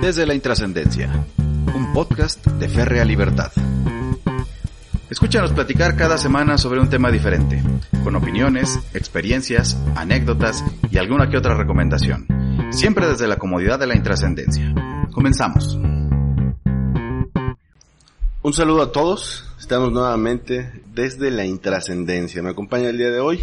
Desde 0.00 0.24
la 0.24 0.32
Intrascendencia, 0.32 1.10
un 1.74 1.92
podcast 1.92 2.46
de 2.46 2.68
Férrea 2.70 3.04
Libertad. 3.04 3.52
Escúchanos 5.10 5.52
platicar 5.52 5.94
cada 5.94 6.16
semana 6.16 6.56
sobre 6.56 6.80
un 6.80 6.88
tema 6.88 7.10
diferente, 7.10 7.62
con 8.02 8.16
opiniones, 8.16 8.78
experiencias, 8.94 9.76
anécdotas 9.96 10.64
y 10.90 10.96
alguna 10.96 11.28
que 11.28 11.36
otra 11.36 11.54
recomendación, 11.54 12.26
siempre 12.70 13.08
desde 13.08 13.28
la 13.28 13.36
comodidad 13.36 13.78
de 13.78 13.88
la 13.88 13.94
intrascendencia. 13.94 14.74
Comenzamos. 15.12 15.78
Un 18.42 18.52
saludo 18.54 18.82
a 18.82 18.92
todos, 18.92 19.52
estamos 19.58 19.92
nuevamente 19.92 20.82
desde 20.94 21.30
la 21.30 21.44
intrascendencia. 21.44 22.42
Me 22.42 22.50
acompaña 22.50 22.88
el 22.88 22.96
día 22.96 23.10
de 23.10 23.20
hoy 23.20 23.40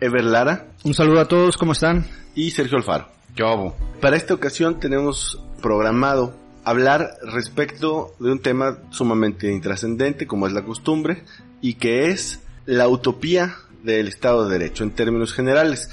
Ever 0.00 0.24
Lara. 0.24 0.66
Un 0.84 0.92
saludo 0.92 1.20
a 1.20 1.24
todos, 1.24 1.56
¿cómo 1.56 1.72
están? 1.72 2.06
Y 2.34 2.50
Sergio 2.50 2.76
Alfaro. 2.76 3.08
¿Qué 3.34 3.42
hago? 3.42 3.74
Para 4.02 4.16
esta 4.16 4.34
ocasión 4.34 4.78
tenemos 4.78 5.42
programado 5.60 6.34
hablar 6.64 7.14
respecto 7.22 8.14
de 8.18 8.32
un 8.32 8.40
tema 8.40 8.78
sumamente 8.90 9.50
intrascendente, 9.50 10.26
como 10.26 10.46
es 10.46 10.52
la 10.52 10.64
costumbre, 10.64 11.24
y 11.60 11.74
que 11.74 12.10
es 12.10 12.40
la 12.66 12.88
utopía 12.88 13.56
del 13.82 14.08
Estado 14.08 14.46
de 14.46 14.58
Derecho 14.58 14.84
en 14.84 14.90
términos 14.90 15.32
generales 15.32 15.90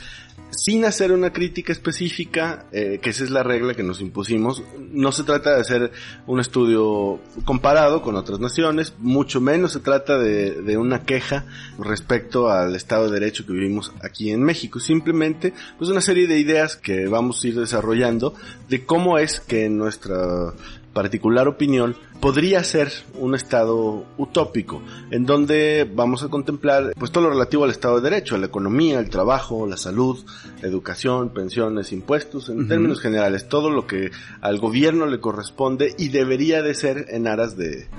sin 0.58 0.86
hacer 0.86 1.12
una 1.12 1.32
crítica 1.32 1.72
específica, 1.72 2.66
eh, 2.72 3.00
que 3.02 3.10
esa 3.10 3.24
es 3.24 3.30
la 3.30 3.44
regla 3.44 3.74
que 3.74 3.84
nos 3.84 4.02
impusimos. 4.02 4.64
No 4.92 5.12
se 5.12 5.24
trata 5.24 5.56
de 5.56 5.62
hacer 5.62 5.92
un 6.28 6.40
estudio 6.40 7.20
comparado 7.44 8.02
con 8.02 8.16
otras 8.16 8.40
naciones, 8.40 8.94
mucho 9.00 9.42
menos 9.42 9.74
se 9.74 9.80
trata 9.80 10.18
de, 10.18 10.62
de, 10.62 10.78
una 10.78 11.04
queja 11.04 11.46
respecto 11.78 12.50
al 12.50 12.76
Estado 12.76 13.06
de 13.06 13.20
Derecho 13.20 13.46
que 13.46 13.54
vivimos 13.54 13.92
aquí 14.02 14.32
en 14.32 14.44
México. 14.44 14.80
Simplemente, 14.80 15.54
pues 15.78 15.90
una 15.90 16.02
serie 16.02 16.28
de 16.28 16.40
ideas 16.40 16.76
que 16.76 17.08
vamos 17.08 17.44
a 17.44 17.48
ir 17.48 17.60
desarrollando 17.60 18.34
de 18.70 18.86
cómo 18.86 19.18
es 19.18 19.40
que 19.40 19.70
nuestra 19.70 20.54
particular 20.96 21.50
opinión, 21.50 21.94
podría 22.22 22.64
ser 22.64 22.90
un 23.20 23.36
estado 23.36 24.06
utópico, 24.18 24.82
en 25.12 25.26
donde 25.26 25.84
vamos 25.94 26.24
a 26.24 26.30
contemplar 26.30 26.94
pues 26.98 27.12
todo 27.12 27.26
lo 27.26 27.32
relativo 27.32 27.66
al 27.66 27.72
estado 27.72 27.98
de 27.98 28.10
derecho, 28.10 28.36
a 28.36 28.38
la 28.38 28.46
economía, 28.46 28.98
el 29.00 29.10
trabajo, 29.10 29.68
la 29.68 29.76
salud, 29.76 30.26
la 30.62 30.70
educación, 30.70 31.34
pensiones, 31.34 31.92
impuestos, 31.92 32.48
en 32.48 32.60
uh 32.60 32.62
-huh. 32.62 32.68
términos 32.70 33.02
generales, 33.02 33.50
todo 33.50 33.70
lo 33.70 33.86
que 33.86 34.10
al 34.40 34.58
gobierno 34.58 35.06
le 35.06 35.20
corresponde 35.20 35.94
y 35.98 36.08
debería 36.08 36.64
de 36.64 36.74
ser 36.74 37.08
en 37.10 37.28
aras 37.28 37.58
de 37.58 37.90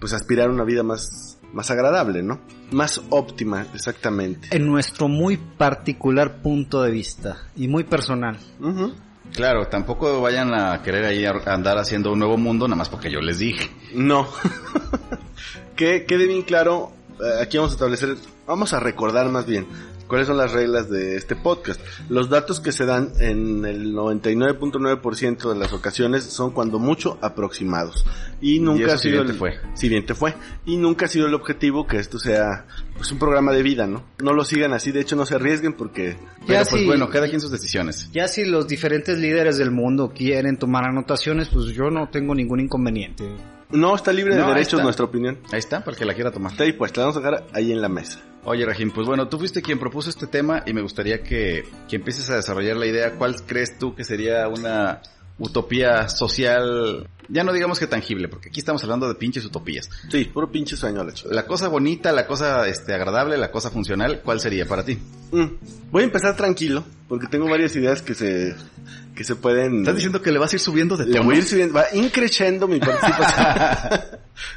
pues 0.00 0.14
aspirar 0.14 0.48
a 0.48 0.52
una 0.52 0.64
vida 0.64 0.82
más 0.82 1.38
más 1.52 1.70
agradable, 1.70 2.22
¿no? 2.22 2.40
Más 2.72 3.02
óptima, 3.10 3.66
exactamente. 3.74 4.48
En 4.50 4.66
nuestro 4.66 5.08
muy 5.08 5.36
particular 5.36 6.42
punto 6.42 6.82
de 6.82 6.90
vista 6.90 7.36
y 7.54 7.68
muy 7.68 7.84
personal. 7.84 8.38
Uh 8.60 8.68
-huh. 8.68 8.92
Claro, 9.36 9.68
tampoco 9.68 10.22
vayan 10.22 10.54
a 10.54 10.82
querer 10.82 11.04
ahí 11.04 11.26
andar 11.26 11.76
haciendo 11.76 12.10
un 12.10 12.18
nuevo 12.18 12.38
mundo 12.38 12.66
nada 12.66 12.78
más 12.78 12.88
porque 12.88 13.10
yo 13.10 13.20
les 13.20 13.38
dije. 13.38 13.70
No. 13.92 14.26
que 15.76 16.06
quede 16.06 16.26
bien 16.26 16.40
claro, 16.40 16.90
eh, 17.20 17.42
aquí 17.42 17.58
vamos 17.58 17.72
a 17.72 17.74
establecer, 17.74 18.16
vamos 18.46 18.72
a 18.72 18.80
recordar 18.80 19.28
más 19.28 19.44
bien 19.44 19.66
cuáles 20.06 20.26
son 20.26 20.36
las 20.36 20.52
reglas 20.52 20.90
de 20.90 21.16
este 21.16 21.36
podcast. 21.36 21.80
Los 22.08 22.28
datos 22.28 22.60
que 22.60 22.72
se 22.72 22.86
dan 22.86 23.12
en 23.20 23.64
el 23.64 23.94
99.9% 23.94 25.52
de 25.52 25.58
las 25.58 25.72
ocasiones 25.72 26.24
son 26.24 26.50
cuando 26.52 26.78
mucho 26.78 27.18
aproximados. 27.20 28.04
Y 28.40 28.60
nunca 28.60 28.80
y 28.80 28.90
ha 28.90 28.98
sido 28.98 28.98
si 28.98 29.10
bien 29.10 29.26
te 29.26 29.32
fue. 29.32 29.54
Si 29.74 29.88
bien 29.88 30.06
te 30.06 30.14
fue. 30.14 30.34
Y 30.64 30.76
nunca 30.76 31.06
ha 31.06 31.08
sido 31.08 31.26
el 31.26 31.34
objetivo 31.34 31.86
que 31.86 31.98
esto 31.98 32.18
sea 32.18 32.66
pues 32.96 33.10
un 33.12 33.18
programa 33.18 33.52
de 33.52 33.62
vida, 33.62 33.86
¿no? 33.86 34.04
No 34.22 34.32
lo 34.32 34.44
sigan 34.44 34.72
así, 34.72 34.92
de 34.92 35.00
hecho 35.00 35.16
no 35.16 35.26
se 35.26 35.34
arriesguen 35.34 35.74
porque 35.74 36.16
ya 36.40 36.46
Pero, 36.46 36.64
pues 36.70 36.82
si, 36.82 36.86
bueno, 36.86 37.08
cada 37.08 37.28
quien 37.28 37.40
sus 37.40 37.50
decisiones. 37.50 38.10
Ya 38.12 38.28
si 38.28 38.44
los 38.44 38.68
diferentes 38.68 39.18
líderes 39.18 39.58
del 39.58 39.70
mundo 39.70 40.12
quieren 40.14 40.56
tomar 40.56 40.84
anotaciones, 40.84 41.48
pues 41.48 41.66
yo 41.66 41.90
no 41.90 42.08
tengo 42.08 42.34
ningún 42.34 42.60
inconveniente. 42.60 43.24
No, 43.70 43.96
está 43.96 44.12
libre 44.12 44.34
de 44.36 44.42
no, 44.42 44.48
derechos 44.48 44.82
nuestra 44.82 45.04
opinión. 45.04 45.38
Ahí 45.52 45.58
está, 45.58 45.84
para 45.84 45.96
que 45.96 46.04
la 46.04 46.14
quiera 46.14 46.30
tomar. 46.30 46.52
Está 46.52 46.64
ahí, 46.64 46.72
pues, 46.72 46.96
la 46.96 47.04
vamos 47.04 47.16
a 47.16 47.20
dejar 47.20 47.46
ahí 47.52 47.72
en 47.72 47.80
la 47.80 47.88
mesa. 47.88 48.20
Oye, 48.48 48.64
Rajim, 48.64 48.92
pues 48.92 49.08
bueno, 49.08 49.28
tú 49.28 49.38
fuiste 49.38 49.60
quien 49.60 49.80
propuso 49.80 50.08
este 50.08 50.28
tema 50.28 50.62
y 50.64 50.72
me 50.72 50.80
gustaría 50.80 51.20
que, 51.20 51.64
que 51.88 51.96
empieces 51.96 52.30
a 52.30 52.36
desarrollar 52.36 52.76
la 52.76 52.86
idea. 52.86 53.14
¿Cuál 53.14 53.34
crees 53.44 53.76
tú 53.76 53.96
que 53.96 54.04
sería 54.04 54.46
una 54.46 55.02
utopía 55.36 56.08
social? 56.08 57.08
Ya 57.28 57.44
no 57.44 57.52
digamos 57.52 57.78
que 57.78 57.86
tangible, 57.86 58.28
porque 58.28 58.48
aquí 58.48 58.60
estamos 58.60 58.82
hablando 58.84 59.08
de 59.08 59.14
pinches 59.14 59.44
utopías. 59.44 59.90
Sí, 60.10 60.24
puro 60.24 60.50
pinche 60.50 60.76
sueño, 60.76 61.08
hecho. 61.08 61.28
La 61.30 61.46
cosa 61.46 61.68
bonita, 61.68 62.12
la 62.12 62.26
cosa 62.26 62.66
este, 62.68 62.94
agradable, 62.94 63.36
la 63.36 63.50
cosa 63.50 63.70
funcional, 63.70 64.20
¿cuál 64.22 64.40
sería 64.40 64.66
para 64.66 64.84
ti? 64.84 64.98
Mm. 65.32 65.46
Voy 65.90 66.02
a 66.02 66.06
empezar 66.06 66.36
tranquilo, 66.36 66.84
porque 67.08 67.26
tengo 67.26 67.48
varias 67.48 67.74
ideas 67.76 68.02
que 68.02 68.14
se, 68.14 68.54
que 69.14 69.24
se 69.24 69.34
pueden... 69.36 69.80
¿Estás 69.80 69.96
diciendo 69.96 70.22
que 70.22 70.30
le 70.30 70.38
vas 70.38 70.52
a 70.52 70.56
ir 70.56 70.60
subiendo 70.60 70.96
de 70.96 71.04
tono? 71.04 71.18
Le 71.18 71.24
voy 71.24 71.34
a 71.36 71.38
ir 71.38 71.44
subiendo, 71.44 71.74
va 71.74 71.86
increciendo 71.92 72.68
mi 72.68 72.78
participación. 72.78 74.16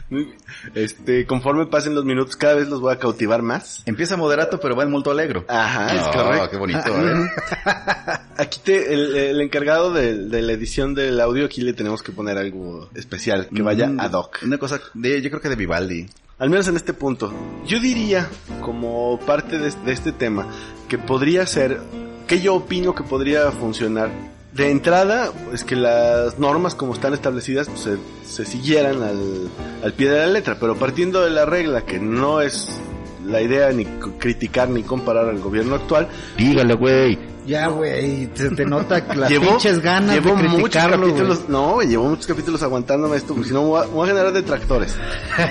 este, 0.76 1.26
conforme 1.26 1.66
pasen 1.68 1.96
los 1.96 2.06
minutos, 2.06 2.36
cada 2.36 2.56
vez 2.56 2.68
los 2.68 2.82
voy 2.82 2.94
a 2.94 3.00
cautivar 3.00 3.42
más. 3.42 3.84
Empieza 3.86 4.18
moderato, 4.18 4.60
pero 4.60 4.76
va 4.76 4.84
en 4.84 4.92
molto 4.92 5.12
alegro. 5.12 5.46
Ajá, 5.48 5.96
es 5.96 6.04
oh, 6.04 6.12
correcto. 6.12 6.50
qué 6.52 6.58
bonito, 6.58 6.90
¿eh? 6.90 7.30
aquí 8.38 8.60
te, 8.64 8.94
el, 8.94 9.16
el 9.16 9.42
encargado 9.42 9.94
de, 9.94 10.16
de, 10.16 10.42
la 10.42 10.54
edición 10.54 10.94
del 10.94 11.20
audio, 11.20 11.46
aquí 11.46 11.62
le 11.62 11.74
tenemos 11.74 12.04
que 12.04 12.12
poner 12.12 12.38
algo 12.38 12.59
especial, 12.96 13.48
que 13.54 13.62
vaya 13.62 13.88
mm, 13.88 14.00
ad 14.00 14.14
hoc. 14.14 14.40
Una 14.44 14.58
cosa, 14.58 14.80
de, 14.94 15.22
yo 15.22 15.30
creo 15.30 15.42
que 15.42 15.50
de 15.50 15.56
Vivaldi. 15.56 16.08
Al 16.38 16.50
menos 16.50 16.68
en 16.68 16.76
este 16.78 16.94
punto. 16.94 17.34
Yo 17.66 17.80
diría, 17.80 18.30
como 18.62 19.20
parte 19.20 19.60
de, 19.60 19.72
de 19.72 19.92
este 19.92 20.12
tema, 20.12 20.48
que 20.88 20.98
podría 20.98 21.46
ser, 21.46 21.82
que 22.28 22.42
yo 22.42 22.56
opino 22.56 22.96
que 22.96 23.04
podría 23.04 23.52
funcionar 23.52 24.10
de 24.54 24.72
entrada, 24.72 25.32
es 25.54 25.64
que 25.64 25.76
las 25.76 26.40
normas 26.40 26.76
como 26.76 26.94
están 26.94 27.14
establecidas 27.14 27.68
pues, 27.70 27.82
se, 27.82 27.98
se, 28.26 28.46
siguieran 28.46 29.04
al, 29.04 29.50
al 29.84 29.94
pie 29.94 30.10
de 30.10 30.18
la 30.18 30.28
letra, 30.28 30.58
pero 30.60 30.76
partiendo 30.76 31.22
de 31.22 31.30
la 31.30 31.46
regla 31.46 31.86
que 31.86 32.00
no 32.00 32.42
es 32.42 32.82
la 33.30 33.42
idea 33.42 33.72
ni 33.72 33.86
criticar 34.18 34.70
ni 34.70 34.84
comparar 34.84 35.30
al 35.30 35.40
gobierno 35.40 35.76
actual. 35.76 36.08
Dígale, 36.38 36.74
güey. 36.74 37.18
Ya, 37.46 37.68
güey, 37.68 38.30
se 38.36 38.52
te 38.52 38.66
nota 38.66 39.04
las 39.16 39.30
llevo, 39.30 39.50
pinches 39.50 39.80
ganas 39.80 40.16
llevo 40.16 40.36
de 40.36 40.44
muchos 40.44 40.56
criticarlo, 40.56 41.08
capítulos, 41.08 41.38
güey. 41.40 41.52
no, 41.52 41.82
llevo 41.82 42.10
muchos 42.10 42.28
capítulos 42.28 42.62
aguantándome 42.62 43.18
esto, 43.18 43.34
porque 43.34 43.48
si 43.48 43.54
no 43.54 43.76
a, 43.76 43.86
voy 43.88 44.06
a 44.06 44.12
generar 44.12 44.34
detractores. 44.34 44.96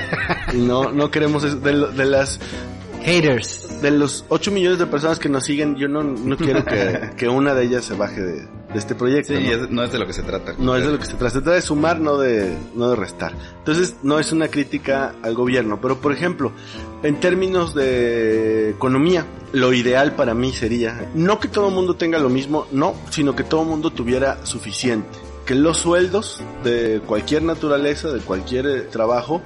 y 0.53 0.59
no, 0.59 0.93
no 0.93 1.11
queremos 1.11 1.43
eso, 1.43 1.57
de, 1.57 1.89
de 1.89 2.05
las 2.05 2.39
haters. 3.03 3.81
De 3.83 3.91
los 3.91 4.25
8 4.29 4.51
millones 4.51 4.79
de 4.79 4.87
personas 4.87 5.19
que 5.19 5.29
nos 5.29 5.45
siguen, 5.45 5.77
yo 5.77 5.89
no, 5.89 6.03
no 6.03 6.37
quiero 6.37 6.65
que, 6.65 7.11
que 7.17 7.29
una 7.29 7.55
de 7.55 7.65
ellas 7.65 7.85
se 7.85 7.95
baje 7.95 8.21
de, 8.21 8.35
de 8.73 8.79
este 8.79 8.95
proyecto. 8.95 9.35
Sí, 9.35 9.43
¿no? 9.45 9.51
Es, 9.51 9.71
no 9.71 9.85
es 9.85 9.93
de 9.93 9.99
lo 9.99 10.07
que 10.07 10.13
se 10.13 10.23
trata. 10.23 10.55
No 10.59 10.77
es 10.77 10.85
de 10.85 10.93
lo 10.93 10.99
que 10.99 11.05
se 11.05 11.13
trata. 11.13 11.31
Se 11.31 11.41
trata 11.41 11.55
de 11.57 11.63
sumar, 11.63 12.01
no 12.01 12.19
de, 12.19 12.57
no 12.75 12.91
de 12.91 12.97
restar. 12.97 13.35
Entonces, 13.59 13.97
no 14.03 14.19
es 14.19 14.33
una 14.33 14.49
crítica 14.49 15.15
al 15.23 15.35
gobierno. 15.35 15.81
Pero, 15.81 16.01
por 16.01 16.13
ejemplo, 16.13 16.53
en 17.03 17.21
términos 17.21 17.75
de 17.75 18.71
economía, 18.71 19.27
lo 19.53 19.73
ideal 19.73 20.15
para 20.15 20.35
mí 20.35 20.53
sería 20.53 21.11
no 21.15 21.41
que 21.41 21.49
todo 21.49 21.69
el 21.69 21.75
mundo 21.75 21.97
tenga 21.97 22.19
lo 22.19 22.29
mismo, 22.29 22.67
no, 22.71 22.95
sino 23.11 23.35
que 23.35 23.45
todo 23.45 23.63
el 23.63 23.69
mundo 23.69 23.91
tuviera 23.91 24.45
suficiente. 24.45 25.19
Que 25.47 25.55
los 25.55 25.79
sueldos 25.79 26.43
de 26.63 27.01
cualquier 27.07 27.43
naturaleza, 27.43 28.11
de 28.11 28.21
cualquier 28.21 28.67
eh, 28.67 28.81
trabajo, 28.83 29.41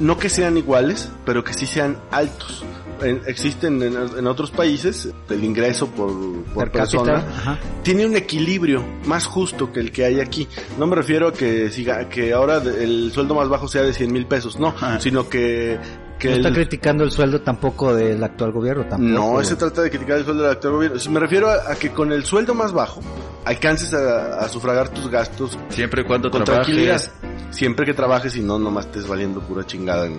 no 0.00 0.18
que 0.18 0.28
sean 0.28 0.58
iguales, 0.58 1.08
pero 1.24 1.42
que 1.42 1.54
sí 1.54 1.64
sean 1.64 1.96
altos 2.10 2.62
en, 3.02 3.22
existen 3.26 3.82
en, 3.82 3.96
en, 3.96 4.26
otros 4.26 4.50
países 4.50 5.08
el 5.28 5.44
ingreso 5.44 5.88
por, 5.88 6.12
por 6.54 6.70
persona 6.70 7.58
tiene 7.82 8.06
un 8.06 8.16
equilibrio 8.16 8.84
más 9.06 9.26
justo 9.26 9.72
que 9.72 9.80
el 9.80 9.92
que 9.92 10.04
hay 10.04 10.20
aquí. 10.20 10.48
No 10.78 10.86
me 10.86 10.96
refiero 10.96 11.28
a 11.28 11.32
que 11.32 11.70
siga, 11.70 12.08
que 12.08 12.32
ahora 12.32 12.56
el 12.58 13.10
sueldo 13.12 13.34
más 13.34 13.48
bajo 13.48 13.68
sea 13.68 13.82
de 13.82 13.92
100 13.92 14.12
mil 14.12 14.26
pesos, 14.26 14.58
no, 14.58 14.68
Ajá. 14.68 15.00
sino 15.00 15.28
que 15.28 15.78
que 16.18 16.30
no 16.30 16.36
está 16.36 16.48
el... 16.48 16.54
criticando 16.54 17.04
el 17.04 17.10
sueldo 17.10 17.42
tampoco 17.42 17.94
del 17.94 18.22
actual 18.24 18.52
gobierno 18.52 18.86
tampoco. 18.88 19.36
No, 19.36 19.44
se 19.44 19.56
trata 19.56 19.82
de 19.82 19.90
criticar 19.90 20.18
el 20.18 20.24
sueldo 20.24 20.44
del 20.44 20.52
actual 20.52 20.74
gobierno. 20.74 20.98
Me 21.10 21.20
refiero 21.20 21.48
a, 21.48 21.72
a 21.72 21.76
que 21.76 21.90
con 21.90 22.10
el 22.12 22.24
sueldo 22.24 22.54
más 22.54 22.72
bajo 22.72 23.00
alcances 23.44 23.92
a, 23.94 24.38
a 24.40 24.48
sufragar 24.48 24.88
tus 24.88 25.08
gastos 25.10 25.58
siempre 25.68 26.02
y 26.02 26.04
cuando 26.04 26.30
con 26.30 26.44
trabajes. 26.44 26.66
tranquilidad. 26.66 27.02
Siempre 27.50 27.86
que 27.86 27.94
trabajes 27.94 28.34
y 28.36 28.42
no 28.42 28.58
nomás 28.58 28.86
estés 28.86 29.06
valiendo 29.06 29.40
pura 29.40 29.64
chingada 29.64 30.06
en, 30.06 30.18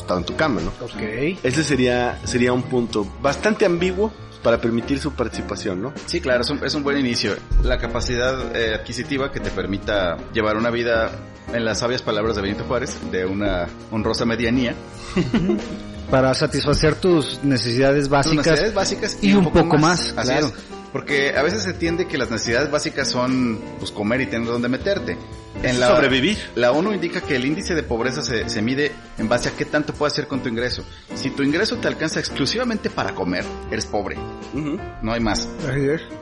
acostado 0.00 0.20
en 0.20 0.26
tu 0.26 0.36
cama, 0.36 0.60
¿no? 0.60 0.72
Ok. 0.84 1.38
Ese 1.42 1.62
sería, 1.62 2.18
sería 2.24 2.52
un 2.52 2.62
punto 2.62 3.06
bastante 3.20 3.66
ambiguo 3.66 4.12
para 4.42 4.58
permitir 4.58 4.98
su 4.98 5.12
participación, 5.12 5.82
¿no? 5.82 5.92
Sí, 6.06 6.20
claro, 6.20 6.42
es 6.42 6.50
un, 6.50 6.64
es 6.64 6.74
un 6.74 6.82
buen 6.82 6.96
inicio. 6.98 7.36
La 7.62 7.78
capacidad 7.78 8.56
eh, 8.56 8.74
adquisitiva 8.74 9.30
que 9.30 9.40
te 9.40 9.50
permita 9.50 10.16
llevar 10.32 10.56
una 10.56 10.70
vida, 10.70 11.10
en 11.52 11.64
las 11.64 11.80
sabias 11.80 12.02
palabras 12.02 12.36
de 12.36 12.42
Benito 12.42 12.64
Juárez, 12.64 12.96
de 13.10 13.26
una 13.26 13.66
honrosa 13.90 14.24
medianía. 14.24 14.74
para 16.10 16.34
satisfacer 16.34 16.96
tus 16.96 17.42
necesidades 17.44 18.08
básicas, 18.08 18.36
tus 18.36 18.46
necesidades 18.46 18.74
básicas 18.74 19.18
y, 19.22 19.32
un, 19.32 19.44
poco, 19.52 19.78
más, 19.78 20.12
Así 20.16 20.30
claro. 20.30 20.48
es. 20.48 20.79
Porque 20.92 21.34
a 21.36 21.42
veces 21.42 21.62
se 21.62 21.70
entiende 21.70 22.06
que 22.08 22.18
las 22.18 22.30
necesidades 22.30 22.70
básicas 22.70 23.08
son 23.08 23.60
pues 23.78 23.90
comer 23.92 24.20
y 24.22 24.26
tener 24.26 24.48
donde 24.48 24.68
meterte. 24.68 25.16
En 25.62 25.78
la, 25.80 25.88
sobrevivir. 25.88 26.38
La 26.54 26.72
ONU 26.72 26.92
indica 26.92 27.20
que 27.20 27.36
el 27.36 27.44
índice 27.44 27.74
de 27.74 27.82
pobreza 27.82 28.22
se, 28.22 28.48
se 28.48 28.62
mide 28.62 28.92
en 29.18 29.28
base 29.28 29.48
a 29.48 29.52
qué 29.52 29.64
tanto 29.64 29.92
puedes 29.92 30.14
hacer 30.14 30.26
con 30.26 30.42
tu 30.42 30.48
ingreso. 30.48 30.84
Si 31.14 31.30
tu 31.30 31.42
ingreso 31.42 31.76
te 31.76 31.88
alcanza 31.88 32.18
exclusivamente 32.20 32.88
para 32.88 33.14
comer, 33.14 33.44
eres 33.70 33.84
pobre. 33.86 34.16
No 35.02 35.12
hay 35.12 35.20
más. 35.20 35.48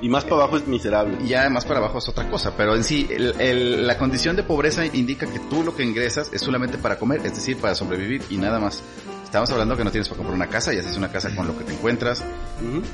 Y 0.01 0.09
más 0.09 0.25
para 0.25 0.37
abajo 0.43 0.57
es 0.57 0.67
miserable. 0.67 1.19
Y 1.25 1.29
ya 1.29 1.49
más 1.51 1.65
para 1.65 1.79
abajo 1.79 1.99
es 1.99 2.09
otra 2.09 2.29
cosa. 2.29 2.55
Pero 2.57 2.75
en 2.75 2.85
sí, 2.85 3.07
el- 3.11 3.35
el- 3.41 3.87
la 3.87 3.97
condición 3.99 4.35
de 4.35 4.43
pobreza 4.43 4.85
indica 4.87 5.27
que 5.27 5.39
tú 5.39 5.63
lo 5.63 5.77
que 5.77 5.83
ingresas 5.85 6.31
es 6.33 6.41
solamente 6.43 6.77
para 6.79 6.99
comer, 6.99 7.21
es 7.25 7.35
decir, 7.35 7.59
para 7.59 7.75
sobrevivir 7.75 8.23
y 8.31 8.39
nada 8.39 8.59
más. 8.59 8.83
Estamos 9.29 9.51
hablando 9.51 9.77
que 9.77 9.85
no 9.85 9.91
tienes 9.91 10.09
para 10.09 10.17
comprar 10.17 10.35
una 10.35 10.47
casa 10.47 10.73
y 10.73 10.79
haces 10.79 10.97
una 10.97 11.13
casa 11.13 11.29
con 11.37 11.47
lo 11.47 11.57
que 11.59 11.63
te 11.63 11.75
encuentras, 11.75 12.25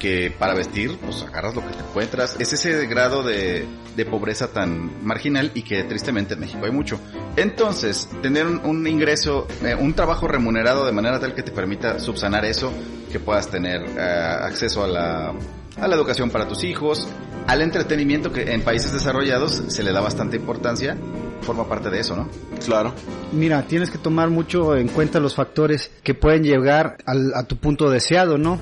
que 0.00 0.34
para 0.36 0.52
vestir, 0.52 0.98
pues 0.98 1.22
agarras 1.22 1.54
lo 1.54 1.60
que 1.60 1.72
te 1.72 1.78
encuentras. 1.78 2.34
Es 2.40 2.52
ese 2.52 2.88
grado 2.88 3.22
de, 3.22 3.64
de 3.94 4.04
pobreza 4.04 4.48
tan 4.48 5.06
marginal 5.06 5.52
y 5.54 5.62
que 5.62 5.84
tristemente 5.84 6.34
en 6.34 6.40
México 6.40 6.64
hay 6.64 6.72
mucho. 6.72 6.98
Entonces, 7.36 8.08
tener 8.20 8.48
un, 8.48 8.58
un 8.64 8.84
ingreso, 8.84 9.46
eh, 9.62 9.76
un 9.78 9.94
trabajo 9.94 10.26
remunerado 10.26 10.84
de 10.84 10.90
manera 10.90 11.20
tal 11.20 11.36
que 11.36 11.44
te 11.44 11.52
permita 11.52 12.00
subsanar 12.00 12.44
eso, 12.44 12.72
que 13.12 13.20
puedas 13.20 13.48
tener 13.48 13.82
eh, 13.96 14.00
acceso 14.00 14.82
a 14.82 14.88
la, 14.88 15.34
a 15.76 15.86
la 15.86 15.94
educación 15.94 16.30
para 16.30 16.48
tus 16.48 16.64
hijos, 16.64 17.06
al 17.46 17.62
entretenimiento 17.62 18.32
que 18.32 18.52
en 18.52 18.62
países 18.62 18.92
desarrollados 18.92 19.62
se 19.68 19.84
le 19.84 19.92
da 19.92 20.00
bastante 20.00 20.36
importancia, 20.36 20.96
forma 21.42 21.68
parte 21.68 21.90
de 21.90 22.00
eso, 22.00 22.16
¿no? 22.16 22.28
Claro. 22.64 22.92
Mira, 23.32 23.62
tienes 23.66 23.90
que 23.90 23.98
tomar 23.98 24.30
mucho 24.30 24.76
en 24.76 24.88
cuenta 24.88 25.20
los 25.20 25.34
factores 25.34 25.90
que 26.02 26.14
pueden 26.14 26.42
llegar 26.42 26.96
al- 27.04 27.34
a 27.34 27.44
tu 27.44 27.56
punto 27.56 27.90
deseado, 27.90 28.38
¿no? 28.38 28.58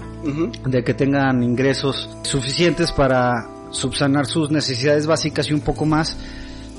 De 0.67 0.83
que 0.83 0.95
tengan 0.95 1.43
ingresos 1.43 2.09
suficientes 2.23 2.91
para 2.93 3.49
subsanar 3.71 4.27
sus 4.27 4.51
necesidades 4.51 5.07
básicas 5.07 5.49
y 5.51 5.55
un 5.55 5.61
poco 5.61 5.87
más, 5.87 6.17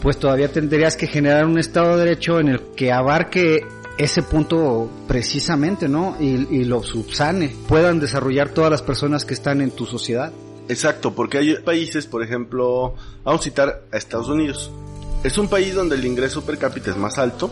pues 0.02 0.18
todavía 0.18 0.52
tendrías 0.52 0.96
que 0.98 1.08
generar 1.08 1.46
un 1.46 1.58
Estado 1.58 1.98
de 1.98 2.04
Derecho 2.06 2.40
en 2.40 2.50
el 2.50 2.60
que 2.76 2.92
abarque 2.92 3.66
ese 3.98 4.24
punto 4.24 4.90
precisamente, 5.08 5.88
¿no? 5.88 6.18
Y, 6.20 6.48
y 6.52 6.64
lo 6.66 6.84
subsane, 6.84 7.56
puedan 7.68 8.00
desarrollar 8.00 8.50
todas 8.50 8.70
las 8.72 8.82
personas 8.82 9.24
que 9.24 9.34
están 9.36 9.62
en 9.62 9.72
tu 9.72 9.86
sociedad. 9.86 10.34
Exacto, 10.68 11.14
porque 11.14 11.38
hay 11.38 11.56
países, 11.58 12.08
por 12.08 12.24
ejemplo, 12.24 12.96
vamos 13.24 13.42
a 13.42 13.44
citar 13.44 13.82
a 13.92 13.98
Estados 13.98 14.30
Unidos. 14.30 14.72
Es 15.24 15.38
un 15.38 15.48
país 15.48 15.74
donde 15.76 15.96
el 15.96 16.06
ingreso 16.06 16.44
per 16.44 16.58
cápita 16.58 16.92
es 16.92 16.98
más 16.98 17.18
alto. 17.18 17.50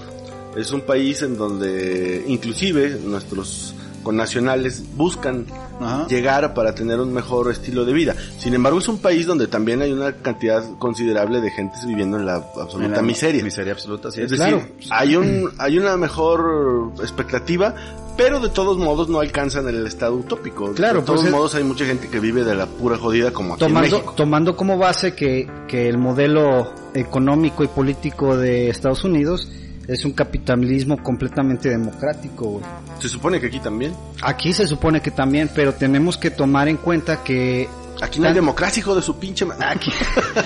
Es 0.58 0.72
un 0.72 0.82
país 0.82 1.22
en 1.22 1.38
donde 1.38 2.24
inclusive 2.28 3.00
nuestros 3.04 3.74
connacionales 4.04 4.84
buscan 4.96 5.46
Ajá. 5.80 6.08
llegar 6.08 6.54
para 6.56 6.74
tener 6.76 7.00
un 7.00 7.14
mejor 7.14 7.52
estilo 7.52 7.86
de 7.86 7.94
vida. 7.94 8.16
Sin 8.38 8.54
embargo, 8.56 8.80
es 8.80 8.88
un 8.88 8.98
país 8.98 9.28
donde 9.28 9.48
también 9.48 9.82
hay 9.82 9.94
una 9.94 10.12
cantidad 10.14 10.64
considerable 10.80 11.40
de 11.40 11.52
gentes 11.52 11.86
viviendo 11.86 12.18
en 12.18 12.26
la 12.26 12.36
absoluta 12.36 12.86
En 12.86 12.92
la 12.94 13.02
miseria. 13.04 13.44
Miseria 13.44 13.74
absoluta, 13.74 14.12
sí. 14.12 14.22
Es 14.22 14.32
es. 14.32 14.40
decir, 14.40 14.56
Claro. 14.58 14.68
hay 14.90 15.16
un 15.16 15.52
hay 15.60 15.78
una 15.78 15.96
mejor 15.98 16.92
expectativa, 17.00 17.76
pero 18.18 18.40
de 18.40 18.50
todos 18.50 18.78
modos 18.78 19.10
no 19.10 19.20
alcanzan 19.20 19.68
el 19.68 19.86
estado 19.88 20.16
utópico. 20.16 20.74
Claro, 20.74 21.00
de 21.02 21.06
todos 21.06 21.20
pues 21.22 21.28
es- 21.28 21.34
modos 21.34 21.56
hay 21.56 21.64
mucha 21.64 21.86
gente 21.86 22.08
que 22.08 22.20
vive 22.20 22.44
de 22.44 22.56
la 22.56 22.66
pura 22.68 22.98
jodida 22.98 23.32
como 23.32 23.54
aquí 23.56 23.64
en 23.64 23.70
tomando, 23.70 23.96
México. 23.98 24.14
tomando 24.16 24.56
como 24.56 24.78
base 24.78 25.14
que, 25.16 25.50
que 25.68 25.88
el 25.90 25.98
modelo 25.98 26.74
económico 26.94 27.64
y 27.64 27.68
político 27.68 28.38
de 28.38 28.70
Estados 28.70 29.04
Unidos 29.04 29.48
es 29.88 30.06
un 30.06 30.12
capitalismo 30.14 31.02
completamente 31.02 31.70
democrático. 31.70 32.46
güey. 32.52 32.66
Se 33.00 33.10
supone 33.10 33.40
que 33.40 33.48
aquí 33.48 33.60
también. 33.60 33.94
Aquí 34.22 34.54
se 34.54 34.68
supone 34.68 35.02
que 35.02 35.12
también, 35.12 35.50
pero 35.54 35.74
tenemos 35.74 36.18
que 36.18 36.30
tomar 36.32 36.68
en 36.70 36.78
cuenta 36.78 37.24
que 37.24 37.68
Aquí 38.02 38.20
no 38.20 38.28
hay 38.28 38.34
democracia, 38.34 38.80
hijo 38.80 38.96
de 38.96 39.02
su 39.04 39.20
pinche 39.20 39.46
aquí, 39.60 39.92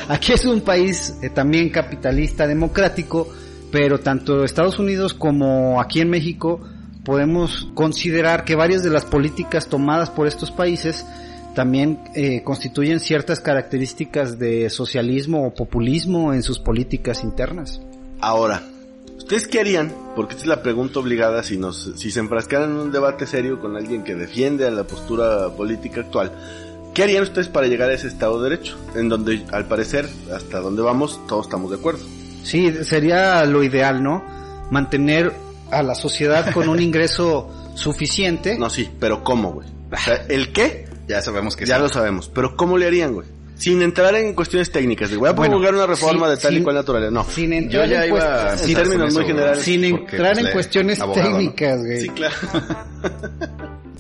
aquí 0.10 0.34
es 0.34 0.44
un 0.46 0.60
país 0.62 1.16
eh, 1.22 1.30
también 1.30 1.70
capitalista, 1.70 2.48
democrático, 2.48 3.30
pero 3.72 4.00
tanto 4.00 4.44
Estados 4.44 4.78
Unidos 4.78 5.14
como 5.14 5.80
aquí 5.80 6.02
en 6.02 6.10
México 6.10 6.60
podemos 7.06 7.68
considerar 7.76 8.44
que 8.44 8.56
varias 8.56 8.84
de 8.84 8.90
las 8.90 9.06
políticas 9.06 9.68
tomadas 9.68 10.10
por 10.10 10.28
estos 10.28 10.52
países 10.52 11.06
también 11.54 12.00
eh, 12.14 12.44
constituyen 12.44 13.00
ciertas 13.00 13.40
características 13.40 14.38
de 14.38 14.70
socialismo 14.70 15.48
o 15.48 15.54
populismo 15.54 16.34
en 16.34 16.44
sus 16.44 16.60
políticas 16.60 17.24
internas. 17.24 17.80
Ahora, 18.20 18.62
¿ustedes 19.18 19.48
qué 19.48 19.62
harían? 19.62 19.94
Porque 20.16 20.34
esta 20.34 20.44
es 20.44 20.50
la 20.50 20.62
pregunta 20.62 21.00
obligada 21.00 21.44
si 21.44 21.58
nos 21.58 21.94
si 21.96 22.12
se 22.12 22.20
enfrascaran 22.20 22.72
en 22.72 22.78
un 22.78 22.92
debate 22.92 23.26
serio 23.26 23.62
con 23.62 23.78
alguien 23.78 24.04
que 24.04 24.16
defiende 24.16 24.68
a 24.68 24.72
la 24.72 24.84
postura 24.84 25.50
política 25.56 26.02
actual. 26.02 26.32
¿Qué 26.94 27.04
harían 27.04 27.24
ustedes 27.24 27.50
para 27.50 27.68
llegar 27.68 27.90
a 27.90 27.94
ese 27.94 28.08
Estado 28.08 28.42
de 28.42 28.50
Derecho? 28.50 28.78
En 28.96 29.10
donde, 29.10 29.46
al 29.52 29.68
parecer, 29.68 30.10
hasta 30.34 30.60
donde 30.60 30.82
vamos, 30.82 31.20
todos 31.28 31.46
estamos 31.46 31.70
de 31.70 31.78
acuerdo. 31.78 32.06
Sí, 32.44 32.72
sería 32.84 33.44
lo 33.46 33.64
ideal, 33.64 34.02
¿no? 34.02 34.24
Mantener 34.72 35.34
a 35.78 35.84
la 35.84 35.96
sociedad 35.96 36.52
con 36.54 36.70
un 36.70 36.82
ingreso 36.82 37.52
suficiente. 37.76 38.58
No, 38.58 38.70
sí, 38.70 38.90
pero 39.00 39.24
¿cómo, 39.24 39.52
güey? 39.54 39.68
O 39.92 39.98
sea, 39.98 40.26
¿el 40.30 40.52
qué? 40.52 40.86
Ya 41.08 41.22
sabemos 41.22 41.56
que 41.56 41.66
Ya 41.66 41.76
sí. 41.76 41.82
lo 41.84 41.90
sabemos, 41.90 42.30
pero 42.34 42.56
¿cómo 42.56 42.78
le 42.78 42.88
harían, 42.88 43.14
güey? 43.14 43.28
Sin 43.58 43.82
entrar 43.82 44.14
en 44.16 44.34
cuestiones 44.34 44.70
técnicas, 44.72 45.10
de 45.10 45.16
voy 45.18 45.30
a 45.30 45.32
Bueno, 45.32 45.52
promulgar 45.54 45.74
una 45.76 45.86
reforma 45.88 46.26
sí, 46.28 46.32
de 46.36 46.38
tal 46.42 46.54
y 46.54 46.56
sin- 46.58 46.64
cual 46.66 46.76
naturaleza. 46.76 47.12
No. 47.12 47.24
Sin 47.24 47.52
Yo 47.52 47.56
entrar 47.58 47.90
ya 47.90 48.04
en, 48.04 48.10
iba 48.10 48.20
a 48.26 48.54
en 48.54 48.60
empezar 48.60 48.84
términos 48.84 49.14
muy 49.14 49.26
generales. 49.26 49.64
sin 49.64 49.82
porque, 49.92 50.16
entrar 50.18 50.34
pues, 50.34 50.46
en 50.46 50.52
cuestiones 50.52 51.00
abogado, 51.00 51.30
¿no? 51.30 51.38
técnicas, 51.38 51.80
güey. 51.86 52.02
Sí, 52.02 52.10
claro. 52.10 52.36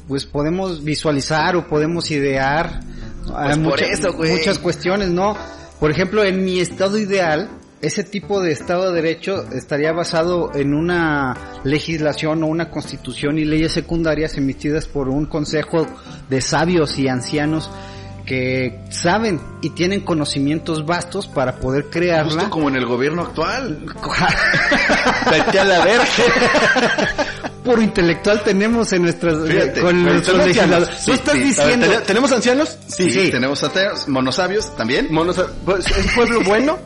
Pues 0.08 0.26
podemos 0.26 0.84
visualizar 0.84 1.56
o 1.56 1.68
podemos 1.68 2.12
idear 2.12 2.80
Pues 3.26 3.58
por 3.58 3.58
mucha- 3.58 3.86
eso, 3.86 4.14
güey. 4.14 4.34
muchas 4.34 4.60
cuestiones, 4.60 5.10
¿no? 5.10 5.36
Por 5.80 5.90
ejemplo, 5.90 6.24
en 6.24 6.46
mi 6.46 6.60
estado 6.60 6.98
ideal, 7.00 7.50
ese 7.82 8.04
tipo 8.04 8.42
de 8.42 8.52
estado 8.52 8.92
de 8.92 9.02
derecho 9.02 9.44
estaría 9.54 9.92
basado 9.92 10.52
en 10.56 10.74
una 10.74 11.36
legislación 11.64 12.44
o 12.44 12.48
una 12.48 12.70
constitución 12.72 13.38
y 13.38 13.46
leyes 13.46 13.74
secundarias 13.74 14.38
emitidas 14.38 14.88
por 14.88 15.10
un 15.10 15.26
consejo 15.26 15.86
de 16.30 16.42
sabios 16.42 16.98
y 16.98 17.08
ancianos 17.08 17.70
que 18.26 18.80
saben 18.90 19.40
y 19.62 19.70
tienen 19.72 20.02
conocimientos 20.02 20.84
vastos 20.84 21.28
para 21.28 21.58
poder 21.60 21.92
crearla. 21.92 22.32
Justo 22.34 22.50
como 22.50 22.70
en 22.70 22.76
el 22.78 22.86
gobierno 22.88 23.22
actual. 23.22 23.86
Vete 25.30 25.60
a 25.60 25.64
la 25.66 25.86
verga. 25.86 26.06
Puro 27.64 27.82
intelectual 27.82 28.42
tenemos 28.44 28.92
en 28.94 29.04
nuestras 29.04 29.48
Fíjate, 29.48 29.82
con 29.82 30.04
nuestros 30.04 30.38
legisladores. 30.40 30.90
ancianos. 30.90 31.06
Tú 31.06 31.12
Sí, 31.12 31.12
estás 31.12 31.34
sí. 31.34 31.40
A 31.40 31.44
ver, 31.44 31.50
diciendo 31.50 31.88
¿ten- 31.88 32.04
¿Tenemos 32.08 32.32
ancianos? 32.32 32.78
Sí, 32.88 33.10
Sí. 33.12 33.32
tenemos 33.32 33.64
ateos, 33.64 34.08
monosabios 34.08 34.76
también. 34.76 35.08
Monos, 35.12 35.40
pues, 35.64 35.86
¿Es 35.88 36.12
pueblo 36.14 36.42
bueno? 36.44 36.78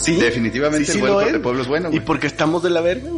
Sí. 0.00 0.16
Definitivamente 0.16 0.86
Sí, 0.86 0.92
sí 0.92 0.98
el, 0.98 1.00
pueblo, 1.04 1.20
lo 1.20 1.26
es. 1.26 1.34
el 1.34 1.40
pueblo 1.40 1.62
es 1.62 1.68
bueno, 1.68 1.88
¿Y 1.88 1.92
güey. 1.92 2.04
por 2.04 2.20
qué 2.20 2.26
estamos 2.26 2.62
de 2.62 2.70
la 2.70 2.80
verga? 2.80 3.10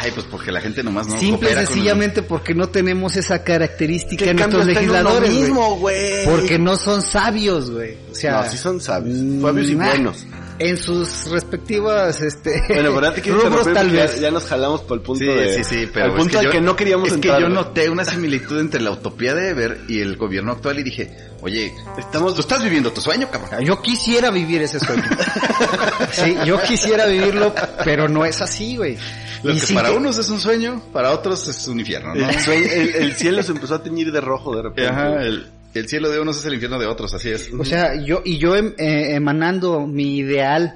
Ay, 0.00 0.10
pues 0.12 0.26
porque 0.28 0.50
la 0.50 0.60
gente 0.60 0.82
nomás 0.82 1.06
no 1.06 1.16
Simple 1.20 1.48
y 1.52 1.54
sencillamente 1.54 2.22
porque 2.22 2.54
no 2.54 2.68
tenemos 2.70 3.14
esa 3.14 3.44
característica 3.44 4.24
en 4.24 4.36
cambio 4.36 4.58
nuestros 4.58 4.76
en 4.76 4.82
legisladores, 4.90 5.30
mismo, 5.30 5.76
güey? 5.76 6.24
Porque 6.24 6.58
no 6.58 6.76
son 6.76 7.02
sabios, 7.02 7.70
güey. 7.70 7.94
O 8.10 8.14
sea, 8.14 8.42
No, 8.42 8.50
sí 8.50 8.58
son 8.58 8.80
sabios. 8.80 9.16
Sabios 9.40 9.68
y 9.70 9.74
buenos. 9.76 10.26
En 10.60 10.76
sus 10.76 11.24
respectivas, 11.30 12.20
este, 12.20 12.62
Bueno, 12.68 12.90
rubros 12.90 13.72
tal 13.72 13.90
vez. 13.90 14.16
Ya, 14.16 14.20
ya 14.22 14.30
nos 14.30 14.44
jalamos 14.44 14.82
por 14.82 14.98
el 14.98 15.02
punto 15.02 15.24
Sí, 15.24 15.30
de... 15.30 15.54
sí, 15.54 15.64
sí, 15.64 15.88
pero 15.92 16.04
Al 16.06 16.10
es 16.12 16.16
punto 16.18 16.32
que 16.32 16.38
al 16.38 16.44
yo- 16.44 16.50
que 16.50 16.60
no 16.60 16.76
queríamos 16.76 17.08
Es 17.08 17.14
entrar. 17.14 17.36
que 17.38 17.42
yo 17.44 17.48
noté 17.48 17.88
una 17.88 18.04
similitud 18.04 18.58
entre 18.60 18.80
la 18.82 18.90
utopía 18.90 19.34
de 19.34 19.48
Eber 19.48 19.80
y 19.88 20.00
el 20.00 20.16
gobierno 20.18 20.52
actual 20.52 20.78
y 20.78 20.82
dije, 20.82 21.16
oye, 21.40 21.72
Estamos... 21.98 22.34
tú 22.34 22.42
estás 22.42 22.62
viviendo 22.62 22.92
tu 22.92 23.00
sueño, 23.00 23.30
cabrón. 23.30 23.64
Yo 23.64 23.80
quisiera 23.80 24.30
vivir 24.30 24.60
ese 24.60 24.78
sueño. 24.80 25.02
sí, 26.12 26.36
yo 26.44 26.60
quisiera 26.62 27.06
vivirlo, 27.06 27.54
pero 27.84 28.06
no 28.08 28.26
es 28.26 28.40
así, 28.42 28.76
güey. 28.76 28.98
Lo 29.42 29.54
Y 29.54 29.60
que 29.60 29.72
para 29.72 29.88
que- 29.88 29.96
unos 29.96 30.18
es 30.18 30.28
un 30.28 30.40
sueño, 30.40 30.82
para 30.92 31.12
otros 31.12 31.48
es 31.48 31.66
un 31.68 31.80
infierno, 31.80 32.14
¿no? 32.14 32.28
El, 32.28 32.38
sueño- 32.38 32.70
el- 32.70 32.94
el 32.96 33.12
cielo 33.14 33.42
se 33.42 33.52
empezó 33.52 33.76
a 33.76 33.82
teñir 33.82 34.12
de 34.12 34.20
rojo 34.20 34.54
de 34.54 34.62
repente. 34.64 34.90
Ajá, 34.90 35.22
el, 35.22 35.46
el 35.74 35.88
cielo 35.88 36.10
de 36.10 36.20
unos 36.20 36.38
es 36.38 36.44
el 36.46 36.54
infierno 36.54 36.78
de 36.78 36.86
otros, 36.86 37.14
así 37.14 37.30
es. 37.30 37.50
O 37.58 37.64
sea, 37.64 37.94
yo 38.02 38.22
y 38.24 38.38
yo 38.38 38.56
em- 38.56 38.74
eh, 38.78 39.14
emanando 39.14 39.86
mi 39.86 40.16
ideal 40.18 40.74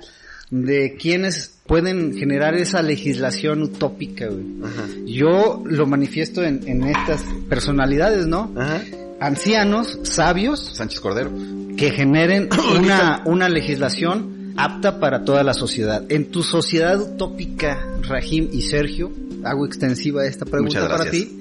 de 0.50 0.96
quienes 1.00 1.52
pueden 1.66 2.16
generar 2.16 2.54
esa 2.54 2.82
legislación 2.82 3.62
utópica, 3.62 4.26
güey. 4.28 4.44
Ajá. 4.62 4.84
Yo 5.06 5.62
lo 5.64 5.86
manifiesto 5.86 6.42
en, 6.44 6.66
en 6.68 6.84
estas 6.84 7.24
personalidades, 7.48 8.26
¿no? 8.26 8.52
Ajá. 8.56 8.82
Ancianos, 9.20 9.98
sabios, 10.02 10.60
Sánchez 10.74 11.00
Cordero. 11.00 11.32
que 11.76 11.90
generen 11.90 12.48
una, 12.78 13.22
una 13.24 13.48
legislación 13.48 14.52
apta 14.56 15.00
para 15.00 15.24
toda 15.24 15.42
la 15.42 15.54
sociedad. 15.54 16.04
En 16.10 16.26
tu 16.26 16.42
sociedad 16.42 17.00
utópica, 17.00 17.78
Rahim 18.02 18.48
y 18.52 18.62
Sergio, 18.62 19.10
hago 19.44 19.66
extensiva 19.66 20.24
esta 20.26 20.44
pregunta 20.44 20.88
para 20.88 21.10
ti. 21.10 21.38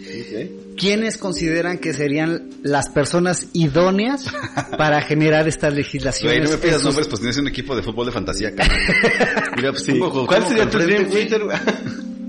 ¿Quiénes 0.78 1.18
consideran 1.18 1.78
que 1.78 1.94
serían 1.94 2.50
las 2.64 2.90
personas 2.90 3.48
idóneas 3.54 4.26
para 4.78 5.02
generar 5.02 5.48
estas 5.48 5.74
legislaciones? 5.74 6.40
Güey, 6.40 6.50
no 6.50 6.52
me 6.52 6.58
pidas 6.58 6.78
sus- 6.78 6.86
nombres, 6.86 7.08
pues 7.08 7.20
tienes 7.22 7.38
un 7.38 7.48
equipo 7.48 7.76
de 7.76 7.84
fútbol 7.84 8.08
de 8.08 8.12
fantasía, 8.12 8.52
cabrón. 8.56 8.78
Mira, 9.56 9.72
pues 9.72 9.84
Sí. 9.84 10.00
¿Cuál 10.00 10.48
sería 10.48 10.70
tu 10.70 10.78
Dream 10.80 11.06
güey? 11.10 11.28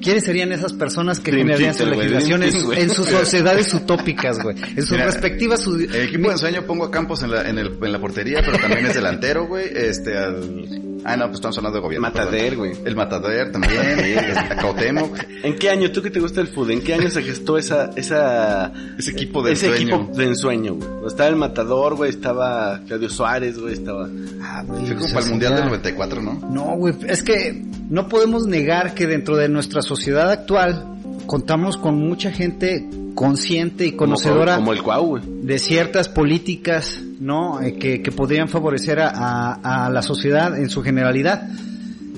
¿Quiénes 0.03 0.25
serían 0.25 0.53
esas 0.53 0.75
personas 0.75 1.19
que 1.19 1.31
Dream 1.31 1.47
generarían 1.47 1.73
sus 1.73 1.79
Theater, 1.87 1.95
güey, 1.97 2.09
legislaciones 2.11 2.55
en 2.79 2.91
sus 2.91 3.07
sociedades 3.09 3.73
utópicas, 3.73 4.39
güey? 4.43 4.55
En 4.77 4.83
sus 4.83 4.93
Mira, 4.93 5.07
respectivas... 5.07 5.61
su- 5.63 5.77
El 5.77 5.95
equipo 5.95 6.27
de 6.29 6.33
ensueño 6.35 6.67
pongo 6.67 6.85
a 6.85 6.91
Campos 6.91 7.23
en 7.23 7.31
la, 7.31 7.49
en, 7.49 7.57
el, 7.59 7.79
en 7.83 7.93
la 7.93 7.99
portería, 7.99 8.43
pero 8.45 8.59
también 8.59 8.85
es 8.85 8.95
delantero, 8.95 9.47
güey. 9.47 9.65
Este, 9.75 10.19
al, 10.19 10.94
Ah, 11.05 11.17
no, 11.17 11.27
pues 11.27 11.35
estamos 11.37 11.57
hablando 11.59 11.79
de 11.79 11.83
gobierno. 11.83 12.09
Matader, 12.09 12.57
güey. 12.57 12.73
El 12.85 12.97
Matader 12.97 13.53
también, 13.53 13.75
el 14.01 14.57
Cuauhtémoc. 14.61 15.19
¿En 15.43 15.57
qué 15.59 15.69
año, 15.71 15.91
tú 15.93 16.01
que 16.01 16.11
te 16.11 16.19
gusta 16.21 16.41
el 16.41 16.49
fútbol, 16.49 16.71
en 16.73 16.81
qué 16.83 16.95
año 16.95 17.11
se 17.11 17.23
gestó 17.23 17.59
esa, 17.59 17.91
esa, 17.97 18.73
Ese 18.99 19.11
equipo 19.11 19.43
de 19.43 19.53
ese 19.53 19.67
ensueño. 19.67 19.97
equipo 19.97 20.17
de 20.19 20.25
ensueño, 20.27 20.75
güey? 20.75 21.07
Estaba 21.07 21.29
el 21.29 21.37
Matador, 21.37 21.95
güey, 21.97 22.09
estaba 22.11 22.81
Claudio 22.87 23.11
Suárez, 23.11 23.59
güey, 23.59 23.75
estaba... 23.75 24.09
Ah, 24.43 24.65
güey, 24.67 24.87
Fue 24.87 24.95
como 24.95 25.07
sea, 25.07 25.15
para 25.15 25.27
el 25.27 25.31
Mundial 25.33 25.51
del 25.53 25.59
sería- 25.65 25.71
94, 25.71 26.23
¿no? 26.23 26.33
No, 26.51 26.77
güey, 26.77 26.95
es 27.07 27.23
que 27.23 27.63
no 27.91 28.09
podemos 28.09 28.47
negar 28.47 28.95
que 28.95 29.07
dentro 29.07 29.37
de 29.37 29.49
nuestra 29.51 29.83
sociedad 29.83 30.31
actual 30.31 30.87
contamos 31.27 31.77
con 31.77 31.97
mucha 31.99 32.31
gente 32.31 32.89
consciente 33.15 33.87
y 33.87 33.93
conocedora 33.93 34.57
Como, 34.57 34.67
como 34.67 34.73
el 34.73 34.83
Cuau, 34.83 35.07
güey. 35.07 35.23
de 35.43 35.59
ciertas 35.59 36.09
políticas, 36.09 37.01
¿no? 37.21 37.61
Eh, 37.63 37.75
que, 37.79 38.03
que 38.03 38.11
podrían 38.13 38.49
favorecer 38.49 38.99
a, 39.01 39.09
a- 39.11 39.87
a 39.87 39.91
la 39.91 40.03
sociedad 40.03 40.57
en 40.59 40.69
su 40.69 40.83
generalidad. 40.83 41.49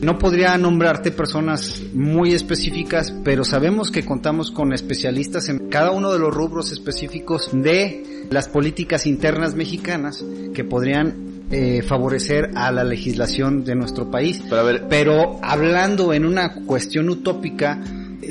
No 0.00 0.18
podría 0.18 0.56
nombrarte 0.58 1.10
personas 1.10 1.82
muy 1.94 2.32
específicas, 2.32 3.14
pero 3.24 3.44
sabemos 3.44 3.90
que 3.90 4.04
contamos 4.04 4.50
con 4.50 4.74
especialistas 4.74 5.48
en 5.48 5.68
cada 5.70 5.90
uno 5.90 6.12
de 6.12 6.18
los 6.18 6.34
rubros 6.34 6.70
específicos 6.70 7.48
de 7.52 8.26
las 8.30 8.48
políticas 8.48 9.06
internas 9.06 9.54
mexicanas 9.54 10.22
que 10.52 10.64
podrían 10.64 11.14
eh, 11.50 11.80
favorecer 11.86 12.50
a 12.56 12.70
la 12.72 12.84
legislación 12.84 13.64
de 13.64 13.74
nuestro 13.74 14.10
país. 14.10 14.42
Pero 14.50 14.60
a 14.60 14.64
ver, 14.64 14.84
Pero 14.90 15.38
hablando 15.42 16.12
en 16.12 16.26
una 16.26 16.52
cuestión 16.66 17.08
utópica, 17.08 17.80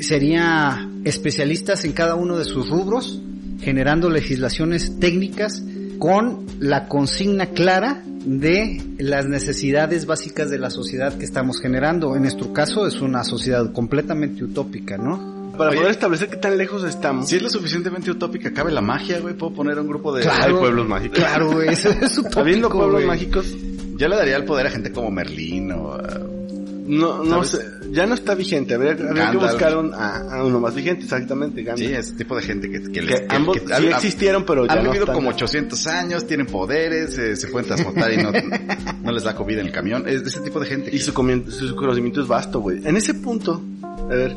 sería 0.02 0.88
especialistas 1.04 1.84
en 1.84 1.92
cada 1.92 2.14
uno 2.14 2.38
de 2.38 2.44
sus 2.44 2.68
rubros, 2.68 3.20
generando 3.60 4.10
legislaciones 4.10 4.98
técnicas 4.98 5.62
con 5.98 6.46
la 6.60 6.88
consigna 6.88 7.46
clara 7.46 8.02
de 8.24 8.82
las 8.98 9.26
necesidades 9.26 10.06
básicas 10.06 10.50
de 10.50 10.58
la 10.58 10.70
sociedad 10.70 11.16
que 11.16 11.24
estamos 11.24 11.60
generando. 11.60 12.16
En 12.16 12.22
nuestro 12.22 12.52
caso 12.52 12.86
es 12.86 13.00
una 13.00 13.24
sociedad 13.24 13.72
completamente 13.72 14.44
utópica, 14.44 14.98
¿no? 14.98 15.36
para 15.56 15.70
Oye. 15.70 15.78
poder 15.78 15.92
establecer 15.92 16.28
qué 16.28 16.36
tan 16.36 16.58
lejos 16.58 16.84
estamos... 16.84 17.28
Si 17.28 17.36
es 17.36 17.42
lo 17.42 17.48
suficientemente 17.48 18.10
utópica, 18.10 18.52
cabe 18.52 18.70
la 18.72 18.82
magia, 18.82 19.20
güey. 19.20 19.34
Puedo 19.34 19.54
poner 19.54 19.78
un 19.78 19.88
grupo 19.88 20.14
de... 20.14 20.28
Hay 20.28 20.52
pueblos 20.52 20.86
mágicos. 20.86 21.18
Claro, 21.18 21.50
güey, 21.50 21.70
eso 21.70 21.88
es 21.90 22.18
utópico, 22.18 22.40
Habiendo 22.40 22.68
pueblos 22.68 23.04
mágicos, 23.04 23.54
Yo 23.96 24.08
le 24.08 24.16
daría 24.16 24.36
el 24.36 24.44
poder 24.44 24.66
a 24.66 24.70
gente 24.70 24.92
como 24.92 25.10
Merlín 25.10 25.72
o... 25.72 25.98
no, 26.86 27.22
no 27.24 27.44
¿Sabes? 27.44 27.50
sé, 27.50 27.90
ya 27.92 28.06
no 28.06 28.14
está 28.14 28.34
vigente, 28.34 28.74
habría, 28.74 28.92
habría 28.92 29.30
que 29.30 29.36
buscar 29.36 29.76
un, 29.76 29.92
a, 29.94 30.16
a 30.38 30.44
uno 30.44 30.60
más 30.60 30.74
vigente, 30.74 31.04
exactamente, 31.04 31.62
Gandalf. 31.62 31.88
Sí, 31.88 31.94
ese 31.94 32.12
tipo 32.14 32.36
de 32.36 32.42
gente 32.42 32.70
que... 32.70 32.82
Que, 32.82 32.92
que 32.92 33.02
les- 33.02 33.20
que- 33.22 33.26
ambos 33.34 33.58
que- 33.58 33.66
sí 33.74 33.86
existieron, 33.86 34.44
pero 34.44 34.66
ya 34.66 34.72
Han 34.72 34.78
no 34.78 34.84
vivido 34.90 35.04
están. 35.04 35.14
como 35.16 35.30
800 35.30 35.86
años, 35.88 36.26
tienen 36.26 36.46
poderes, 36.46 37.16
eh, 37.18 37.36
se 37.36 37.48
pueden 37.48 37.66
transportar 37.66 38.12
y 38.12 38.16
no, 38.18 38.30
no 39.02 39.12
les 39.12 39.22
da 39.24 39.34
COVID 39.34 39.58
en 39.58 39.66
el 39.66 39.72
camión. 39.72 40.04
Es 40.06 40.22
ese 40.22 40.40
tipo 40.40 40.60
de 40.60 40.66
gente. 40.66 40.94
Y 40.94 40.98
su, 40.98 41.12
su 41.12 41.76
conocimiento 41.76 42.20
es 42.22 42.28
vasto, 42.28 42.60
güey. 42.60 42.86
En 42.86 42.96
ese 42.96 43.14
punto, 43.14 43.62
a 43.82 44.04
ver, 44.06 44.36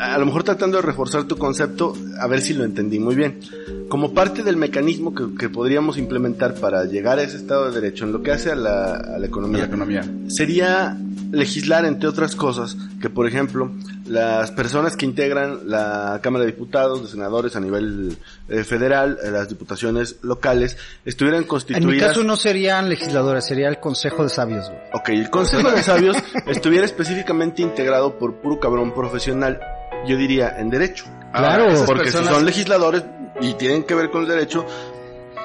a 0.00 0.18
lo 0.18 0.26
mejor 0.26 0.42
tratando 0.42 0.76
de 0.78 0.82
reforzar 0.82 1.24
tu 1.24 1.36
concepto, 1.36 1.94
a 2.20 2.26
ver 2.26 2.40
si 2.40 2.54
lo 2.54 2.64
entendí 2.64 2.98
muy 2.98 3.14
bien. 3.14 3.40
Como 3.88 4.12
parte 4.12 4.42
del 4.42 4.56
mecanismo 4.56 5.14
que, 5.14 5.34
que 5.38 5.48
podríamos 5.48 5.98
implementar 5.98 6.54
para 6.54 6.84
llegar 6.84 7.18
a 7.18 7.22
ese 7.22 7.36
Estado 7.36 7.70
de 7.70 7.80
Derecho 7.80 8.04
en 8.04 8.12
lo 8.12 8.22
que 8.22 8.32
hace 8.32 8.50
a 8.50 8.54
la, 8.54 8.94
a 8.96 9.18
la 9.18 9.24
la 9.24 9.64
economía, 9.64 10.04
sería 10.28 10.96
legislar, 11.32 11.84
entre 11.84 12.08
otras 12.08 12.34
cosas, 12.36 12.76
que 13.00 13.10
por 13.10 13.26
ejemplo, 13.26 13.70
las 14.06 14.50
personas 14.52 14.96
que 14.96 15.04
integran 15.04 15.60
la 15.68 16.20
Cámara 16.22 16.44
de 16.44 16.52
Diputados, 16.52 17.02
de 17.02 17.08
senadores 17.08 17.56
a 17.56 17.60
nivel 17.60 18.16
eh, 18.48 18.64
federal, 18.64 19.18
eh, 19.22 19.30
las 19.30 19.48
diputaciones 19.48 20.16
locales, 20.22 20.76
estuvieran 21.04 21.42
En 21.42 21.48
constituidas... 21.48 21.92
mi 21.92 21.98
caso 21.98 22.22
no 22.22 22.36
serían 22.36 22.88
legisladores, 22.88 23.44
sería 23.44 23.68
el 23.68 23.80
Consejo 23.80 24.22
de 24.22 24.28
Sabios, 24.28 24.68
güey. 24.68 24.80
Ok, 24.92 25.08
el 25.10 25.30
Consejo 25.30 25.70
de 25.70 25.82
Sabios 25.82 26.16
estuviera 26.46 26.84
específicamente 26.84 27.62
integrado 27.62 28.18
por 28.18 28.36
puro 28.36 28.60
cabrón 28.60 28.94
profesional, 28.94 29.60
yo 30.06 30.16
diría 30.16 30.56
en 30.58 30.70
derecho. 30.70 31.04
Claro, 31.32 31.66
esas 31.68 31.86
Porque 31.86 32.04
personas- 32.04 32.28
si 32.28 32.34
son 32.34 32.44
legisladores 32.46 33.04
y 33.40 33.54
tienen 33.54 33.82
que 33.84 33.94
ver 33.94 34.10
con 34.10 34.22
el 34.22 34.28
derecho, 34.28 34.64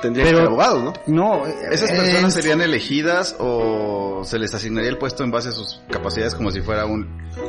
tendrían 0.01 0.27
Pero- 0.27 0.37
que 0.37 0.43
ser 0.43 0.47
abogados, 0.47 0.83
¿no? 0.83 0.93
No, 1.07 1.45
¿Esas 1.71 1.89
personas 1.91 2.33
serían 2.33 2.61
elegidas 2.61 3.35
o 3.39 4.21
se 4.23 4.37
les 4.37 4.53
asignaría 4.53 4.89
el 4.89 4.97
puesto 4.97 5.23
en 5.23 5.31
base 5.31 5.49
a 5.49 5.51
sus 5.51 5.81
capacidades 5.89 6.35
como 6.35 6.51
si 6.51 6.61
fuera 6.61 6.85
un, 6.85 7.07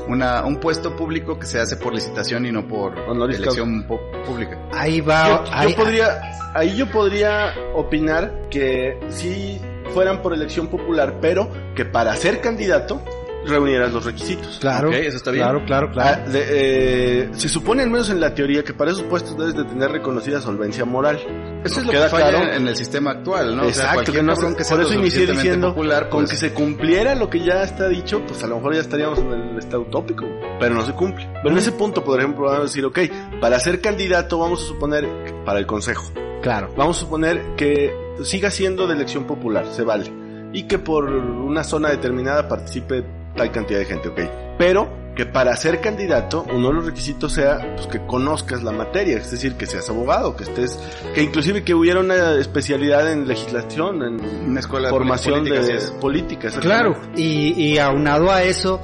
una, 0.09 0.45
un 0.45 0.57
puesto 0.57 0.97
público 0.97 1.39
que 1.39 1.47
se 1.47 1.61
hace 1.61 1.77
por 1.77 1.93
licitación 1.95 2.47
y 2.47 2.53
no 2.53 2.67
por 2.67 2.99
Honoris 2.99 3.37
elección 3.39 3.87
pública? 4.27 4.59
Ahí 4.73 5.01
va, 5.01 5.29
Yo, 5.29 5.45
yo 5.45 5.51
ahí- 5.53 5.75
podría, 5.75 6.21
ahí 6.55 6.77
yo 6.77 6.91
podría 6.91 7.55
opinar 7.75 8.33
que 8.51 8.99
si 9.11 9.61
fueran 9.93 10.23
por 10.23 10.33
elección 10.33 10.69
popular, 10.69 11.17
pero 11.21 11.51
que 11.75 11.85
para 11.85 12.15
ser 12.17 12.41
candidato 12.41 13.03
reunieras 13.47 13.93
los 13.93 14.05
requisitos. 14.05 14.59
Claro, 14.61 14.89
Ok, 14.89 14.95
eso 14.97 15.17
está 15.17 15.31
bien. 15.31 15.45
claro, 15.45 15.65
claro, 15.65 15.87
Ah, 15.91 15.93
claro. 15.93 16.31
de- 16.33 16.47
eh, 16.49 17.29
se 17.33 17.49
supone, 17.49 17.83
al 17.83 17.91
menos 17.91 18.11
en 18.11 18.21
la 18.21 18.35
teoría, 18.35 18.63
que 18.63 18.75
para 18.75 18.91
esos 18.91 19.03
puestos 19.05 19.37
debes 19.39 19.55
de 19.57 19.65
tener 19.65 19.91
reconocida 19.91 20.41
solvencia 20.41 20.85
moral. 20.85 21.17
Eso 21.65 21.75
Nos 21.75 21.79
es 21.79 21.85
lo 21.87 21.93
queda 21.93 22.05
que 22.05 22.11
falla 22.11 22.31
claro. 22.31 22.53
en 22.53 22.69
el 22.69 22.77
sistema 22.77 23.11
actual, 23.13 23.57
¿no? 23.57 23.67
O 23.67 23.71
sea, 23.73 23.91
Exacto, 23.91 24.13
que 24.13 24.23
no 24.23 24.35
que 24.57 24.65
sea 24.65 24.77
por 24.77 24.87
eso 24.87 24.95
inicié 24.95 25.27
diciendo, 25.27 25.69
popular, 25.71 26.09
con 26.09 26.21
pues, 26.21 26.31
que 26.33 26.37
se 26.37 26.53
cumpliera 26.55 27.15
lo 27.15 27.29
que 27.29 27.41
ya 27.41 27.63
está 27.63 27.89
dicho, 27.89 28.23
pues 28.27 28.43
a 28.43 28.47
lo 28.47 28.57
mejor 28.57 28.75
ya 28.75 28.81
estaríamos 28.81 29.19
en 29.19 29.31
el 29.33 29.59
estado 29.59 29.83
utópico, 29.83 30.27
pero 30.59 30.75
no 30.75 30.85
se 30.85 30.93
cumple. 30.93 31.29
Pero 31.43 31.51
en 31.51 31.59
ese 31.59 31.73
punto, 31.73 32.03
por 32.05 32.19
ejemplo, 32.19 32.45
vamos 32.45 32.61
a 32.61 32.63
decir, 32.65 32.85
ok, 32.85 32.99
para 33.41 33.59
ser 33.61 33.81
candidato 33.81 34.39
vamos 34.39 34.63
a 34.63 34.67
suponer, 34.67 35.07
para 35.45 35.59
el 35.59 35.67
consejo, 35.67 36.05
Claro. 36.43 36.71
vamos 36.77 36.97
a 36.99 37.01
suponer 37.01 37.43
que 37.57 37.95
siga 38.23 38.51
siendo 38.51 38.87
de 38.87 38.95
elección 38.95 39.25
popular, 39.25 39.67
se 39.71 39.83
vale, 39.83 40.11
y 40.53 40.63
que 40.65 40.79
por 40.79 41.05
una 41.11 41.63
zona 41.65 41.91
determinada 41.91 42.49
participe 42.49 43.05
tal 43.37 43.51
cantidad 43.53 43.79
de 43.81 43.85
gente, 43.87 44.09
ok. 44.09 44.21
Pero 44.59 44.99
que 45.17 45.27
para 45.27 45.55
ser 45.57 45.81
candidato, 45.81 46.47
uno 46.55 46.69
de 46.69 46.75
los 46.75 46.87
requisitos 46.87 47.33
sea 47.33 47.75
pues, 47.75 47.87
que 47.89 48.07
conozcas 48.07 48.63
la 48.63 48.73
materia, 48.73 49.17
es 49.19 49.31
decir, 49.31 49.55
que 49.55 49.67
seas 49.67 49.89
abogado, 49.91 50.37
que 50.37 50.45
estés, 50.45 50.79
que 51.15 51.23
inclusive 51.23 51.63
que 51.65 51.75
hubiera 51.75 52.01
una 52.01 52.35
especialidad 52.39 53.11
en 53.13 53.27
legislación, 53.27 54.03
en 54.03 54.21
Una 54.51 54.61
escuela 54.61 54.89
de 54.89 54.93
formación 54.95 55.41
política, 55.41 55.61
de 55.61 55.75
así 55.75 55.85
es. 55.87 55.91
política. 55.93 56.47
exactamente. 56.49 56.95
Claro, 57.01 57.13
y, 57.17 57.53
y 57.61 57.79
aunado 57.79 58.31
a 58.31 58.43
eso, 58.45 58.81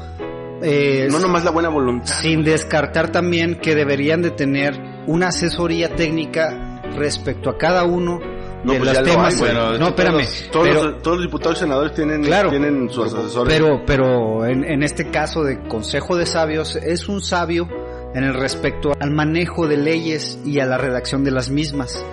eh, 0.62 1.06
No 1.10 1.20
nomás 1.20 1.44
la 1.44 1.50
buena 1.52 1.68
voluntad. 1.68 2.06
sin 2.12 2.42
descartar 2.42 3.12
también 3.12 3.56
que 3.60 3.74
deberían 3.74 4.20
de 4.22 4.30
tener 4.32 4.74
una 5.06 5.28
asesoría 5.28 5.94
técnica 5.94 6.80
respecto 6.96 7.50
a 7.50 7.56
cada 7.58 7.84
uno 7.84 8.18
No, 8.64 8.72
de 8.72 8.78
pues 8.80 8.94
los 8.94 9.02
temas. 9.04 9.42
hay, 9.42 9.78
no, 9.78 9.88
espérame, 9.88 10.24
Todos, 10.50 10.68
pero, 10.68 10.82
los, 10.84 11.02
todos 11.02 11.16
los 11.18 11.26
diputados 11.26 11.56
y 11.58 11.60
senadores 11.60 11.94
tienen, 11.94 12.22
Claro. 12.24 12.50
tienen 12.50 12.90
sus 12.90 13.12
asesores. 13.14 13.54
pero, 13.54 13.82
pero 13.86 14.44
en, 14.44 14.64
en 14.64 14.82
este 14.82 15.10
caso 15.10 15.44
de 15.44 15.60
Consejo 15.68 16.16
de 16.16 16.26
Sabios, 16.26 16.74
es 16.76 17.08
un 17.08 17.20
sabio 17.22 17.68
en 18.14 18.24
el 18.24 18.34
respecto 18.34 18.92
al 18.98 19.10
manejo 19.10 19.68
de 19.68 19.76
leyes 19.76 20.38
y 20.44 20.58
a 20.60 20.66
la 20.66 20.78
redacción 20.78 21.22
de 21.22 21.30
las 21.30 21.50
mismas. 21.50 22.04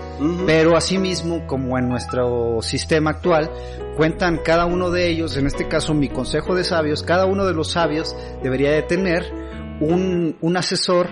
Pero 0.46 0.78
asimismo, 0.78 1.48
como 1.48 1.78
en 1.78 1.90
nuestro 1.90 2.62
sistema 2.62 3.12
actual, 3.12 3.50
cuentan 3.98 4.38
cada 4.44 4.66
uno 4.66 4.90
de 4.92 5.10
ellos, 5.10 5.36
en 5.38 5.48
este 5.48 5.68
caso 5.68 5.94
mi 5.94 6.08
consejo 6.08 6.56
de 6.56 6.64
sabios, 6.64 7.04
cada 7.04 7.26
uno 7.26 7.46
de 7.46 7.54
los 7.54 7.72
sabios 7.72 8.16
debería 8.44 8.72
de 8.72 8.84
tener 8.84 9.26
un, 9.82 10.38
un 10.40 10.56
asesor 10.58 11.08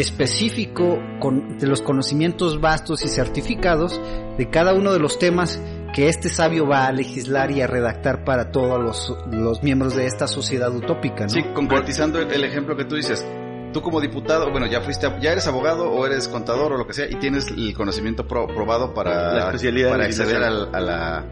específico 0.00 0.98
con, 1.20 1.58
de 1.58 1.66
los 1.66 1.82
conocimientos 1.82 2.60
vastos 2.60 3.04
y 3.04 3.08
certificados 3.08 4.00
de 4.36 4.50
cada 4.50 4.74
uno 4.74 4.92
de 4.92 4.98
los 4.98 5.18
temas 5.18 5.60
que 5.94 6.08
este 6.08 6.28
sabio 6.28 6.66
va 6.66 6.86
a 6.86 6.92
legislar 6.92 7.50
y 7.50 7.62
a 7.62 7.66
redactar 7.66 8.24
para 8.24 8.50
todos 8.52 8.80
los, 8.80 9.16
los 9.32 9.62
miembros 9.62 9.96
de 9.96 10.06
esta 10.06 10.26
sociedad 10.26 10.74
utópica, 10.74 11.24
¿no? 11.24 11.30
Sí, 11.30 11.42
concretizando 11.54 12.20
el, 12.20 12.30
el 12.30 12.44
ejemplo 12.44 12.76
que 12.76 12.84
tú 12.84 12.94
dices. 12.96 13.26
Tú 13.72 13.82
como 13.82 14.00
diputado, 14.00 14.50
bueno, 14.50 14.66
ya 14.66 14.80
fuiste, 14.80 15.10
ya 15.20 15.32
eres 15.32 15.46
abogado 15.46 15.90
o 15.90 16.06
eres 16.06 16.26
contador 16.28 16.72
o 16.72 16.78
lo 16.78 16.86
que 16.86 16.94
sea 16.94 17.06
y 17.06 17.16
tienes 17.16 17.48
el 17.48 17.74
conocimiento 17.74 18.26
pro- 18.26 18.46
probado 18.46 18.94
para, 18.94 19.32
La 19.34 19.44
especialidad 19.46 19.90
para 19.90 20.04
de 20.04 20.08
acceder 20.08 20.42
al, 20.42 20.74
a 20.74 20.80
la- 20.80 21.24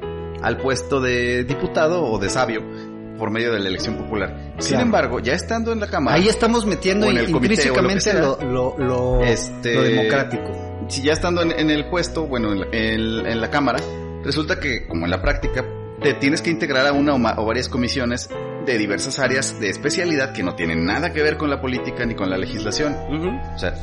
al 0.43 0.59
puesto 0.59 1.01
de 1.01 1.45
diputado 1.45 2.05
o 2.05 2.19
de 2.19 2.29
sabio 2.29 2.61
por 3.19 3.31
medio 3.31 3.53
de 3.53 3.61
la 3.61 3.69
elección 3.69 3.97
popular. 3.97 4.53
Sin 4.59 4.71
Claro. 4.71 4.83
embargo, 4.85 5.21
ya 5.21 5.35
estando 5.35 5.73
en 5.73 5.81
la 5.81 5.87
Cámara, 5.89 6.17
Ahí 6.17 6.29
estamos 6.29 6.67
metiendo 6.67 7.07
en 7.09 7.19
el 7.19 7.31
intrínsecamente 7.31 8.13
lo, 8.15 8.39
lo 8.43 8.77
lo, 8.79 8.79
lo, 8.79 9.25
Este- 9.25 9.75
lo 9.75 9.83
democrático. 9.83 10.53
si 10.89 11.03
ya 11.03 11.13
estando 11.13 11.43
en, 11.43 11.53
en 11.53 11.71
el 11.71 11.89
puesto, 11.89 12.27
bueno, 12.27 12.53
en 12.53 12.61
la, 12.61 12.67
en- 12.73 13.27
en 13.27 13.41
la 13.41 13.51
Cámara, 13.51 13.79
resulta 14.25 14.59
que, 14.61 14.87
como 14.87 15.05
en 15.05 15.11
la 15.11 15.21
práctica, 15.23 15.65
te 16.03 16.15
tienes 16.15 16.43
que 16.43 16.51
integrar 16.51 16.87
a 16.87 16.93
una 16.93 17.15
o, 17.15 17.19
ma- 17.19 17.35
o 17.39 17.47
varias 17.47 17.69
comisiones 17.69 18.29
de 18.67 18.79
diversas 18.79 19.19
áreas 19.19 19.59
de 19.61 19.69
especialidad 19.71 20.33
que 20.33 20.43
no 20.43 20.55
tienen 20.55 20.85
nada 20.85 21.13
que 21.13 21.23
ver 21.23 21.37
con 21.37 21.49
la 21.51 21.61
política 21.61 22.05
ni 22.05 22.15
con 22.15 22.29
la 22.31 22.37
legislación. 22.37 22.95
O 23.55 23.59
sea, 23.59 23.75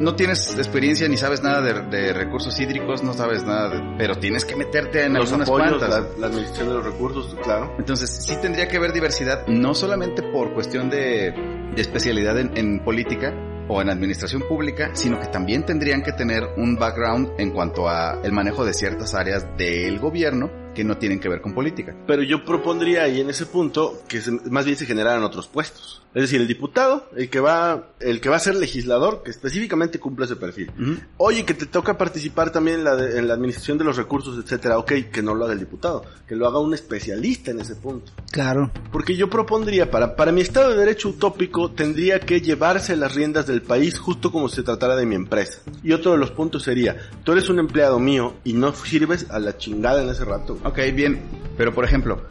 no 0.00 0.14
tienes 0.14 0.56
experiencia 0.56 1.08
ni 1.08 1.16
sabes 1.16 1.42
nada 1.42 1.60
de, 1.60 1.82
de 1.96 2.12
recursos 2.12 2.58
hídricos, 2.60 3.02
no 3.02 3.12
sabes 3.14 3.44
nada, 3.44 3.68
de- 3.70 3.96
pero 3.98 4.16
tienes 4.16 4.44
que 4.44 4.56
meterte 4.56 5.04
en 5.04 5.14
Los 5.14 5.32
algunas 5.32 5.48
apoyos, 5.48 5.78
cuantas. 5.78 5.90
la, 6.14 6.18
la 6.20 6.26
administración 6.28 6.68
de 6.68 6.74
los 6.74 6.84
recursos, 6.84 7.36
claro. 7.42 7.74
Entonces, 7.78 8.10
sí 8.10 8.36
tendría 8.40 8.68
que 8.68 8.76
haber 8.76 8.92
diversidad, 8.92 9.46
no 9.46 9.74
solamente 9.74 10.22
por 10.22 10.52
cuestión 10.54 10.88
de, 10.90 11.32
de 11.74 11.80
especialidad 11.80 12.38
en, 12.38 12.56
en 12.56 12.80
política 12.84 13.34
o 13.70 13.82
en 13.82 13.90
administración 13.90 14.42
pública, 14.48 14.90
sino 14.94 15.20
que 15.20 15.26
también 15.26 15.64
tendrían 15.66 16.02
que 16.02 16.12
tener 16.12 16.42
un 16.56 16.76
background 16.76 17.32
en 17.38 17.50
cuanto 17.50 17.86
a 17.88 18.18
el 18.22 18.32
manejo 18.32 18.64
de 18.64 18.72
ciertas 18.72 19.14
áreas 19.14 19.46
del 19.58 19.98
gobierno 19.98 20.50
que 20.74 20.84
no 20.84 20.96
tienen 20.96 21.20
que 21.20 21.28
ver 21.28 21.42
con 21.42 21.54
política. 21.54 21.94
Pero 22.06 22.22
yo 22.22 22.44
propondría 22.44 23.02
ahí 23.02 23.20
en 23.20 23.28
ese 23.28 23.44
punto 23.44 24.02
que 24.08 24.20
se- 24.22 24.30
más 24.30 24.64
bien 24.64 24.76
se 24.78 24.86
generaran 24.86 25.22
otros 25.22 25.48
puestos. 25.48 26.02
Es 26.18 26.22
decir, 26.22 26.40
el 26.40 26.48
diputado, 26.48 27.08
el 27.16 27.30
que 27.30 27.38
va, 27.38 27.90
el 28.00 28.20
que 28.20 28.28
va 28.28 28.34
a 28.34 28.40
ser 28.40 28.56
legislador, 28.56 29.22
que 29.22 29.30
específicamente 29.30 30.00
cumple 30.00 30.24
ese 30.24 30.34
perfil. 30.34 30.68
Oye, 31.16 31.44
que 31.44 31.54
te 31.54 31.66
toca 31.66 31.96
participar 31.96 32.50
también 32.50 32.78
en 32.78 32.84
la, 32.84 32.96
de- 32.96 33.18
en 33.20 33.28
la 33.28 33.34
administración 33.34 33.78
de 33.78 33.84
los 33.84 33.96
recursos, 33.96 34.36
etcétera. 34.42 34.78
Ok, 34.78 34.92
que 35.12 35.22
no 35.22 35.32
lo 35.34 35.44
haga 35.44 35.52
el 35.54 35.60
diputado, 35.60 36.04
que 36.26 36.34
lo 36.34 36.48
haga 36.48 36.58
un 36.58 36.74
especialista 36.74 37.52
en 37.52 37.60
ese 37.60 37.76
punto. 37.76 38.10
Claro. 38.32 38.72
Porque 38.90 39.14
yo 39.16 39.30
propondría, 39.30 39.92
para, 39.92 40.16
para 40.16 40.32
mi 40.32 40.40
Estado 40.40 40.70
de 40.70 40.76
Derecho 40.76 41.10
utópico, 41.10 41.70
tendría 41.70 42.18
que 42.18 42.40
llevarse 42.40 42.96
las 42.96 43.14
riendas 43.14 43.46
del 43.46 43.62
país 43.62 43.96
justo 44.00 44.32
como 44.32 44.48
si 44.48 44.56
se 44.56 44.62
tratara 44.64 44.96
de 44.96 45.06
mi 45.06 45.14
empresa. 45.14 45.60
Y 45.84 45.92
otro 45.92 46.10
de 46.10 46.18
los 46.18 46.32
puntos 46.32 46.64
sería, 46.64 46.96
tú 47.22 47.30
eres 47.30 47.48
un 47.48 47.60
empleado 47.60 48.00
mío 48.00 48.34
y 48.42 48.54
no 48.54 48.74
sirves 48.74 49.26
a 49.30 49.38
la 49.38 49.56
chingada 49.56 50.02
en 50.02 50.08
ese 50.08 50.24
rato. 50.24 50.58
Ok, 50.64 50.80
bien, 50.94 51.20
pero 51.56 51.72
por 51.72 51.84
ejemplo, 51.84 52.22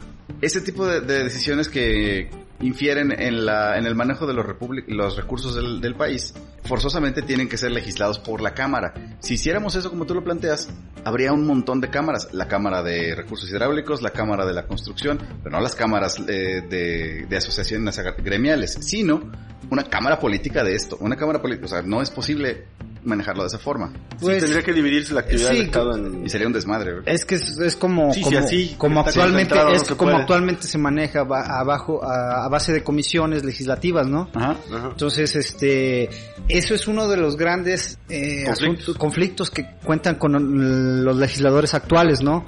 ese 0.42 0.60
tipo 0.60 0.86
de, 0.86 1.00
de 1.00 1.24
decisiones 1.24 1.70
que 1.70 2.28
infieren 2.60 3.12
en, 3.12 3.46
la, 3.46 3.78
en 3.78 3.86
el 3.86 3.94
manejo 3.94 4.26
de 4.26 4.34
los, 4.34 4.46
los 4.88 5.16
recursos 5.16 5.54
del, 5.54 5.80
del 5.80 5.94
país, 5.94 6.34
forzosamente 6.64 7.22
tienen 7.22 7.48
que 7.48 7.56
ser 7.56 7.70
legislados 7.72 8.18
por 8.18 8.40
la 8.40 8.52
Cámara. 8.54 8.94
Si 9.20 9.34
hiciéramos 9.34 9.74
eso 9.76 9.90
como 9.90 10.06
tú 10.06 10.14
lo 10.14 10.24
planteas, 10.24 10.68
habría 11.04 11.32
un 11.32 11.46
montón 11.46 11.80
de 11.80 11.88
cámaras. 11.88 12.28
La 12.32 12.48
Cámara 12.48 12.82
de 12.82 13.14
Recursos 13.14 13.48
Hidráulicos, 13.50 14.02
la 14.02 14.10
Cámara 14.10 14.44
de 14.44 14.54
la 14.54 14.66
Construcción, 14.66 15.18
pero 15.42 15.56
no 15.56 15.62
las 15.62 15.74
cámaras 15.74 16.18
eh, 16.28 16.62
de, 16.68 17.26
de 17.28 17.36
asociaciones 17.36 18.00
gremiales, 18.22 18.76
sino 18.80 19.30
una 19.70 19.84
Cámara 19.84 20.18
política 20.18 20.64
de 20.64 20.74
esto. 20.74 20.96
Una 21.00 21.16
Cámara 21.16 21.40
política, 21.40 21.66
o 21.66 21.68
sea, 21.68 21.82
no 21.82 22.02
es 22.02 22.10
posible 22.10 22.64
manejarlo 23.04 23.42
de 23.42 23.48
esa 23.48 23.58
forma. 23.58 23.92
Pues, 24.20 24.40
tendría 24.40 24.62
que 24.62 24.72
dividirse 24.72 25.14
la 25.14 25.20
actividad 25.20 25.50
sí, 25.50 25.56
del 25.58 25.66
Estado 25.66 25.96
en... 25.96 26.26
Y 26.26 26.28
sería 26.28 26.46
un 26.46 26.52
desmadre. 26.52 26.94
¿verdad? 26.94 27.08
Es 27.14 27.24
que 27.24 27.36
es, 27.36 27.56
es 27.58 27.76
como, 27.76 28.12
Sí, 28.12 28.22
sí, 28.22 28.24
como, 28.24 28.38
así, 28.38 28.74
como 28.76 28.98
está 29.00 29.10
actualmente 29.10 29.54
es 29.72 29.82
como 29.84 29.96
puede. 30.10 30.16
actualmente 30.16 30.62
se 30.64 30.78
maneja 30.78 31.22
ba- 31.22 31.58
abajo 31.60 32.04
a, 32.04 32.44
a 32.48 32.50
base 32.50 32.72
de 32.72 32.82
comisiones 32.82 33.44
legislativas, 33.44 34.06
¿no? 34.08 34.28
Ajá. 34.34 34.56
Ajá. 34.74 34.88
Entonces, 34.90 35.36
este, 35.36 36.10
eso 36.48 36.74
es 36.74 36.88
uno 36.88 37.06
de 37.08 37.16
los 37.16 37.36
grandes 37.36 37.98
eh, 38.08 38.44
Conflictos. 38.46 38.58
asuntos- 38.58 38.98
conflictos 38.98 39.50
que 39.50 39.66
cuentan 39.84 40.16
con 40.16 41.04
los 41.04 41.16
legisladores 41.16 41.74
actuales, 41.74 42.22
¿no? 42.22 42.44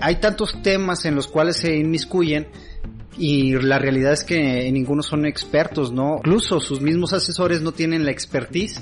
Hay 0.00 0.16
tantos 0.16 0.60
temas 0.62 1.04
en 1.04 1.14
los 1.14 1.28
cuales 1.28 1.56
se 1.58 1.76
inmiscuyen 1.76 2.48
y 3.16 3.52
la 3.52 3.78
realidad 3.78 4.12
es 4.12 4.24
que 4.24 4.68
ninguno 4.72 5.02
son 5.02 5.24
expertos, 5.24 5.92
¿no? 5.92 6.16
Incluso 6.16 6.58
sus 6.58 6.80
mismos 6.80 7.12
asesores 7.12 7.60
no 7.60 7.70
tienen 7.72 8.04
la 8.04 8.10
expertise 8.10 8.80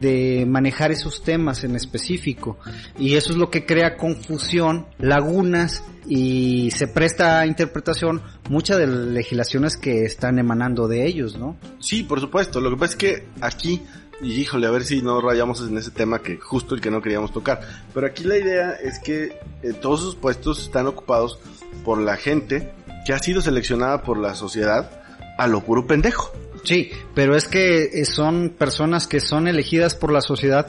de 0.00 0.44
manejar 0.46 0.92
esos 0.92 1.22
temas 1.22 1.64
en 1.64 1.74
específico 1.74 2.58
y 2.98 3.14
eso 3.14 3.32
es 3.32 3.38
lo 3.38 3.50
que 3.50 3.64
crea 3.64 3.96
confusión, 3.96 4.86
lagunas 4.98 5.82
y 6.08 6.70
se 6.70 6.86
presta 6.86 7.40
a 7.40 7.46
interpretación 7.46 8.22
muchas 8.48 8.78
de 8.78 8.86
las 8.86 9.06
legislaciones 9.06 9.76
que 9.76 10.04
están 10.04 10.38
emanando 10.38 10.88
de 10.88 11.06
ellos, 11.06 11.36
¿no? 11.36 11.56
Sí, 11.80 12.02
por 12.02 12.20
supuesto. 12.20 12.60
Lo 12.60 12.70
que 12.70 12.76
pasa 12.76 12.92
es 12.92 12.96
que 12.96 13.26
aquí, 13.40 13.82
y 14.20 14.32
híjole, 14.32 14.66
a 14.66 14.70
ver 14.70 14.84
si 14.84 15.02
no 15.02 15.20
rayamos 15.20 15.60
en 15.62 15.76
ese 15.76 15.90
tema 15.90 16.20
que 16.20 16.36
justo 16.36 16.74
el 16.74 16.80
que 16.80 16.90
no 16.90 17.02
queríamos 17.02 17.32
tocar. 17.32 17.60
Pero 17.92 18.06
aquí 18.06 18.24
la 18.24 18.38
idea 18.38 18.72
es 18.72 18.98
que 18.98 19.38
eh, 19.62 19.72
todos 19.80 20.00
esos 20.00 20.16
puestos 20.16 20.62
están 20.62 20.86
ocupados 20.86 21.38
por 21.84 22.00
la 22.00 22.16
gente 22.16 22.72
que 23.04 23.12
ha 23.12 23.18
sido 23.18 23.40
seleccionada 23.40 24.02
por 24.02 24.18
la 24.18 24.34
sociedad 24.34 24.90
a 25.38 25.46
lo 25.46 25.62
puro 25.62 25.86
pendejo. 25.86 26.32
Sí, 26.66 26.90
pero 27.14 27.36
es 27.36 27.46
que 27.46 27.84
eh, 27.84 28.04
son 28.04 28.56
personas 28.58 29.06
que 29.06 29.20
son 29.20 29.46
elegidas 29.46 29.94
por 29.94 30.12
la 30.12 30.20
sociedad 30.20 30.66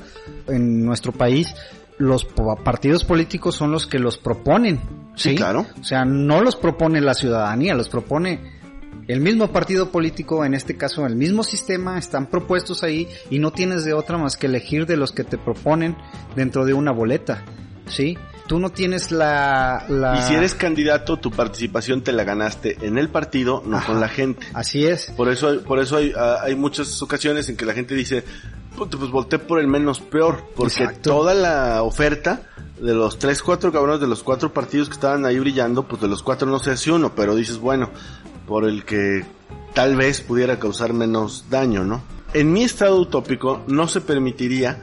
en 0.47 0.85
nuestro 0.85 1.11
país. 1.11 1.55
Los 1.97 2.27
partidos 2.63 3.03
políticos 3.03 3.55
son 3.55 3.71
los 3.71 3.87
que 3.87 3.97
los 3.97 4.19
proponen. 4.19 4.79
Sí, 5.15 5.33
claro. 5.33 5.65
O 5.81 5.83
sea, 5.83 6.05
no 6.05 6.43
los 6.43 6.55
propone 6.55 7.01
la 7.01 7.15
ciudadanía, 7.15 7.73
los 7.73 7.89
propone 7.89 8.57
el 9.07 9.21
mismo 9.21 9.51
partido 9.51 9.89
político, 9.89 10.45
en 10.45 10.53
este 10.53 10.77
caso 10.77 11.07
el 11.07 11.15
mismo 11.15 11.41
sistema, 11.41 11.97
están 11.97 12.27
propuestos 12.27 12.83
ahí 12.83 13.07
y 13.31 13.39
no 13.39 13.51
tienes 13.51 13.83
de 13.83 13.93
otra 13.93 14.19
más 14.19 14.37
que 14.37 14.45
elegir 14.45 14.85
de 14.85 14.97
los 14.97 15.11
que 15.11 15.23
te 15.23 15.39
proponen 15.39 15.97
dentro 16.35 16.63
de 16.63 16.75
una 16.75 16.91
boleta. 16.91 17.43
¿Sí? 17.87 18.17
Tú 18.47 18.59
no 18.59 18.69
tienes 18.69 19.11
la... 19.11 19.85
la... 19.89 20.19
Y 20.19 20.21
si 20.23 20.33
eres 20.35 20.55
candidato, 20.55 21.17
tu 21.17 21.31
participación 21.31 22.01
te 22.01 22.11
la 22.13 22.23
ganaste 22.23 22.77
en 22.81 22.97
el 22.97 23.09
partido, 23.09 23.61
no 23.65 23.77
Ajá. 23.77 23.87
con 23.87 23.99
la 23.99 24.07
gente. 24.07 24.45
Así 24.53 24.85
es. 24.85 25.11
Por 25.17 25.29
eso, 25.29 25.49
hay- 25.49 25.57
por 25.59 25.79
eso 25.79 25.97
hay, 25.97 26.13
ah, 26.17 26.37
hay 26.43 26.55
muchas 26.55 27.01
ocasiones 27.01 27.49
en 27.49 27.57
que 27.57 27.65
la 27.65 27.73
gente 27.73 27.93
dice, 27.93 28.23
"Puta, 28.77 28.97
pues 28.97 29.11
volteé 29.11 29.39
por 29.39 29.59
el 29.59 29.67
menos 29.67 29.99
peor, 29.99 30.43
porque 30.55 30.83
Exacto. 30.83 31.09
toda 31.11 31.33
la 31.33 31.83
oferta 31.83 32.43
de 32.79 32.93
los 32.93 33.19
tres, 33.19 33.41
cuatro 33.43 33.71
cabrones 33.71 33.99
de 33.99 34.07
los 34.07 34.23
cuatro 34.23 34.53
partidos 34.53 34.87
que 34.87 34.93
estaban 34.93 35.25
ahí 35.25 35.39
brillando, 35.39 35.83
pues 35.87 36.01
de 36.01 36.07
los 36.07 36.23
cuatro 36.23 36.47
no 36.47 36.59
se 36.59 36.71
hace 36.71 36.91
uno, 36.91 37.13
pero 37.15 37.35
dices, 37.35 37.57
bueno, 37.57 37.89
por 38.47 38.65
el 38.65 38.85
que 38.85 39.25
tal 39.73 39.95
vez 39.97 40.21
pudiera 40.21 40.57
causar 40.57 40.93
menos 40.93 41.45
daño, 41.49 41.83
¿no? 41.83 42.01
En 42.33 42.53
mi 42.53 42.63
estado 42.63 42.97
utópico 42.99 43.63
no 43.67 43.87
se 43.87 43.99
permitiría 43.99 44.81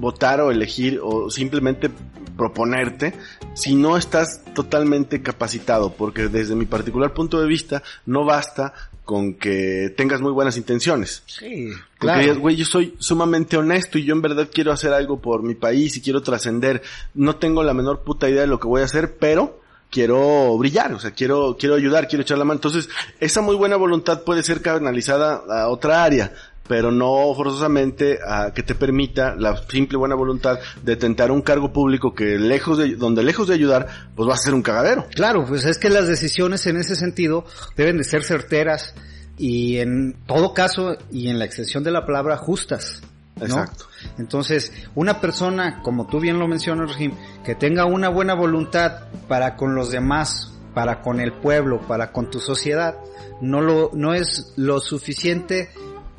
votar 0.00 0.40
o 0.42 0.50
elegir 0.50 1.00
o 1.02 1.30
simplemente 1.30 1.90
proponerte 2.36 3.14
si 3.54 3.74
no 3.74 3.96
estás 3.96 4.42
totalmente 4.54 5.22
capacitado, 5.22 5.92
porque 5.92 6.28
desde 6.28 6.54
mi 6.54 6.66
particular 6.66 7.14
punto 7.14 7.40
de 7.40 7.46
vista 7.46 7.82
no 8.04 8.24
basta 8.24 8.72
con 9.04 9.34
que 9.34 9.94
tengas 9.96 10.20
muy 10.20 10.32
buenas 10.32 10.56
intenciones. 10.56 11.22
Sí, 11.26 11.70
digas, 12.00 12.38
güey, 12.38 12.56
yo 12.56 12.64
soy 12.64 12.96
sumamente 12.98 13.56
honesto 13.56 13.98
y 13.98 14.04
yo 14.04 14.12
en 14.12 14.20
verdad 14.20 14.48
quiero 14.52 14.72
hacer 14.72 14.92
algo 14.92 15.20
por 15.20 15.44
mi 15.44 15.54
país 15.54 15.96
y 15.96 16.02
quiero 16.02 16.22
trascender. 16.22 16.82
No 17.14 17.36
tengo 17.36 17.62
la 17.62 17.72
menor 17.72 18.00
puta 18.00 18.28
idea 18.28 18.40
de 18.40 18.48
lo 18.48 18.58
que 18.58 18.66
voy 18.66 18.82
a 18.82 18.86
hacer, 18.86 19.16
pero 19.16 19.60
quiero 19.90 20.58
brillar, 20.58 20.92
o 20.92 20.98
sea, 20.98 21.12
quiero, 21.12 21.56
quiero 21.58 21.76
ayudar, 21.76 22.08
quiero 22.08 22.22
echar 22.22 22.38
la 22.38 22.44
mano. 22.44 22.58
Entonces, 22.58 22.88
esa 23.20 23.40
muy 23.40 23.54
buena 23.54 23.76
voluntad 23.76 24.22
puede 24.22 24.42
ser 24.42 24.60
canalizada 24.60 25.42
a 25.48 25.68
otra 25.68 26.02
área, 26.02 26.32
pero 26.68 26.90
no 26.90 27.32
forzosamente 27.34 28.18
a 28.26 28.52
que 28.52 28.62
te 28.62 28.74
permita 28.74 29.34
la 29.36 29.56
simple 29.68 29.98
buena 29.98 30.14
voluntad 30.14 30.58
de 30.82 30.96
tentar 30.96 31.30
un 31.30 31.42
cargo 31.42 31.72
público 31.72 32.14
que 32.14 32.38
lejos 32.38 32.78
de, 32.78 32.96
donde 32.96 33.22
lejos 33.22 33.48
de 33.48 33.54
ayudar, 33.54 33.86
pues 34.14 34.28
va 34.28 34.34
a 34.34 34.38
ser 34.38 34.54
un 34.54 34.62
cagadero. 34.62 35.06
Claro, 35.14 35.44
pues 35.46 35.64
es 35.64 35.78
que 35.78 35.90
las 35.90 36.08
decisiones 36.08 36.66
en 36.66 36.76
ese 36.76 36.96
sentido 36.96 37.44
deben 37.76 37.98
de 37.98 38.04
ser 38.04 38.22
certeras 38.22 38.94
y 39.38 39.78
en 39.78 40.16
todo 40.26 40.54
caso 40.54 40.96
y 41.10 41.28
en 41.28 41.38
la 41.38 41.44
extensión 41.44 41.84
de 41.84 41.90
la 41.90 42.06
palabra 42.06 42.36
justas. 42.36 43.02
¿no? 43.36 43.44
Exacto. 43.44 43.84
Entonces, 44.18 44.72
una 44.94 45.20
persona, 45.20 45.82
como 45.82 46.06
tú 46.06 46.20
bien 46.20 46.38
lo 46.38 46.48
mencionas, 46.48 46.96
que 47.44 47.54
tenga 47.54 47.84
una 47.84 48.08
buena 48.08 48.34
voluntad 48.34 49.08
para 49.28 49.56
con 49.56 49.74
los 49.74 49.90
demás, 49.90 50.52
para 50.74 51.02
con 51.02 51.20
el 51.20 51.32
pueblo, 51.32 51.80
para 51.86 52.12
con 52.12 52.30
tu 52.30 52.40
sociedad, 52.40 52.96
no 53.40 53.60
lo, 53.60 53.90
no 53.92 54.14
es 54.14 54.52
lo 54.56 54.80
suficiente 54.80 55.70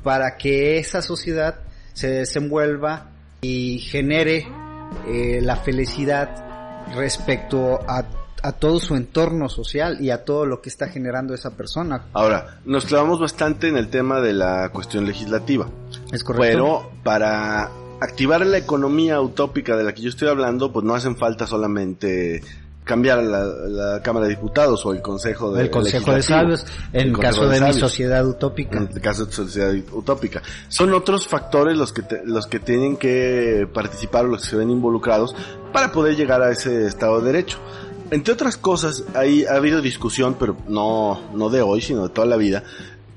para 0.07 0.37
que 0.37 0.77
esa 0.77 1.01
sociedad 1.01 1.55
se 1.91 2.07
desenvuelva 2.07 3.09
y 3.41 3.79
genere 3.79 4.47
eh, 5.05 5.41
la 5.41 5.57
felicidad 5.57 6.85
respecto 6.95 7.81
a, 7.85 8.05
a 8.41 8.51
todo 8.53 8.79
su 8.79 8.95
entorno 8.95 9.49
social 9.49 9.97
y 9.99 10.11
a 10.11 10.23
todo 10.23 10.45
lo 10.45 10.61
que 10.61 10.69
está 10.69 10.87
generando 10.87 11.33
esa 11.33 11.57
persona. 11.57 12.05
Ahora, 12.13 12.61
nos 12.63 12.85
clavamos 12.85 13.19
bastante 13.19 13.67
en 13.67 13.75
el 13.75 13.89
tema 13.89 14.21
de 14.21 14.31
la 14.31 14.69
cuestión 14.69 15.05
legislativa. 15.05 15.69
¿Es 16.13 16.23
correcto? 16.23 16.45
Pero 16.53 16.91
para 17.03 17.69
activar 17.99 18.45
la 18.45 18.59
economía 18.59 19.19
utópica 19.19 19.75
de 19.75 19.83
la 19.83 19.93
que 19.93 20.03
yo 20.03 20.07
estoy 20.07 20.29
hablando, 20.29 20.71
pues 20.71 20.85
no 20.85 20.95
hacen 20.95 21.17
falta 21.17 21.45
solamente 21.45 22.41
cambiar 22.87 23.21
la, 23.21 23.43
la 23.45 24.01
Cámara 24.01 24.25
de 24.25 24.31
Diputados 24.31 24.83
o 24.87 24.93
el 24.93 25.01
Consejo 25.03 25.51
de 25.51 25.61
el 25.61 25.69
Consejo 25.69 26.11
de. 26.13 26.23
Sabios, 26.23 26.65
en 26.93 27.09
El 27.09 27.17
caso 27.19 27.43
de, 27.43 27.53
mi 27.53 27.59
Sabios. 27.59 27.75
sociedad 27.77 28.25
utópica. 28.25 28.77
En 28.79 28.89
el 28.91 29.01
caso 29.01 29.25
de 29.27 29.31
sociedad 29.31 29.75
utópica. 29.91 30.41
Son 30.69 30.91
otros 30.95 31.27
factores 31.27 31.77
los 31.77 31.93
que, 31.93 32.01
te- 32.01 32.21
los 32.25 32.47
que 32.47 32.59
tienen 32.59 32.97
que 32.97 33.67
participar 33.71 34.25
o 34.25 34.29
los 34.29 34.41
que 34.43 34.49
se 34.49 34.55
ven 34.55 34.71
involucrados 34.71 35.35
para 35.71 35.91
poder 35.91 36.15
llegar 36.15 36.41
a 36.41 36.49
ese 36.51 36.87
Estado 36.87 37.19
de 37.21 37.27
Derecho. 37.31 37.59
Entre 38.09 38.33
otras 38.33 38.55
cosas, 38.55 39.03
ahí 39.15 39.43
ha 39.45 39.55
habido 39.57 39.81
discusión, 39.81 40.37
pero 40.39 40.55
no, 40.69 41.19
no 41.35 41.49
de 41.49 41.61
hoy, 41.61 41.81
sino 41.81 42.03
de 42.07 42.09
toda 42.13 42.25
la 42.25 42.37
vida, 42.37 42.63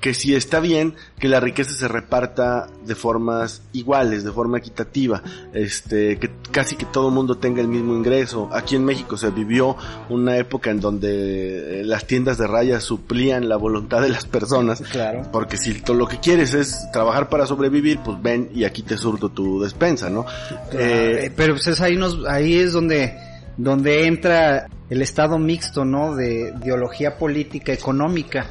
que 0.00 0.14
si 0.14 0.34
está 0.34 0.60
bien 0.60 0.94
que 1.18 1.28
la 1.28 1.40
riqueza 1.40 1.72
se 1.72 1.86
reparta 1.86 2.68
de 2.86 2.94
formas 2.94 3.62
iguales, 3.72 4.24
de 4.24 4.32
forma 4.32 4.58
equitativa, 4.58 5.22
este, 5.52 6.18
que 6.18 6.30
casi 6.50 6.76
que 6.76 6.86
todo 6.86 7.08
el 7.08 7.14
mundo 7.14 7.36
tenga 7.36 7.60
el 7.60 7.68
mismo 7.68 7.94
ingreso. 7.94 8.48
Aquí 8.52 8.76
en 8.76 8.84
México 8.84 9.16
se 9.18 9.30
vivió 9.30 9.76
una 10.08 10.36
época 10.38 10.70
en 10.70 10.80
donde 10.80 11.80
eh, 11.80 11.84
las 11.84 12.06
tiendas 12.06 12.38
de 12.38 12.46
rayas 12.46 12.82
suplían 12.82 13.48
la 13.48 13.56
voluntad 13.56 14.00
de 14.00 14.08
las 14.08 14.24
personas 14.24 14.80
Claro. 14.80 15.28
porque 15.30 15.56
si 15.58 15.74
lo 15.92 16.06
que 16.08 16.18
quieres 16.18 16.54
es 16.54 16.90
trabajar 16.92 17.28
para 17.28 17.46
sobrevivir, 17.46 17.98
pues 18.04 18.20
ven 18.22 18.48
y 18.54 18.64
aquí 18.64 18.82
te 18.82 18.96
surto 18.96 19.28
tu 19.28 19.60
despensa, 19.62 20.08
¿no? 20.08 20.24
Eh, 20.72 21.26
Eh, 21.26 21.32
pero 21.36 21.54
pues 21.54 21.66
es 21.66 21.80
ahí 21.80 21.96
nos, 21.96 22.24
ahí 22.26 22.56
es 22.58 22.72
donde, 22.72 23.14
donde 23.56 24.06
entra 24.06 24.66
el 24.88 25.02
estado 25.02 25.38
mixto, 25.38 25.84
¿no? 25.84 26.16
De 26.16 26.54
ideología 26.62 27.18
política 27.18 27.72
económica. 27.72 28.46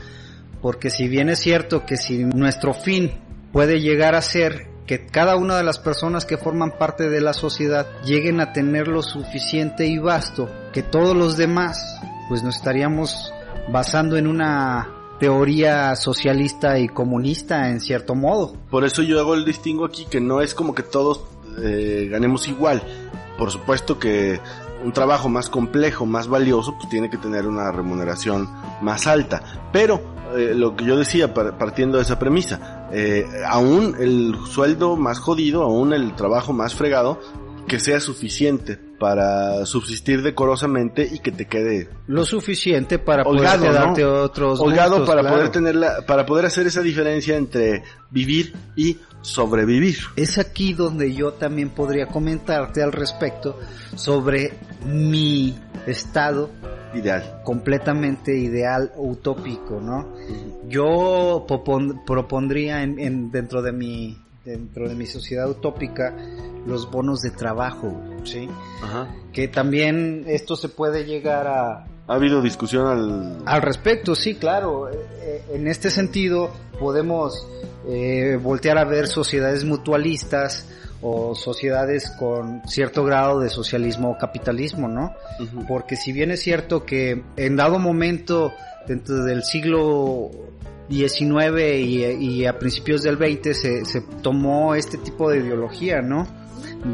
Porque 0.61 0.89
si 0.89 1.07
bien 1.07 1.29
es 1.29 1.39
cierto 1.39 1.85
que 1.85 1.97
si 1.97 2.23
nuestro 2.23 2.73
fin 2.73 3.13
puede 3.51 3.79
llegar 3.79 4.15
a 4.15 4.21
ser 4.21 4.67
que 4.85 5.05
cada 5.05 5.35
una 5.35 5.55
de 5.55 5.63
las 5.63 5.77
personas 5.77 6.25
que 6.25 6.37
forman 6.37 6.77
parte 6.77 7.09
de 7.09 7.21
la 7.21 7.33
sociedad 7.33 7.87
lleguen 8.03 8.41
a 8.41 8.53
tener 8.53 8.87
lo 8.87 9.03
suficiente 9.03 9.85
y 9.85 9.99
vasto 9.99 10.49
que 10.73 10.81
todos 10.81 11.15
los 11.15 11.37
demás, 11.37 12.01
pues 12.27 12.41
nos 12.43 12.55
estaríamos 12.55 13.31
basando 13.71 14.17
en 14.17 14.25
una 14.25 14.89
teoría 15.19 15.95
socialista 15.95 16.79
y 16.79 16.87
comunista 16.87 17.69
en 17.69 17.81
cierto 17.81 18.15
modo. 18.15 18.55
Por 18.71 18.83
eso 18.83 19.03
yo 19.03 19.19
hago 19.19 19.35
el 19.35 19.45
distingo 19.45 19.85
aquí 19.85 20.05
que 20.09 20.19
no 20.19 20.41
es 20.41 20.55
como 20.55 20.73
que 20.73 20.83
todos 20.83 21.21
eh, 21.61 22.07
ganemos 22.09 22.47
igual. 22.47 22.81
Por 23.37 23.51
supuesto 23.51 23.99
que 23.99 24.39
un 24.83 24.93
trabajo 24.93 25.29
más 25.29 25.49
complejo, 25.49 26.05
más 26.05 26.27
valioso, 26.27 26.75
pues 26.77 26.89
tiene 26.89 27.09
que 27.09 27.17
tener 27.17 27.45
una 27.45 27.71
remuneración 27.71 28.49
más 28.81 29.07
alta. 29.07 29.43
Pero 29.71 30.18
eh, 30.35 30.53
lo 30.55 30.75
que 30.75 30.85
yo 30.85 30.97
decía 30.97 31.33
partiendo 31.33 31.97
de 31.97 32.03
esa 32.03 32.19
premisa, 32.19 32.87
eh, 32.91 33.25
aún 33.47 33.95
el 33.99 34.35
sueldo 34.47 34.95
más 34.95 35.19
jodido, 35.19 35.63
aún 35.63 35.93
el 35.93 36.15
trabajo 36.15 36.53
más 36.53 36.75
fregado, 36.75 37.19
que 37.67 37.79
sea 37.79 37.99
suficiente 37.99 38.77
para 38.99 39.65
subsistir 39.65 40.21
decorosamente 40.21 41.07
y 41.09 41.19
que 41.19 41.31
te 41.31 41.45
quede 41.45 41.87
lo 42.07 42.25
suficiente 42.25 42.99
para 42.99 43.23
poder 43.23 43.59
darte 43.71 44.03
otros 44.03 44.59
holgado 44.59 45.05
para 45.05 45.21
poder 45.21 45.49
tener 45.49 45.75
para 46.05 46.25
poder 46.25 46.45
hacer 46.45 46.67
esa 46.67 46.81
diferencia 46.81 47.37
entre 47.37 47.83
vivir 48.09 48.53
y 48.75 48.97
sobrevivir. 49.21 49.97
Es 50.15 50.37
aquí 50.37 50.73
donde 50.73 51.13
yo 51.13 51.33
también 51.33 51.69
podría 51.69 52.07
comentarte 52.07 52.81
al 52.81 52.91
respecto 52.91 53.57
sobre 53.95 54.53
mi 54.85 55.55
estado 55.85 56.49
ideal, 56.93 57.41
completamente 57.43 58.35
ideal, 58.37 58.91
utópico, 58.97 59.79
¿no? 59.79 60.07
Yo 60.67 61.45
propondría 62.05 62.83
en, 62.83 63.31
dentro 63.31 63.61
de 63.61 63.71
mi 63.71 64.17
dentro 64.45 64.87
de 64.89 64.95
mi 64.95 65.05
sociedad 65.05 65.49
utópica 65.49 66.15
los 66.65 66.89
bonos 66.89 67.21
de 67.21 67.31
trabajo, 67.31 67.93
¿sí? 68.23 68.49
Ajá. 68.81 69.07
Que 69.31 69.47
también 69.47 70.23
esto 70.27 70.55
se 70.55 70.69
puede 70.69 71.05
llegar 71.05 71.47
a... 71.47 71.85
¿Ha 72.07 72.13
habido 72.15 72.41
discusión 72.41 72.87
al... 72.87 73.37
Al 73.45 73.61
respecto, 73.61 74.15
sí, 74.15 74.35
claro. 74.35 74.89
Eh, 74.89 74.93
eh, 75.21 75.43
en 75.53 75.67
este 75.67 75.91
sentido 75.91 76.51
podemos 76.79 77.47
eh, 77.87 78.39
voltear 78.41 78.77
a 78.77 78.85
ver 78.85 79.07
sociedades 79.07 79.63
mutualistas 79.63 80.67
o 81.01 81.33
sociedades 81.35 82.09
con 82.09 82.61
cierto 82.67 83.03
grado 83.03 83.39
de 83.39 83.49
socialismo 83.49 84.11
o 84.11 84.17
capitalismo, 84.17 84.87
¿no? 84.87 85.13
Porque 85.67 85.95
si 85.95 86.11
bien 86.11 86.31
es 86.31 86.41
cierto 86.41 86.85
que 86.85 87.23
en 87.37 87.55
dado 87.55 87.79
momento 87.79 88.51
dentro 88.87 89.23
del 89.23 89.43
siglo 89.43 90.29
19 90.89 91.79
y, 91.79 92.45
a 92.45 92.57
principios 92.59 93.03
del 93.03 93.17
20 93.17 93.53
se, 93.53 93.85
se, 93.85 94.01
tomó 94.21 94.75
este 94.75 94.97
tipo 94.97 95.29
de 95.29 95.39
ideología, 95.39 96.01
¿no? 96.01 96.27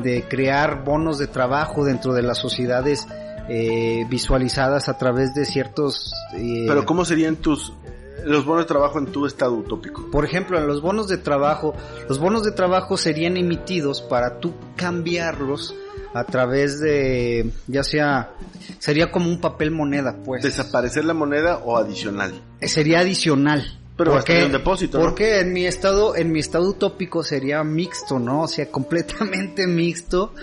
De 0.04 0.24
crear 0.24 0.84
bonos 0.84 1.18
de 1.18 1.28
trabajo 1.28 1.84
dentro 1.84 2.14
de 2.14 2.22
las 2.22 2.38
sociedades 2.38 3.08
eh, 3.48 4.06
visualizadas 4.10 4.90
a 4.90 4.98
través 4.98 5.34
de 5.34 5.46
ciertos... 5.46 6.12
Eh, 6.34 6.66
Pero 6.68 6.86
¿cómo 6.86 7.06
serían 7.06 7.36
tus 7.38 7.74
los 8.24 8.46
bonos 8.46 8.64
de 8.64 8.68
trabajo 8.68 9.00
en 9.00 9.08
tu 9.08 9.26
estado 9.26 9.54
utópico? 9.54 10.10
Por 10.12 10.26
ejemplo, 10.26 10.58
en 10.58 10.68
los 10.68 10.82
bonos 10.82 11.08
de 11.08 11.18
trabajo, 11.18 11.76
los 12.08 12.20
bonos 12.20 12.44
de 12.44 12.52
trabajo 12.52 12.98
serían 12.98 13.38
emitidos 13.38 14.02
para 14.02 14.40
tú 14.40 14.54
cambiarlos 14.76 15.76
a 16.14 16.24
través 16.24 16.80
de, 16.80 17.52
ya 17.68 17.84
sea, 17.84 18.32
sería 18.80 19.12
como 19.12 19.30
un 19.30 19.42
papel 19.42 19.72
moneda, 19.72 20.16
pues. 20.24 20.44
¿Desaparecer 20.44 21.04
la 21.04 21.14
moneda 21.14 21.58
o 21.58 21.78
adicional? 21.78 22.34
Eh, 22.62 22.70
sería 22.70 23.00
adicional. 23.00 23.80
Pero 23.98 24.12
porque, 24.12 24.44
un 24.44 24.52
depósito, 24.52 25.00
Porque 25.00 25.40
en 25.40 25.54
mi 25.54 25.66
estado, 25.66 26.18
en 26.18 26.32
mi 26.32 26.40
estado 26.40 26.70
utópico 26.70 27.24
sería 27.24 27.64
mixto, 27.64 28.20
¿no? 28.20 28.42
O 28.42 28.48
sea, 28.48 28.68
completamente 28.72 29.68
mixto, 29.68 30.34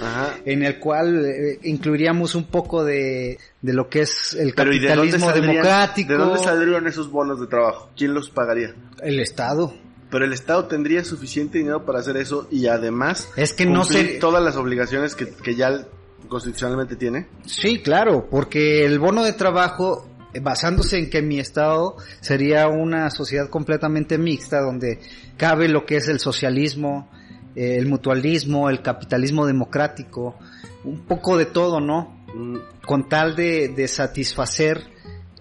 en 0.44 0.62
el 0.62 0.78
cual 0.78 1.26
eh, 1.26 1.58
incluiríamos 1.64 2.34
un 2.34 2.44
poco 2.44 2.82
de, 2.82 3.38
de 3.60 3.72
lo 3.72 3.88
que 3.88 4.02
es 4.02 4.34
el 4.34 4.54
capitalismo 4.54 5.32
democrático. 5.32 6.12
¿De 6.12 6.18
dónde 6.18 6.38
saldrían 6.38 6.86
esos 6.86 7.10
bonos 7.10 7.40
de 7.40 7.46
trabajo? 7.46 7.90
¿Quién 7.96 8.14
los 8.14 8.30
pagaría? 8.30 8.74
El 9.02 9.20
Estado. 9.20 9.74
Pero 10.10 10.24
el 10.24 10.32
Estado 10.32 10.66
tendría 10.66 11.04
suficiente 11.04 11.58
dinero 11.58 11.84
para 11.84 12.00
hacer 12.00 12.16
eso 12.18 12.46
y 12.50 12.66
además 12.66 13.30
es 13.34 13.54
que 13.54 13.64
no 13.64 13.84
sé 13.84 14.18
todas 14.20 14.42
las 14.42 14.56
obligaciones 14.56 15.14
que, 15.14 15.26
que 15.26 15.54
ya 15.54 15.86
constitucionalmente 16.28 16.96
tiene. 16.96 17.28
Sí, 17.46 17.80
claro, 17.80 18.26
porque 18.30 18.84
el 18.84 18.98
bono 18.98 19.22
de 19.22 19.32
trabajo 19.32 20.06
basándose 20.40 20.99
en 20.99 21.11
que 21.11 21.23
mi 21.23 21.38
estado 21.38 21.97
sería 22.21 22.68
una 22.68 23.11
sociedad 23.11 23.49
completamente 23.49 24.18
mixta 24.18 24.61
donde 24.61 25.01
cabe 25.37 25.68
lo 25.68 25.85
que 25.85 25.97
es 25.97 26.09
el 26.09 26.21
socialismo, 26.21 27.11
eh, 27.55 27.77
el 27.77 27.87
mutualismo, 27.87 28.71
el 28.71 28.83
capitalismo 28.83 29.47
democrático, 29.47 30.38
un 30.85 31.01
poco 31.07 31.37
de 31.37 31.47
todo, 31.47 31.81
¿no? 31.81 32.25
Mm. 32.35 32.57
Con 32.87 33.09
tal 33.09 33.37
de, 33.37 33.68
de 33.68 33.88
satisfacer 33.88 34.83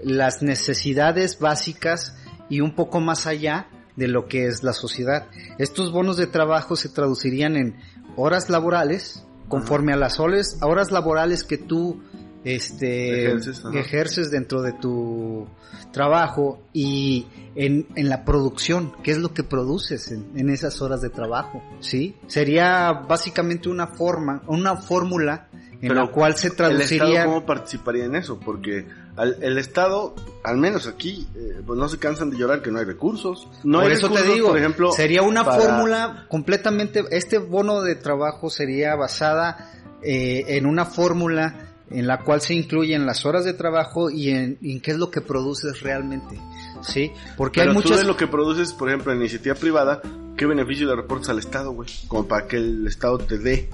las 0.04 0.42
necesidades 0.42 1.40
básicas 1.40 2.18
y 2.50 2.62
un 2.62 2.76
poco 2.76 3.00
más 3.00 3.28
allá 3.28 3.68
de 3.96 4.08
lo 4.08 4.28
que 4.28 4.46
es 4.46 4.64
la 4.64 4.74
sociedad. 4.74 5.28
Estos 5.58 5.92
bonos 5.92 6.18
de 6.18 6.28
trabajo 6.28 6.76
se 6.76 6.90
traducirían 6.90 7.56
en 7.56 7.76
horas 8.16 8.50
laborales, 8.50 9.26
conforme 9.48 9.94
a 9.94 9.98
las 9.98 10.20
horas 10.20 10.92
laborales 10.92 11.44
que 11.44 11.58
tú 11.58 12.02
este 12.44 13.34
ejerces, 13.74 14.32
dentro 14.32 14.62
de 14.62 14.74
tu 14.74 15.48
trabajo 15.92 16.62
y 16.74 17.28
en, 17.56 17.88
en, 17.96 18.10
la 18.10 18.24
producción, 18.24 18.94
qué 19.04 19.12
es 19.12 19.18
lo 19.18 19.34
que 19.34 19.44
produces 19.44 20.12
en, 20.12 20.50
esas 20.50 20.82
horas 20.82 21.02
de 21.02 21.10
trabajo, 21.10 21.62
¿sí? 21.80 22.16
Sería 22.28 22.92
básicamente 22.92 23.70
una 23.70 23.88
forma, 23.88 24.42
una 24.48 24.78
fórmula 24.78 25.50
en 25.82 25.96
la 25.96 26.08
cual 26.08 26.38
se 26.38 26.52
traduciría... 26.52 27.04
¿El 27.04 27.12
Estado 27.12 27.28
cómo 27.28 27.46
participaría 27.46 28.06
en 28.06 28.16
eso? 28.16 28.40
Porque 28.40 28.86
el 29.18 29.58
Estado, 29.58 30.16
al 30.44 30.58
menos 30.58 30.88
aquí, 30.88 31.28
eh, 31.36 31.62
pues 31.66 31.78
no 31.78 31.90
se 31.90 31.98
cansan 31.98 32.30
de 32.30 32.38
llorar 32.38 32.62
que 32.62 32.72
no 32.72 32.80
hay 32.80 32.86
recursos. 32.86 33.48
No 33.64 33.80
por 33.80 33.88
hay 33.88 33.98
eso 33.98 34.10
te 34.10 34.24
digo, 34.24 34.50
por 34.50 34.58
ejemplo, 34.58 34.92
sería 34.92 35.24
una 35.24 35.44
fórmula 35.44 36.26
completamente, 36.30 37.04
este 37.12 37.38
bono 37.38 37.82
de 37.82 37.96
trabajo 37.96 38.50
sería 38.50 38.96
basada 38.96 39.72
eh, 40.02 40.58
en 40.58 40.66
una 40.66 40.86
fórmula 40.86 41.71
en 41.92 42.08
la 42.08 42.20
cual 42.20 42.42
se 42.42 42.54
incluyen 42.54 43.06
las 43.06 43.26
horas 43.26 43.46
de 43.46 43.54
trabajo 43.54 44.10
y 44.10 44.30
en, 44.30 44.58
qué 44.82 44.92
es 44.92 44.98
lo 44.98 45.12
que 45.12 45.22
produces 45.22 45.82
realmente, 45.82 46.40
¿sí? 46.82 47.12
Porque 47.38 47.62
hay 47.62 47.70
muchas... 47.70 47.92
tú 47.92 47.98
de 47.98 48.04
lo 48.06 48.18
que 48.18 48.28
produces, 48.28 48.74
por 48.74 48.90
ejemplo, 48.90 49.12
en 49.12 49.20
iniciativa 49.20 49.56
privada, 49.56 50.02
¿qué 50.38 50.46
beneficio 50.46 50.88
le 50.88 50.96
reportas 50.96 51.30
al 51.30 51.40
Estado, 51.40 51.72
güey? 51.72 51.90
Como 52.08 52.28
para 52.28 52.48
que 52.48 52.58
el 52.58 52.88
Estado 52.88 53.18
te 53.18 53.38
dé 53.38 53.70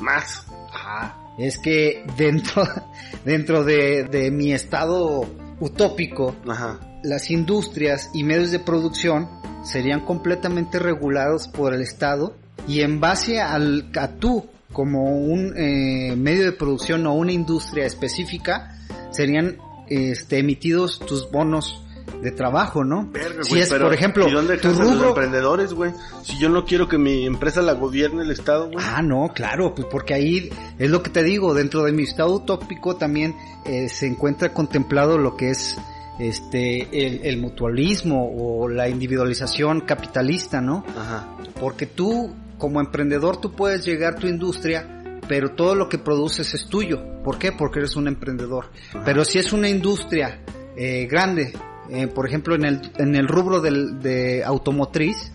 más. 0.00 0.46
Ajá. 0.72 1.16
Es 1.38 1.58
que 1.58 2.04
dentro, 2.16 2.64
dentro 3.24 3.64
de, 3.64 4.04
de 4.04 4.30
mi 4.30 4.52
estado 4.52 5.26
utópico, 5.60 6.34
las 7.02 7.30
industrias 7.30 8.10
y 8.12 8.24
medios 8.24 8.50
de 8.50 8.58
producción 8.58 9.28
serían 9.64 10.00
completamente 10.00 10.78
regulados 10.78 11.48
por 11.48 11.72
el 11.72 11.80
Estado 11.80 12.36
y 12.66 12.80
en 12.80 13.00
base 13.00 13.40
al, 13.40 13.90
a 13.96 14.08
tú 14.08 14.48
como 14.72 15.16
un 15.16 15.54
eh, 15.56 16.14
medio 16.16 16.44
de 16.44 16.52
producción 16.52 17.06
o 17.06 17.14
una 17.14 17.32
industria 17.32 17.86
específica, 17.86 18.76
serían 19.10 19.58
este, 19.88 20.38
emitidos 20.38 20.98
tus 21.00 21.30
bonos 21.30 21.82
de 22.20 22.30
trabajo, 22.30 22.84
¿no? 22.84 23.10
si 23.42 23.58
es, 23.58 23.72
por 23.72 23.92
ejemplo, 23.92 24.28
¿y 24.28 24.32
dónde 24.32 24.56
tu 24.58 24.68
rubro... 24.70 24.94
los 24.94 25.08
emprendedores, 25.08 25.72
güey? 25.72 25.92
Si 26.22 26.38
yo 26.38 26.48
no 26.48 26.64
quiero 26.64 26.88
que 26.88 26.98
mi 26.98 27.26
empresa 27.26 27.62
la 27.62 27.72
gobierne 27.72 28.22
el 28.22 28.30
Estado, 28.30 28.70
güey. 28.70 28.84
Ah, 28.86 29.02
no, 29.02 29.32
claro, 29.34 29.74
pues 29.74 29.88
porque 29.90 30.14
ahí 30.14 30.50
es 30.78 30.90
lo 30.90 31.02
que 31.02 31.10
te 31.10 31.22
digo, 31.22 31.54
dentro 31.54 31.82
de 31.82 31.92
mi 31.92 32.04
estado 32.04 32.34
utópico 32.34 32.96
también 32.96 33.34
eh, 33.64 33.88
se 33.88 34.06
encuentra 34.06 34.52
contemplado 34.52 35.18
lo 35.18 35.36
que 35.36 35.50
es 35.50 35.76
este 36.18 37.06
el, 37.06 37.24
el, 37.24 37.38
mutualismo 37.38 38.30
o 38.36 38.68
la 38.68 38.88
individualización 38.88 39.80
capitalista, 39.80 40.60
¿no? 40.60 40.84
Ajá. 40.96 41.36
Porque 41.58 41.86
tú 41.86 42.32
como 42.62 42.78
emprendedor 42.78 43.38
tú 43.38 43.50
puedes 43.50 43.84
llegar 43.84 44.12
a 44.12 44.16
tu 44.16 44.28
industria, 44.28 45.18
pero 45.26 45.56
todo 45.56 45.74
lo 45.74 45.88
que 45.88 45.98
produces 45.98 46.54
es 46.54 46.66
tuyo. 46.66 47.02
¿Por 47.24 47.36
qué? 47.36 47.50
Porque 47.50 47.80
eres 47.80 47.96
un 47.96 48.06
emprendedor. 48.06 48.66
Pero 49.04 49.24
si 49.24 49.40
es 49.40 49.52
una 49.52 49.68
industria 49.68 50.44
eh, 50.76 51.08
grande, 51.10 51.54
eh, 51.90 52.06
por 52.06 52.24
ejemplo 52.24 52.54
en 52.54 52.64
el, 52.64 52.92
en 52.98 53.16
el 53.16 53.26
rubro 53.26 53.60
del, 53.60 53.98
de 53.98 54.44
automotriz, 54.44 55.32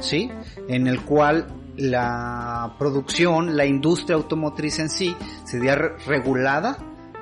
¿sí? 0.00 0.30
En 0.68 0.86
el 0.86 1.02
cual 1.02 1.48
la 1.76 2.76
producción, 2.78 3.58
la 3.58 3.66
industria 3.66 4.16
automotriz 4.16 4.78
en 4.78 4.88
sí, 4.88 5.14
sería 5.44 5.74
regulada 6.06 6.78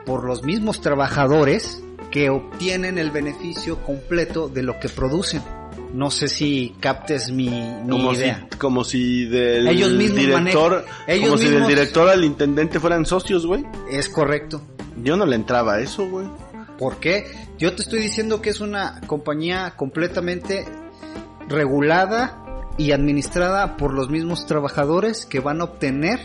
por 0.07 0.23
los 0.23 0.45
mismos 0.45 0.81
trabajadores 0.81 1.83
que 2.13 2.31
obtienen 2.31 2.97
el 2.97 3.11
beneficio 3.11 3.83
completo 3.83 4.49
de 4.49 4.63
lo 4.63 4.79
que 4.79 4.89
producen. 4.89 5.43
No 5.93 6.11
sé 6.11 6.29
si 6.29 6.75
captes 6.81 7.31
mi, 7.31 7.49
como 7.89 8.13
idea. 8.13 8.47
Si, 8.51 8.59
como 8.59 8.85
si 8.85 9.25
del 9.25 9.99
director, 9.99 10.85
como 11.21 11.39
si 11.39 11.49
del 11.49 11.67
director 11.67 12.09
al 12.09 12.25
intendente 12.25 12.79
fueran 12.79 13.07
socios, 13.07 13.47
güey. 13.47 13.65
Es 13.91 14.09
correcto. 14.09 14.61
Yo 15.03 15.17
no 15.17 15.25
le 15.25 15.37
entraba 15.37 15.75
a 15.75 15.81
eso, 15.81 16.09
güey. 16.09 16.27
¿Por 16.79 16.99
qué? 16.99 17.27
Yo 17.59 17.75
te 17.75 17.83
estoy 17.83 18.01
diciendo 18.01 18.41
que 18.41 18.51
es 18.51 18.61
una 18.61 19.01
compañía 19.07 19.75
completamente 19.77 20.65
regulada 21.49 22.45
y 22.77 22.93
administrada 22.93 23.77
por 23.77 23.93
los 23.93 24.11
mismos 24.11 24.47
trabajadores 24.47 25.27
que 25.27 25.41
van 25.41 25.61
a 25.61 25.65
obtener 25.65 26.21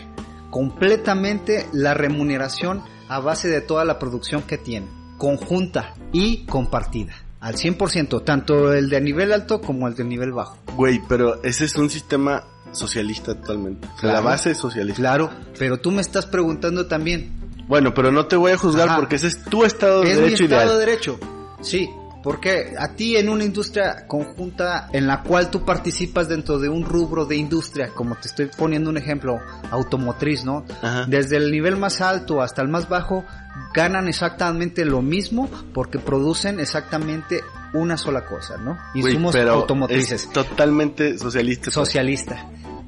completamente 0.50 1.66
la 1.72 1.94
remuneración 1.94 2.82
a 3.08 3.18
base 3.18 3.48
de 3.48 3.60
toda 3.60 3.84
la 3.84 3.98
producción 3.98 4.42
que 4.42 4.58
tienen, 4.58 4.88
conjunta 5.18 5.94
y 6.12 6.46
compartida. 6.46 7.23
Al 7.44 7.56
100%, 7.56 8.24
tanto 8.24 8.72
el 8.72 8.88
de 8.88 9.00
nivel 9.02 9.30
alto 9.30 9.60
como 9.60 9.86
el 9.86 9.94
de 9.94 10.02
nivel 10.04 10.32
bajo. 10.32 10.56
Güey, 10.76 11.02
pero 11.08 11.42
ese 11.44 11.66
es 11.66 11.76
un 11.76 11.90
sistema 11.90 12.42
socialista 12.72 13.34
totalmente. 13.34 13.86
O 13.86 13.90
sea, 14.00 14.06
La 14.08 14.12
Claro. 14.14 14.24
base 14.24 14.50
es 14.52 14.56
socialista. 14.58 14.98
Claro, 15.00 15.30
pero 15.58 15.78
tú 15.78 15.90
me 15.90 16.00
estás 16.00 16.24
preguntando 16.26 16.86
también, 16.86 17.30
Bueno, 17.68 17.92
pero 17.94 18.10
no 18.12 18.26
te 18.26 18.36
voy 18.36 18.52
a 18.52 18.56
juzgar 18.58 18.88
Ajá. 18.88 18.96
porque 18.96 19.16
ese 19.16 19.26
es 19.28 19.44
tu 19.44 19.64
estado 19.64 20.00
de 20.02 20.10
¿Es 20.10 20.16
mi 20.16 20.24
derecho 20.24 20.44
Estado 20.44 20.62
ideal. 20.64 20.78
de 20.78 20.86
Derecho? 20.86 21.18
Sí, 21.60 21.88
porque 22.24 22.72
a 22.78 22.88
ti 22.96 23.18
en 23.18 23.28
una 23.28 23.44
industria 23.44 24.06
conjunta 24.08 24.88
en 24.94 25.06
la 25.06 25.22
cual 25.22 25.50
tú 25.50 25.62
participas 25.62 26.26
dentro 26.26 26.58
de 26.58 26.70
un 26.70 26.86
rubro 26.86 27.26
de 27.26 27.36
industria, 27.36 27.90
como 27.90 28.14
te 28.14 28.28
estoy 28.28 28.46
poniendo 28.46 28.88
un 28.88 28.96
ejemplo, 28.96 29.38
automotriz, 29.70 30.42
¿no? 30.42 30.64
Ajá. 30.80 31.04
Desde 31.06 31.36
el 31.36 31.52
nivel 31.52 31.76
más 31.76 32.00
alto 32.00 32.40
hasta 32.40 32.62
el 32.62 32.68
más 32.68 32.88
bajo, 32.88 33.26
ganan 33.74 34.08
exactamente 34.08 34.86
lo 34.86 35.02
mismo 35.02 35.50
porque 35.74 35.98
producen 35.98 36.60
exactamente 36.60 37.42
una 37.74 37.98
sola 37.98 38.24
cosa, 38.24 38.56
¿no? 38.56 38.78
Insumos 38.94 39.34
pero 39.34 39.52
automotrices 39.52 40.24
es 40.24 40.32
totalmente 40.32 41.18
socialista. 41.18 41.64
pues. 41.64 41.74
socialista. 41.74 42.46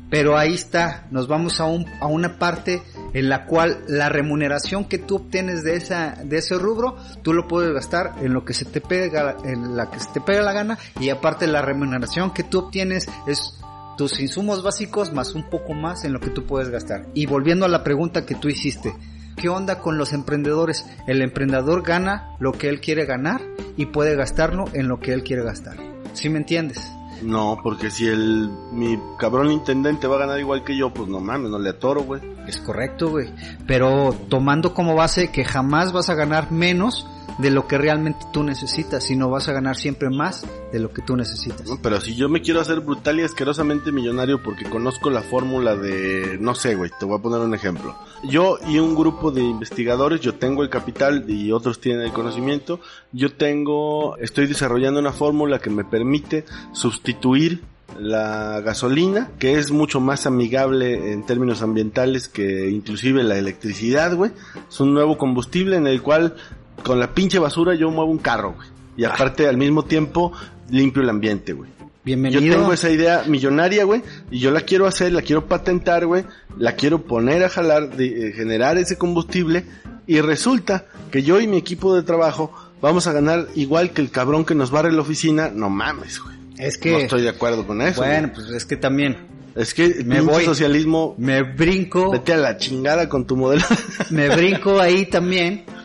Pero 0.09 0.38
ahí 0.38 0.55
está, 0.55 1.07
nos 1.11 1.27
vamos 1.27 1.61
a, 1.61 1.64
un, 1.64 1.85
a 2.01 2.07
una 2.07 2.38
parte 2.38 2.83
en 3.12 3.29
la 3.29 3.47
cual 3.47 3.85
la 3.88 4.09
remuneración 4.09 4.85
que 4.85 4.99
tú 4.99 5.16
obtienes 5.16 5.64
de 5.64 5.77
esa 5.77 6.16
de 6.23 6.38
ese 6.38 6.57
rubro, 6.57 6.97
tú 7.23 7.33
lo 7.33 7.49
puedes 7.49 7.73
gastar 7.73 8.14
en 8.21 8.33
lo 8.33 8.45
que 8.45 8.55
se 8.55 8.64
te 8.64 8.81
pega 8.81 9.37
en 9.45 9.77
la 9.77 9.90
que 9.90 9.99
se 9.99 10.11
te 10.12 10.21
pega 10.21 10.42
la 10.42 10.53
gana 10.53 10.79
y 11.01 11.11
aparte 11.11 11.47
la 11.47 11.62
remuneración 11.62 12.33
que 12.33 12.45
tú 12.45 12.59
obtienes 12.59 13.09
es 13.27 13.59
tus 13.97 14.21
insumos 14.21 14.62
básicos 14.62 15.12
más 15.12 15.35
un 15.35 15.49
poco 15.49 15.73
más 15.73 16.05
en 16.05 16.12
lo 16.12 16.21
que 16.21 16.31
tú 16.31 16.45
puedes 16.45 16.69
gastar. 16.69 17.07
Y 17.14 17.27
volviendo 17.27 17.64
a 17.64 17.69
la 17.69 17.83
pregunta 17.83 18.27
que 18.27 18.35
tú 18.35 18.49
hiciste, 18.49 18.95
¿qué 19.37 19.49
onda 19.49 19.81
con 19.81 19.99
los 19.99 20.12
emprendedores? 20.12 20.87
El 21.07 21.23
emprendedor 21.23 21.83
gana 21.83 22.37
lo 22.38 22.53
que 22.53 22.69
él 22.69 22.81
quiere 22.81 23.07
ganar 23.07 23.40
y 23.77 23.87
puede 23.87 24.14
gastarlo 24.14 24.66
en 24.75 24.88
lo 24.88 25.01
que 25.01 25.12
él 25.12 25.23
quiere 25.23 25.42
gastar. 25.42 25.77
¿Sí 26.12 26.29
me 26.29 26.38
entiendes? 26.38 26.92
No, 27.22 27.59
porque 27.62 27.90
si 27.90 28.07
el 28.07 28.50
mi 28.72 28.98
cabrón 29.18 29.50
intendente 29.50 30.07
va 30.07 30.16
a 30.16 30.20
ganar 30.20 30.38
igual 30.38 30.64
que 30.64 30.76
yo, 30.76 30.92
pues 30.92 31.09
no 31.09 31.20
mames, 31.20 31.50
no 31.50 31.59
le 31.59 31.70
atoro, 31.70 32.02
güey. 32.02 32.20
Es 32.46 32.59
correcto, 32.59 33.11
güey. 33.11 33.33
Pero 33.66 34.14
tomando 34.29 34.74
como 34.74 34.94
base 34.94 35.31
que 35.31 35.44
jamás 35.44 35.92
vas 35.92 36.11
a 36.11 36.14
ganar 36.14 36.52
menos 36.52 37.07
de 37.38 37.51
lo 37.51 37.66
que 37.66 37.79
realmente 37.79 38.27
tú 38.33 38.42
necesitas, 38.42 39.05
sino 39.05 39.31
vas 39.31 39.49
a 39.49 39.53
ganar 39.53 39.77
siempre 39.77 40.11
más 40.11 40.46
de 40.72 40.79
lo 40.79 40.92
que 40.92 41.03
tú 41.03 41.16
necesitas. 41.16 41.68
Pero 41.83 42.01
si 42.01 42.14
yo 42.14 42.29
me 42.29 42.40
quiero 42.40 42.61
hacer 42.61 42.81
brutal 42.81 43.20
y 43.20 43.25
asquerosamente 43.25 43.92
millonario 43.92 44.42
porque 44.42 44.64
conozco 44.64 45.11
la 45.11 45.22
fórmula 45.22 45.77
de, 45.77 46.38
no 46.40 46.55
sé, 46.55 46.75
güey, 46.75 46.90
te 46.99 47.05
voy 47.05 47.18
a 47.18 47.22
poner 47.22 47.40
un 47.40 47.55
ejemplo. 47.55 47.96
Yo 48.25 48.59
y 48.66 48.79
un 48.79 48.94
grupo 48.94 49.31
de 49.31 49.42
investigadores, 49.42 50.20
yo 50.20 50.35
tengo 50.35 50.62
el 50.62 50.70
capital 50.70 51.25
y 51.29 51.53
otros 51.53 51.81
tienen 51.81 52.03
el 52.03 52.12
conocimiento, 52.12 52.81
yo 53.12 53.33
tengo, 53.35 54.16
estoy 54.18 54.46
desarrollando 54.46 55.01
una 55.01 55.12
fórmula 55.12 55.59
que 55.59 55.70
me 55.70 55.85
permite 55.85 56.44
sustituir 56.72 57.62
la 57.99 58.61
gasolina, 58.61 59.31
que 59.38 59.59
es 59.59 59.70
mucho 59.70 60.01
más 60.01 60.27
amigable 60.27 61.12
en 61.12 61.25
términos 61.25 61.62
ambientales 61.62 62.29
que 62.29 62.68
inclusive 62.68 63.22
la 63.22 63.38
electricidad, 63.38 64.14
güey. 64.14 64.33
Es 64.68 64.81
un 64.81 64.92
nuevo 64.92 65.16
combustible 65.16 65.77
en 65.77 65.87
el 65.87 66.03
cual 66.03 66.37
con 66.83 66.99
la 67.01 67.12
pinche 67.15 67.39
basura 67.39 67.75
yo 67.75 67.91
muevo 67.91 68.11
un 68.11 68.19
carro, 68.19 68.55
güey. 68.55 68.69
Y 68.97 69.05
aparte 69.05 69.47
al 69.47 69.57
mismo 69.57 69.85
tiempo 69.85 70.33
limpio 70.71 71.03
el 71.03 71.11
ambiente, 71.11 71.53
güey. 71.53 71.71
Bienvenido. 72.05 72.41
Yo 72.41 72.55
tengo 72.55 72.73
esa 72.73 72.89
idea 72.91 73.25
millonaria, 73.27 73.85
güey, 73.85 74.03
y 74.31 74.39
yo 74.39 74.53
la 74.53 74.61
quiero 74.61 74.87
hacer, 74.87 75.12
la 75.12 75.23
quiero 75.23 75.47
patentar, 75.47 76.07
güey, 76.07 76.25
la 76.57 76.77
quiero 76.77 77.03
poner 77.03 77.43
a 77.43 77.49
jalar, 77.49 77.97
de, 77.97 78.29
eh, 78.29 78.33
generar 78.33 78.79
ese 78.79 78.97
combustible, 78.97 79.65
y 80.07 80.21
resulta 80.21 80.87
que 81.11 81.25
yo 81.25 81.41
y 81.41 81.49
mi 81.49 81.57
equipo 81.57 81.97
de 81.97 82.05
trabajo 82.05 82.53
vamos 82.81 83.09
a 83.09 83.12
ganar 83.12 83.49
igual 83.57 83.91
que 83.91 84.03
el 84.03 84.11
cabrón 84.11 84.45
que 84.45 84.55
nos 84.55 84.71
barre 84.71 84.93
la 84.93 85.03
oficina, 85.03 85.51
no 85.53 85.69
mames, 85.69 86.21
güey. 86.21 86.37
Es 86.59 86.79
que, 86.79 86.93
No 86.93 86.99
estoy 86.99 87.23
de 87.23 87.29
acuerdo 87.29 87.67
con 87.67 87.83
eso. 87.83 88.01
bueno, 88.03 88.29
güey. 88.29 88.35
pues 88.35 88.57
es 88.57 88.65
que 88.65 88.77
también 88.77 89.17
es 89.57 89.73
que 89.73 90.05
me 90.05 90.21
voy. 90.21 90.45
socialismo, 90.45 91.15
me 91.19 91.43
brinco, 91.43 92.11
vete 92.12 92.35
a 92.35 92.37
la 92.37 92.59
chingada 92.59 93.09
con 93.09 93.27
tu 93.27 93.37
modelo. 93.37 93.65
me 94.11 94.29
brinco 94.29 94.81
ahí 94.81 95.07
también. 95.07 95.65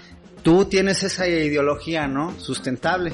Tú 0.44 0.66
tienes 0.66 1.04
esa 1.04 1.28
ideología, 1.28 2.08
¿no? 2.08 2.34
Sustentable. 2.40 3.14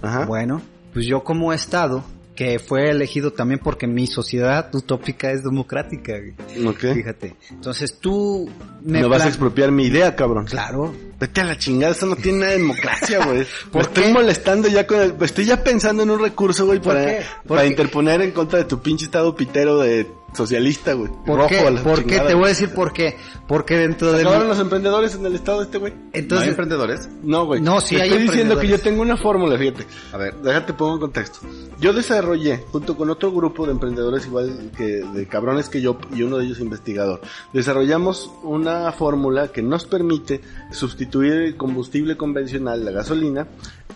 Ajá. 0.00 0.24
Bueno, 0.24 0.62
pues 0.92 1.06
yo 1.06 1.22
como 1.22 1.52
Estado, 1.52 2.04
que 2.34 2.58
fue 2.58 2.90
elegido 2.90 3.32
también 3.32 3.60
porque 3.62 3.86
mi 3.86 4.06
sociedad 4.06 4.74
utópica 4.74 5.30
es 5.30 5.44
democrática, 5.44 6.14
güey. 6.18 6.66
Ok. 6.66 6.94
Fíjate. 6.94 7.36
Entonces 7.50 7.98
tú 7.98 8.50
Me, 8.82 9.04
vas 9.04 9.22
a 9.22 9.28
expropiar 9.28 9.70
mi 9.70 9.84
idea, 9.84 10.16
cabrón. 10.16 10.46
Claro, 10.46 10.94
Vete 11.22 11.40
a 11.40 11.44
la 11.44 11.56
chingada, 11.56 11.92
eso 11.92 12.06
no 12.06 12.16
tiene 12.16 12.38
nada 12.38 12.50
de 12.50 12.58
democracia, 12.58 13.24
güey. 13.24 13.46
¿Por 13.70 13.82
Me 13.82 13.88
estoy 13.88 14.02
qué? 14.02 14.12
molestando 14.12 14.66
ya 14.66 14.88
con 14.88 15.00
el... 15.00 15.14
Estoy 15.20 15.44
ya 15.44 15.62
pensando 15.62 16.02
en 16.02 16.10
un 16.10 16.18
recurso, 16.18 16.66
güey, 16.66 16.80
¿Por 16.80 16.94
para, 16.94 17.18
para 17.46 17.62
qué? 17.62 17.68
interponer 17.68 18.22
en 18.22 18.32
contra 18.32 18.58
de 18.58 18.64
tu 18.64 18.82
pinche 18.82 19.04
estado 19.04 19.36
pitero 19.36 19.78
de 19.78 20.10
socialista, 20.34 20.94
güey. 20.94 21.12
¿Por 21.26 21.36
Rojo 21.36 21.48
qué? 21.50 21.58
a 21.60 21.70
la 21.70 21.82
¿Por 21.82 22.04
qué? 22.06 22.18
Te 22.18 22.34
voy 22.34 22.46
a 22.46 22.48
decir 22.48 22.70
por 22.70 22.92
qué. 22.92 23.16
Porque 23.46 23.76
dentro 23.76 24.10
¿Se 24.10 24.16
de 24.16 24.22
acabaron 24.22 24.48
los 24.48 24.58
emprendedores 24.58 25.14
en 25.14 25.26
el 25.26 25.34
estado 25.34 25.58
de 25.58 25.66
este 25.66 25.76
güey? 25.78 25.92
¿No 25.92 25.98
hay 26.00 26.20
entonces 26.20 26.48
emprendedores? 26.48 27.08
No, 27.22 27.44
güey. 27.44 27.60
No, 27.60 27.80
sí 27.80 27.96
Te 27.96 28.02
hay 28.02 28.08
estoy 28.08 28.22
diciendo 28.24 28.58
que 28.58 28.66
yo 28.66 28.80
tengo 28.80 29.02
una 29.02 29.18
fórmula, 29.18 29.58
fíjate. 29.58 29.86
A 30.12 30.16
ver. 30.16 30.34
Déjate 30.36 30.72
pongo 30.72 30.94
en 30.94 31.00
contexto. 31.00 31.40
Yo 31.78 31.92
desarrollé, 31.92 32.64
junto 32.72 32.96
con 32.96 33.10
otro 33.10 33.30
grupo 33.30 33.66
de 33.66 33.72
emprendedores 33.72 34.24
igual 34.26 34.70
que 34.76 35.02
de 35.04 35.26
cabrones 35.26 35.68
que 35.68 35.82
yo, 35.82 35.98
y 36.14 36.22
uno 36.22 36.38
de 36.38 36.46
ellos 36.46 36.60
investigador, 36.60 37.20
desarrollamos 37.52 38.30
una 38.42 38.90
fórmula 38.92 39.48
que 39.48 39.60
nos 39.60 39.84
permite 39.84 40.40
sustituir 40.70 41.11
el 41.20 41.56
combustible 41.56 42.16
convencional, 42.16 42.84
la 42.84 42.90
gasolina, 42.90 43.46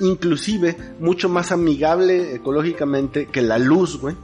inclusive 0.00 0.76
mucho 1.00 1.29
más 1.29 1.52
amigable 1.52 2.35
ecológicamente 2.35 3.26
que 3.26 3.42
la 3.42 3.59
luz, 3.59 3.98
güey. 4.00 4.14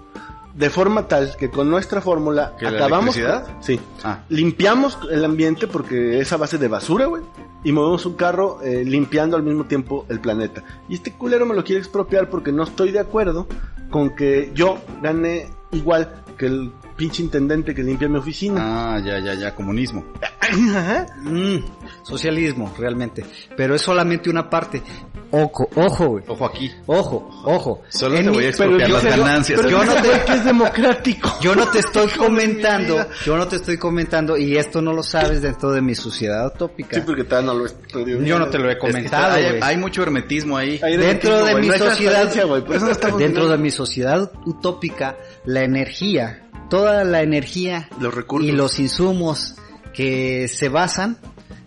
De 0.54 0.68
forma 0.68 1.08
tal 1.08 1.34
que 1.38 1.48
con 1.48 1.70
nuestra 1.70 2.02
fórmula 2.02 2.54
¿Que 2.58 2.66
la 2.66 2.72
acabamos... 2.72 3.18
Sí. 3.60 3.80
Ah. 4.04 4.18
Limpiamos 4.28 4.98
el 5.10 5.24
ambiente 5.24 5.66
porque 5.66 6.20
es 6.20 6.30
a 6.34 6.36
base 6.36 6.58
de 6.58 6.68
basura, 6.68 7.06
güey. 7.06 7.22
Y 7.64 7.72
movemos 7.72 8.04
un 8.04 8.14
carro 8.14 8.60
eh, 8.62 8.84
limpiando 8.84 9.38
al 9.38 9.44
mismo 9.44 9.64
tiempo 9.64 10.04
el 10.10 10.20
planeta. 10.20 10.62
Y 10.90 10.96
este 10.96 11.14
culero 11.14 11.46
me 11.46 11.54
lo 11.54 11.64
quiere 11.64 11.80
expropiar 11.80 12.28
porque 12.28 12.52
no 12.52 12.64
estoy 12.64 12.90
de 12.90 12.98
acuerdo 12.98 13.46
con 13.88 14.14
que 14.14 14.50
yo 14.54 14.78
gane 15.00 15.48
igual 15.70 16.21
que 16.42 16.46
el 16.48 16.72
pinche 16.96 17.22
intendente 17.22 17.72
que 17.72 17.84
limpia 17.84 18.08
mi 18.08 18.18
oficina. 18.18 18.94
Ah, 18.96 18.98
ya, 18.98 19.20
ya, 19.20 19.34
ya, 19.34 19.54
comunismo. 19.54 20.04
Ajá. 20.42 21.06
mm, 21.22 21.58
socialismo 22.02 22.74
realmente, 22.76 23.24
pero 23.56 23.76
es 23.76 23.82
solamente 23.82 24.28
una 24.28 24.50
parte. 24.50 24.82
Ojo, 25.30 25.66
ojo, 25.76 26.06
güey. 26.08 26.24
Ojo 26.26 26.44
aquí. 26.44 26.70
Ojo, 26.86 27.30
ojo. 27.44 27.82
Solo 27.88 28.16
En 28.16 28.24
te 28.24 28.30
mi- 28.30 28.36
voy 28.36 28.44
a 28.44 28.48
expropiar 28.48 28.90
las 28.90 29.04
ganancias. 29.04 29.58
pero 29.62 29.70
Yo 29.70 29.84
no 29.84 29.94
te- 29.94 30.24
que 30.26 30.32
es 30.34 30.44
democrático. 30.44 31.32
Yo 31.40 31.54
no 31.54 31.66
te 31.68 31.78
estoy 31.78 32.08
comentando, 32.08 33.06
yo 33.24 33.36
no 33.36 33.46
te 33.48 33.56
estoy 33.56 33.78
comentando 33.78 34.36
y 34.36 34.56
esto 34.56 34.82
no 34.82 34.92
lo 34.92 35.02
sabes 35.02 35.40
dentro 35.42 35.70
de 35.72 35.80
mi 35.80 35.94
sociedad 35.94 36.46
utópica. 36.54 36.96
Sí, 36.96 37.02
porque 37.06 37.24
todavía 37.24 37.52
no 37.52 37.58
lo 37.60 37.66
estoy 37.66 38.26
Yo 38.26 38.38
no 38.38 38.48
te 38.48 38.58
lo 38.58 38.68
he 38.68 38.72
Es 38.72 38.74
que 38.78 38.80
comentado, 38.80 39.36
hay, 39.62 39.76
mucho 39.78 40.02
hermetismo 40.02 40.56
ahí. 40.58 40.78
Hay 40.82 40.96
Dentro 40.98 41.44
de 41.44 41.54
mi 41.54 41.68
sociedad, 41.68 41.86
transparencia, 41.88 42.44
güey, 42.44 42.64
por 42.64 42.76
eso 42.76 42.84
no 42.86 42.90
está 42.92 43.10
dentro 43.12 43.48
de 43.48 43.56
mi 43.58 43.70
sociedad 43.70 44.30
utópica, 44.44 45.16
la 45.44 45.62
energía, 45.62 46.48
toda 46.70 47.04
la 47.04 47.22
energía 47.22 47.88
Los 48.00 48.14
recursos. 48.14 48.48
y 48.48 48.52
los 48.52 48.78
insumos 48.78 49.56
que 49.92 50.48
se 50.48 50.68
basan 50.68 51.18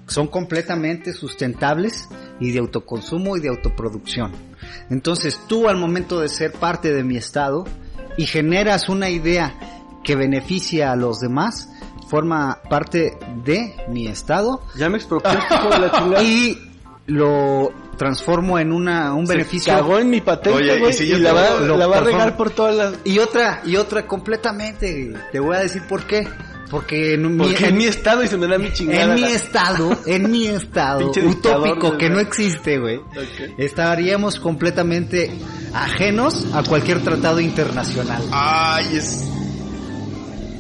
son 0.07 0.27
completamente 0.27 1.13
sustentables 1.13 2.07
y 2.39 2.51
de 2.51 2.59
autoconsumo 2.59 3.38
y 3.38 3.39
de 3.41 3.49
autoproducción. 3.49 4.31
Entonces 4.89 5.39
tú 5.47 5.67
al 5.67 5.77
momento 5.77 6.19
de 6.19 6.29
ser 6.29 6.51
parte 6.51 6.93
de 6.93 7.03
mi 7.03 7.17
estado 7.17 7.65
y 8.17 8.25
generas 8.25 8.89
una 8.89 9.09
idea 9.09 9.53
que 10.03 10.15
beneficia 10.15 10.91
a 10.91 10.95
los 10.95 11.19
demás, 11.19 11.69
forma 12.07 12.61
parte 12.69 13.17
de 13.43 13.75
mi 13.89 14.07
estado 14.07 14.61
Ya 14.77 14.89
me 14.89 14.97
expropiaste, 14.97 15.55
hijo 15.55 15.69
de 15.69 15.79
la 15.79 15.91
chingada. 15.91 16.23
y 16.23 16.57
lo 17.07 17.71
transformo 17.97 18.60
en 18.60 18.71
una 18.71 19.13
un 19.13 19.25
Se 19.27 19.34
beneficio. 19.34 19.73
cagó 19.73 19.99
en 19.99 20.10
mi 20.10 20.21
patente, 20.21 20.58
Oye, 20.60 20.75
¿y 20.75 20.79
güey, 20.79 20.93
si 20.93 21.03
y, 21.05 21.08
yo 21.10 21.17
la, 21.19 21.34
va, 21.34 21.60
lo 21.62 21.77
la 21.77 21.88
va 21.88 21.97
a 21.97 22.01
regar 22.01 22.36
por 22.38 22.49
todas 22.51 22.75
las... 22.75 22.93
y 23.03 23.19
otra 23.19 23.62
y 23.65 23.75
otra 23.77 24.05
completamente 24.08 25.13
te 25.31 25.39
voy 25.39 25.55
a 25.55 25.60
decir 25.60 25.84
por 25.88 26.03
qué. 26.03 26.27
Porque 26.71 27.13
en 27.13 27.38
mi, 27.38 27.43
Porque 27.43 27.65
en, 27.65 27.69
en 27.73 27.77
mi 27.77 27.86
estado 27.86 28.23
y 28.23 28.27
se 28.27 28.38
me 28.38 28.47
da 28.47 28.58
mi 28.58 28.73
chingada. 28.73 29.03
en 29.03 29.13
mi 29.13 29.23
estado 29.31 29.97
en 30.08 30.31
mi 30.31 30.47
estado 30.47 31.12
utópico 31.23 31.95
que 31.97 32.10
no 32.10 32.19
existe 32.19 32.79
güey 32.79 32.99
estaríamos 33.58 34.39
completamente 34.39 35.31
ajenos 35.73 36.45
a 36.53 36.63
cualquier 36.63 37.01
tratado 37.01 37.39
internacional. 37.39 38.21
Ay, 38.31 38.97
es 38.97 39.25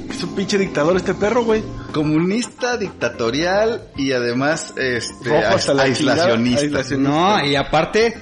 Es 0.09 0.23
un 0.23 0.35
pinche 0.35 0.57
dictador 0.57 0.95
este 0.97 1.13
perro, 1.13 1.43
güey. 1.43 1.63
comunista, 1.91 2.77
dictatorial 2.77 3.89
y 3.97 4.11
además 4.11 4.73
este 4.77 5.29
Rojo 5.29 5.55
hasta 5.55 5.73
la 5.73 5.83
aislacionista. 5.83 6.81
no 6.97 7.43
y 7.45 7.55
aparte 7.55 8.15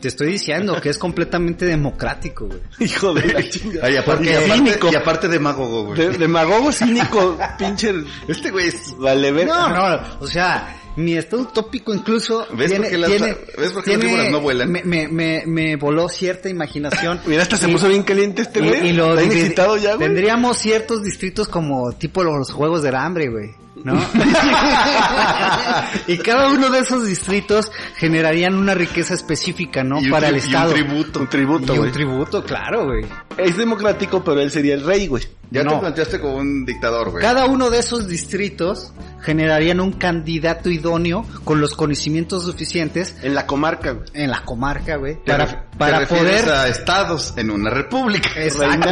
te 0.00 0.08
estoy 0.08 0.32
diciendo 0.32 0.78
que 0.82 0.90
es 0.90 0.98
completamente 0.98 1.64
democrático, 1.64 2.46
güey. 2.46 2.60
Hijo 2.78 3.14
de 3.14 3.32
la 3.32 3.42
chingada. 3.48 3.86
Ay, 3.86 3.96
aparte, 3.96 4.24
y, 4.30 4.34
aparte, 4.34 4.52
cínico. 4.54 4.90
y 4.92 4.94
aparte 4.94 5.28
demagogo, 5.28 5.84
güey. 5.86 5.98
De- 5.98 6.18
demagogo 6.18 6.70
cínico, 6.72 7.38
pinche. 7.58 7.94
Este 8.28 8.50
güey 8.50 8.68
es... 8.68 8.94
Vale, 8.98 9.32
ver. 9.32 9.46
No, 9.46 9.68
no, 9.70 10.00
o 10.20 10.26
sea, 10.26 10.76
mi 10.96 11.14
estado 11.16 11.42
utópico 11.42 11.92
incluso 11.94 12.46
¿Ves 12.54 12.72
por 12.72 12.88
qué 12.88 12.98
las- 12.98 13.10
ves 13.10 13.72
por 13.72 13.82
qué 13.84 13.96
las 13.96 14.00
víboras 14.06 14.30
no 14.30 14.40
vuelan? 14.40 14.70
Me, 14.70 14.84
me, 14.84 15.08
me, 15.08 15.42
me 15.46 15.76
voló 15.76 16.08
cierta 16.08 16.48
imaginación. 16.48 17.20
Mira, 17.26 17.42
hasta 17.42 17.56
se 17.56 17.68
Y- 17.68 17.72
puso 17.72 17.88
bien 17.88 18.02
caliente 18.04 18.42
este 18.42 18.60
y- 18.60 18.68
güey. 18.68 18.88
y 18.88 18.92
lo 18.92 19.10
Está 19.10 19.20
bien 19.20 19.30
dividi- 19.32 19.40
excitado 19.42 19.76
ya, 19.76 19.94
güey. 19.96 20.06
Tendríamos 20.08 20.58
ciertos 20.58 21.02
distritos 21.02 21.48
como 21.48 21.92
tipo 21.92 22.22
los 22.22 22.50
juegos 22.52 22.82
del 22.82 22.94
hambre, 22.94 23.28
güey. 23.28 23.50
¿No? 23.82 23.94
y 26.06 26.16
cada 26.18 26.48
uno 26.48 26.70
de 26.70 26.78
esos 26.80 27.06
distritos 27.06 27.70
generarían 27.96 28.54
una 28.54 28.74
riqueza 28.74 29.14
específica, 29.14 29.82
¿no? 29.84 30.00
y 30.00 30.06
un 30.06 30.10
Para 30.10 30.28
el 30.28 30.36
tri- 30.36 30.38
y 30.38 30.40
un 30.40 30.46
Estado. 30.54 30.72
tributo. 30.72 31.20
Un 31.20 31.28
tributo, 31.28 31.74
Y 31.74 31.78
un 31.78 31.92
tributo, 31.92 32.44
claro, 32.44 32.86
güey. 32.86 33.04
Es 33.36 33.56
democrático, 33.56 34.22
pero 34.24 34.40
él 34.40 34.50
sería 34.50 34.74
el 34.74 34.84
rey, 34.84 35.06
güey. 35.08 35.24
Ya 35.54 35.62
te 35.62 35.68
No. 35.70 35.80
planteaste 35.80 36.20
como 36.20 36.36
un 36.36 36.64
dictador, 36.66 37.10
güey. 37.10 37.22
Cada 37.22 37.46
uno 37.46 37.70
de 37.70 37.78
esos 37.78 38.08
distritos 38.08 38.92
generarían 39.22 39.80
un 39.80 39.92
candidato 39.92 40.68
idóneo 40.68 41.24
con 41.44 41.60
los 41.60 41.74
conocimientos 41.74 42.42
suficientes 42.44 43.16
En 43.22 43.34
la 43.34 43.46
comarca, 43.46 43.92
güey. 43.92 44.06
en 44.12 44.30
la 44.30 44.44
comarca, 44.44 44.96
güey, 44.96 45.14
Te 45.24 45.30
para, 45.32 45.46
te 45.46 45.76
para 45.78 46.06
poder... 46.06 46.48
a 46.50 46.68
estados 46.68 47.32
en 47.36 47.50
una 47.50 47.70
república. 47.70 48.28
Exacto. 48.36 48.88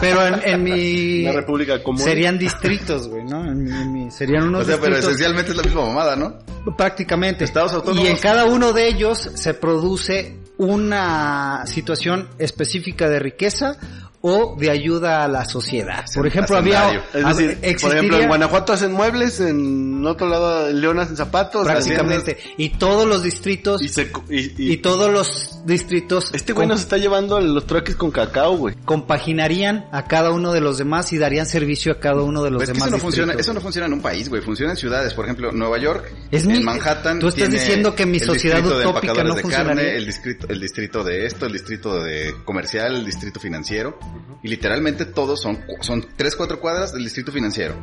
Pero 0.00 0.26
en, 0.26 0.40
en 0.44 0.62
mi... 0.64 1.22
La 1.24 1.32
república 1.32 1.82
común. 1.82 2.00
Serían 2.00 2.38
distritos, 2.38 3.08
güey, 3.08 3.24
¿no? 3.24 3.44
En 3.44 3.62
mi, 3.64 3.70
en 3.70 3.92
mi- 3.92 4.10
serían 4.10 4.44
unos 4.44 4.62
O 4.62 4.64
sea, 4.64 4.76
pero 4.76 4.94
distritos 4.96 5.10
esencialmente 5.10 5.50
es 5.50 5.56
la 5.56 5.62
misma 5.64 5.86
mamada, 5.86 6.16
¿no? 6.16 6.38
prácticamente. 6.76 7.44
Estados 7.44 7.72
autónomos. 7.74 8.04
Y 8.08 8.10
en 8.10 8.16
cada 8.18 8.44
uno 8.46 8.72
de 8.72 8.88
ellos 8.88 9.18
se 9.34 9.54
produce 9.54 10.38
una 10.58 11.64
situación 11.66 12.28
específica 12.38 13.08
de 13.08 13.18
riqueza 13.18 13.76
o 14.20 14.56
de 14.58 14.70
ayuda 14.70 15.24
a 15.24 15.28
la 15.28 15.44
sociedad. 15.44 16.04
Por 16.14 16.26
ejemplo, 16.26 16.56
había. 16.56 17.02
Es 17.14 17.26
decir, 17.36 17.78
por 17.80 17.92
ejemplo, 17.94 18.18
en 18.20 18.28
Guanajuato 18.28 18.72
hacen 18.72 18.92
muebles, 18.92 19.40
en 19.40 20.04
otro 20.06 20.28
lado 20.28 20.68
en 20.68 20.80
León 20.80 20.98
hacen 20.98 21.16
zapatos. 21.16 21.64
prácticamente 21.66 22.36
y 22.56 22.70
todos 22.70 23.06
los 23.06 23.22
distritos 23.22 23.82
Y, 23.82 23.88
se, 23.88 24.10
y, 24.30 24.40
y- 24.62 24.72
y 24.72 24.76
todos 24.78 25.12
los 25.12 25.60
distritos 25.66 26.30
este 26.34 26.52
güey 26.52 26.66
nos 26.68 26.80
está 26.80 26.96
llevando 26.96 27.40
los 27.40 27.66
trueques 27.66 27.96
con 27.96 28.10
cacao, 28.10 28.56
güey. 28.56 28.74
compaginarían 28.84 29.86
a 29.92 30.04
cada 30.04 30.30
uno 30.30 30.52
de 30.52 30.60
los 30.60 30.78
demás 30.78 31.12
y 31.12 31.18
darían 31.18 31.46
servicio 31.46 31.92
a 31.92 32.00
cada 32.00 32.22
uno 32.22 32.42
de 32.42 32.50
los 32.50 32.58
Pues 32.60 32.68
es 32.68 32.72
que 32.72 32.78
demás 32.78 32.88
eso 32.88 32.96
no 32.96 33.00
funciona, 33.02 33.32
eso 33.34 33.54
no 33.54 33.60
funciona 33.60 33.86
en 33.86 33.92
un 33.94 34.00
país, 34.02 34.28
güey. 34.28 34.42
Funciona 34.42 34.72
en 34.72 34.76
ciudades. 34.78 35.14
Por 35.14 35.24
ejemplo, 35.24 35.52
Nueva 35.52 35.78
York, 35.78 36.12
Es 36.30 36.44
en 36.44 36.52
mi- 36.52 36.62
Manhattan. 36.64 37.18
tú 37.18 37.28
estás 37.28 37.48
tiene 37.48 37.58
diciendo 37.58 37.94
que 37.94 38.06
mi 38.06 38.18
el 38.18 38.24
sociedad 38.24 38.64
utópica 38.66 39.24
no 39.24 39.34
de 39.34 39.42
funcionaría. 39.42 39.74
carne, 39.84 39.96
el 39.96 40.06
distrito, 40.06 40.46
el 40.48 40.60
distrito 40.60 41.04
de 41.04 41.26
esto, 41.26 41.46
el 41.46 41.52
distrito 41.52 42.02
de 42.02 42.34
comercial, 42.44 42.94
el 42.96 43.04
distrito 43.06 43.40
financiero. 43.40 43.98
Y 44.42 44.48
literalmente 44.48 45.04
todos 45.04 45.40
son, 45.40 45.58
son 45.80 46.06
tres, 46.16 46.36
cuatro 46.36 46.60
cuadras 46.60 46.92
del 46.92 47.04
distrito 47.04 47.32
financiero. 47.32 47.74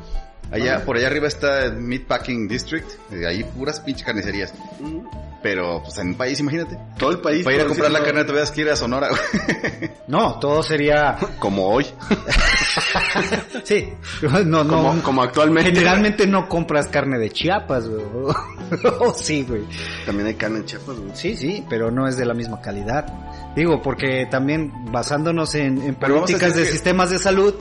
Allá, 0.52 0.86
por 0.86 0.98
allá 0.98 1.08
arriba 1.08 1.28
está 1.28 1.65
el 1.65 1.78
Meatpacking 1.78 2.48
District, 2.48 2.88
y 3.12 3.26
ahí 3.26 3.43
puras 3.43 3.80
pinches 3.80 4.06
carnicerías. 4.06 4.54
Pero, 5.44 5.84
pues 5.84 5.98
en 5.98 6.08
un 6.08 6.16
país, 6.16 6.40
imagínate. 6.40 6.80
Todo 6.98 7.12
el 7.12 7.20
país. 7.20 7.44
Para 7.44 7.58
ir 7.58 7.62
a 7.62 7.66
comprar 7.66 7.92
la 7.92 8.02
carne 8.02 8.24
te 8.24 8.32
veas 8.32 8.50
que 8.50 8.62
ir 8.62 8.70
a 8.70 8.76
Sonora, 8.78 9.10
güey. 9.10 9.92
No, 10.08 10.40
todo 10.40 10.62
sería 10.64 11.18
Como 11.40 11.68
hoy. 11.70 11.86
sí, 13.64 13.90
no 14.22 14.64
no 14.64 14.68
Como, 14.68 15.02
como 15.04 15.24
actualmente. 15.24 15.72
Generalmente 15.72 16.28
no 16.28 16.48
compras 16.48 16.88
carne 16.88 17.18
de 17.20 17.30
Chiapas, 17.30 17.88
güey. 17.88 18.04
Oh, 19.00 19.14
sí, 19.14 19.44
güey. 19.48 19.64
También 20.06 20.28
hay 20.28 20.34
carne 20.36 20.60
en 20.60 20.66
Chiapas, 20.66 20.98
güey. 20.98 21.12
Sí, 21.14 21.36
sí, 21.36 21.66
pero 21.70 21.92
no 21.92 22.08
es 22.08 22.18
de 22.18 22.26
la 22.26 22.34
misma 22.34 22.62
calidad. 22.62 23.06
Digo, 23.56 23.82
porque 23.82 24.28
también 24.30 24.72
basándonos 24.92 25.54
en, 25.56 25.96
políticas 25.96 26.56
de 26.56 26.64
que- 26.64 26.70
sistemas 26.72 27.10
de 27.12 27.20
salud, 27.20 27.54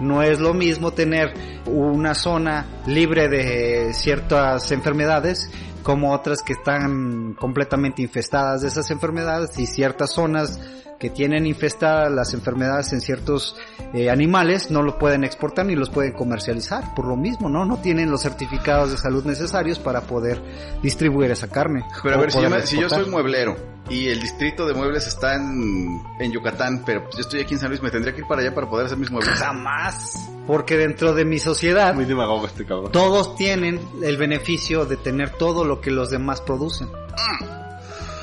no 0.00 0.22
es 0.22 0.38
lo 0.40 0.54
mismo 0.54 0.92
tener 0.92 1.34
una 1.66 2.14
zona 2.14 2.66
libre 2.86 3.28
de 3.28 3.92
ciertas 3.94 4.70
enfermedades 4.72 5.50
como 5.82 6.12
otras 6.12 6.42
que 6.42 6.52
están 6.52 7.34
completamente 7.34 8.02
infestadas 8.02 8.62
de 8.62 8.68
esas 8.68 8.90
enfermedades 8.90 9.58
y 9.58 9.66
ciertas 9.66 10.12
zonas 10.12 10.60
que 11.00 11.10
tienen 11.10 11.46
infestadas 11.46 12.12
las 12.12 12.34
enfermedades 12.34 12.92
en 12.92 13.00
ciertos 13.00 13.56
eh, 13.94 14.10
animales 14.10 14.70
no 14.70 14.82
lo 14.82 14.98
pueden 14.98 15.24
exportar 15.24 15.64
ni 15.66 15.74
los 15.74 15.88
pueden 15.90 16.12
comercializar 16.12 16.94
por 16.94 17.06
lo 17.06 17.16
mismo, 17.16 17.48
¿no? 17.48 17.64
No 17.64 17.78
tienen 17.78 18.10
los 18.10 18.20
certificados 18.22 18.90
de 18.92 18.98
salud 18.98 19.24
necesarios 19.24 19.78
para 19.78 20.02
poder 20.02 20.40
distribuir 20.82 21.30
esa 21.30 21.48
carne. 21.48 21.84
Pero 22.02 22.16
a 22.16 22.18
ver, 22.20 22.30
si 22.30 22.40
yo, 22.42 22.50
me- 22.50 22.66
si 22.66 22.78
yo 22.80 22.88
soy 22.88 23.06
mueblero 23.10 23.56
y 23.88 24.08
el 24.08 24.20
distrito 24.20 24.66
de 24.66 24.74
muebles 24.74 25.06
está 25.08 25.34
en, 25.36 26.00
en 26.20 26.30
Yucatán, 26.32 26.82
pero 26.84 27.02
pues 27.04 27.16
yo 27.16 27.20
estoy 27.22 27.40
aquí 27.40 27.54
en 27.54 27.60
San 27.60 27.70
Luis, 27.70 27.82
me 27.82 27.90
tendría 27.90 28.14
que 28.14 28.20
ir 28.20 28.26
para 28.28 28.42
allá 28.42 28.54
para 28.54 28.68
poder 28.68 28.86
hacer 28.86 28.98
mis 28.98 29.10
muebles. 29.10 29.36
Jamás. 29.38 30.12
Porque 30.46 30.76
dentro 30.76 31.14
de 31.14 31.24
mi 31.24 31.38
sociedad, 31.38 31.94
Muy 31.94 32.04
demagogo 32.04 32.46
este 32.46 32.66
cabrón. 32.66 32.92
todos 32.92 33.34
tienen 33.36 33.80
el 34.02 34.16
beneficio 34.18 34.84
de 34.84 34.96
tener 34.98 35.30
todo 35.30 35.64
lo 35.64 35.80
que 35.80 35.90
los 35.90 36.10
demás 36.10 36.40
producen. 36.42 36.88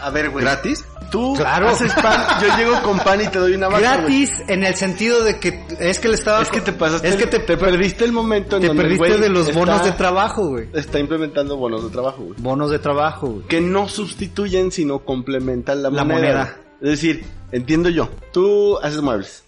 A 0.01 0.09
ver, 0.11 0.29
güey. 0.29 0.45
¿Gratis? 0.45 0.85
Tú 1.11 1.35
Claro. 1.35 1.69
haces 1.69 1.93
pan, 1.93 2.25
yo 2.41 2.57
llego 2.57 2.81
con 2.83 2.99
pan 2.99 3.21
y 3.21 3.27
te 3.27 3.39
doy 3.39 3.53
una 3.55 3.67
vaca, 3.67 3.97
Gratis 3.97 4.31
en 4.47 4.63
el 4.63 4.75
sentido 4.75 5.23
de 5.23 5.39
que 5.39 5.63
es 5.79 5.99
que 5.99 6.07
le 6.09 6.15
estaba... 6.15 6.41
Es 6.41 6.49
que 6.49 6.59
te 6.61 6.73
pasaste, 6.73 7.07
Es 7.07 7.15
que 7.15 7.27
te, 7.27 7.39
te 7.39 7.55
perdiste 7.57 8.03
el 8.03 8.11
momento 8.11 8.57
en 8.57 8.61
te 8.63 8.67
donde 8.67 8.83
perdiste 8.83 9.17
de 9.17 9.29
los 9.29 9.47
está- 9.47 9.59
bonos 9.59 9.83
de 9.85 9.91
trabajo, 9.93 10.47
güey. 10.49 10.67
Está 10.73 10.99
implementando 10.99 11.55
bonos 11.57 11.83
de 11.85 11.89
trabajo, 11.89 12.23
güey. 12.23 12.35
Bonos 12.39 12.71
de 12.71 12.79
trabajo, 12.79 13.27
güey. 13.27 13.47
Que 13.47 13.61
no 13.61 13.87
sustituyen, 13.87 14.71
sino 14.71 14.99
complementan 14.99 15.81
la, 15.83 15.89
La 15.89 16.03
moneda. 16.03 16.15
moneda. 16.19 16.57
Es 16.81 16.89
decir, 16.89 17.25
entiendo 17.51 17.89
yo, 17.89 18.09
tú 18.33 18.77
haces 18.79 19.01
muebles, 19.01 19.43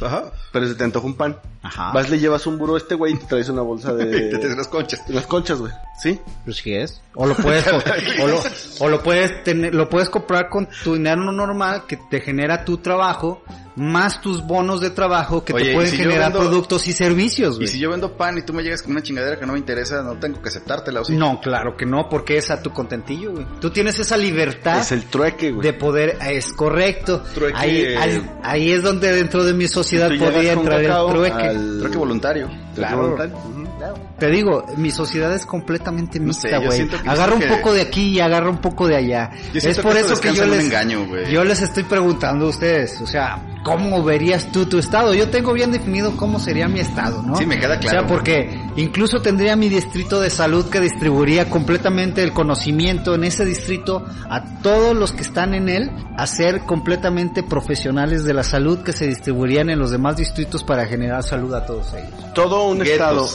Ajá. 0.00 0.24
pero 0.52 0.66
se 0.66 0.74
te 0.74 0.84
antoja 0.84 1.06
un 1.06 1.14
pan. 1.14 1.36
Ajá. 1.64 1.92
Vas, 1.92 2.08
le 2.10 2.18
llevas 2.18 2.46
un 2.46 2.58
burro 2.58 2.74
a 2.74 2.78
este 2.78 2.94
güey 2.94 3.14
y 3.14 3.16
te 3.18 3.24
traes 3.26 3.48
una 3.48 3.62
bolsa 3.62 3.92
Y 3.94 3.98
te 3.98 4.04
de... 4.06 4.38
traes 4.38 4.56
las 4.56 4.68
conchas. 4.68 5.06
de 5.08 5.14
las 5.14 5.26
conchas, 5.26 5.58
güey. 5.58 5.72
¿Sí? 6.00 6.20
Pues 6.44 6.56
sí 6.58 6.74
es. 6.74 7.00
O 7.14 7.26
lo 7.26 7.34
puedes, 7.34 7.64
o 8.22 8.26
lo, 8.26 8.40
o 8.80 8.88
lo 8.88 9.02
puedes 9.02 9.42
tener, 9.44 9.74
lo 9.74 9.88
puedes 9.88 10.08
comprar 10.10 10.48
con 10.48 10.68
tu 10.82 10.94
dinero 10.94 11.16
normal 11.32 11.84
que 11.86 11.96
te 11.96 12.20
genera 12.20 12.64
tu 12.64 12.78
trabajo, 12.78 13.42
más 13.76 14.20
tus 14.20 14.44
bonos 14.44 14.80
de 14.80 14.90
trabajo 14.90 15.44
que 15.44 15.52
Oye, 15.52 15.64
te 15.66 15.70
y 15.70 15.74
pueden 15.74 15.90
si 15.90 15.96
generar 15.98 16.32
vendo- 16.32 16.40
productos 16.40 16.86
y 16.88 16.92
servicios, 16.92 17.54
Y 17.54 17.58
güey. 17.58 17.68
si 17.68 17.78
yo 17.78 17.90
vendo 17.90 18.16
pan 18.16 18.36
y 18.38 18.42
tú 18.42 18.52
me 18.52 18.62
llegas 18.64 18.82
con 18.82 18.90
una 18.92 19.02
chingadera 19.02 19.38
que 19.38 19.46
no 19.46 19.52
me 19.52 19.58
interesa, 19.60 20.02
no 20.02 20.14
tengo 20.18 20.42
que 20.42 20.48
aceptártela, 20.48 21.00
¿o 21.00 21.04
sí? 21.04 21.14
No, 21.16 21.40
claro 21.40 21.76
que 21.76 21.86
no, 21.86 22.08
porque 22.08 22.36
es 22.38 22.50
a 22.50 22.60
tu 22.60 22.70
contentillo, 22.72 23.30
güey. 23.32 23.46
Tú 23.60 23.70
tienes 23.70 23.96
esa 24.00 24.16
libertad 24.16 24.80
Es 24.80 24.90
el 24.90 25.04
trueque, 25.04 25.52
güey. 25.52 25.64
de 25.64 25.72
poder, 25.74 26.18
es 26.28 26.52
correcto. 26.52 27.22
Trueque, 27.34 27.56
ahí, 27.56 27.76
eh, 27.82 27.96
ahí, 27.96 28.30
ahí 28.42 28.70
es 28.72 28.82
donde 28.82 29.12
dentro 29.12 29.44
de 29.44 29.54
mi 29.54 29.68
sociedad 29.68 30.08
podría 30.18 30.52
entrar 30.54 30.82
cacao 30.82 31.08
el 31.08 31.14
trueque. 31.14 31.53
Al- 31.54 31.78
Creo 31.78 31.90
que 31.90 31.98
voluntario. 31.98 32.50
Claro. 32.74 32.96
voluntario. 33.02 33.36
Te 34.18 34.28
digo, 34.30 34.64
mi 34.76 34.90
sociedad 34.90 35.32
es 35.34 35.44
completamente 35.44 36.18
mixta, 36.20 36.58
güey. 36.58 36.88
agarra 37.06 37.34
un 37.34 37.40
que- 37.40 37.46
poco 37.48 37.72
de 37.72 37.82
aquí 37.82 38.10
y 38.16 38.20
agarra 38.20 38.48
un 38.48 38.58
poco 38.58 38.86
de 38.86 38.96
allá. 38.96 39.30
Yo 39.52 39.58
Es 39.68 39.78
por 39.78 39.92
que 39.94 40.00
eso 40.00 40.20
que 40.20 40.32
yo 40.32 40.46
les, 40.46 40.64
engaño, 40.64 41.06
yo 41.30 41.44
les 41.44 41.60
estoy 41.60 41.82
preguntando 41.82 42.46
a 42.46 42.48
ustedes, 42.50 43.00
o 43.00 43.06
sea, 43.06 43.42
¿cómo 43.64 44.02
verías 44.02 44.50
tú 44.52 44.66
tu 44.66 44.78
estado? 44.78 45.12
Yo 45.14 45.28
tengo 45.28 45.52
bien 45.52 45.72
definido 45.72 46.16
cómo 46.16 46.38
sería 46.38 46.68
mi 46.68 46.80
estado, 46.80 47.22
¿no? 47.22 47.36
Sí, 47.36 47.44
me 47.46 47.58
queda 47.58 47.78
claro. 47.78 47.98
O 47.98 48.00
sea, 48.00 48.08
porque 48.08 48.58
incluso 48.76 49.20
tendría 49.20 49.56
mi 49.56 49.68
distrito 49.68 50.20
de 50.20 50.30
salud 50.30 50.70
que 50.70 50.80
distribuiría 50.80 51.50
completamente 51.50 52.22
el 52.22 52.32
conocimiento 52.32 53.14
en 53.14 53.24
ese 53.24 53.44
distrito 53.44 54.04
a 54.30 54.60
todos 54.62 54.96
los 54.96 55.12
que 55.12 55.22
están 55.22 55.52
en 55.54 55.68
él, 55.68 55.90
a 56.16 56.26
ser 56.26 56.60
completamente 56.60 57.42
profesionales 57.42 58.24
de 58.24 58.32
la 58.34 58.44
salud 58.44 58.78
que 58.78 58.92
se 58.92 59.06
distribuirían 59.06 59.68
en 59.68 59.78
los 59.78 59.90
demás 59.90 60.16
distritos 60.16 60.62
para 60.62 60.86
generar 60.86 61.22
salud 61.24 61.52
a 61.54 61.66
todos 61.66 61.92
ellos. 61.94 62.32
Todo 62.34 62.68
un 62.68 62.78
Guetos. 62.78 62.92
estado 62.92 63.28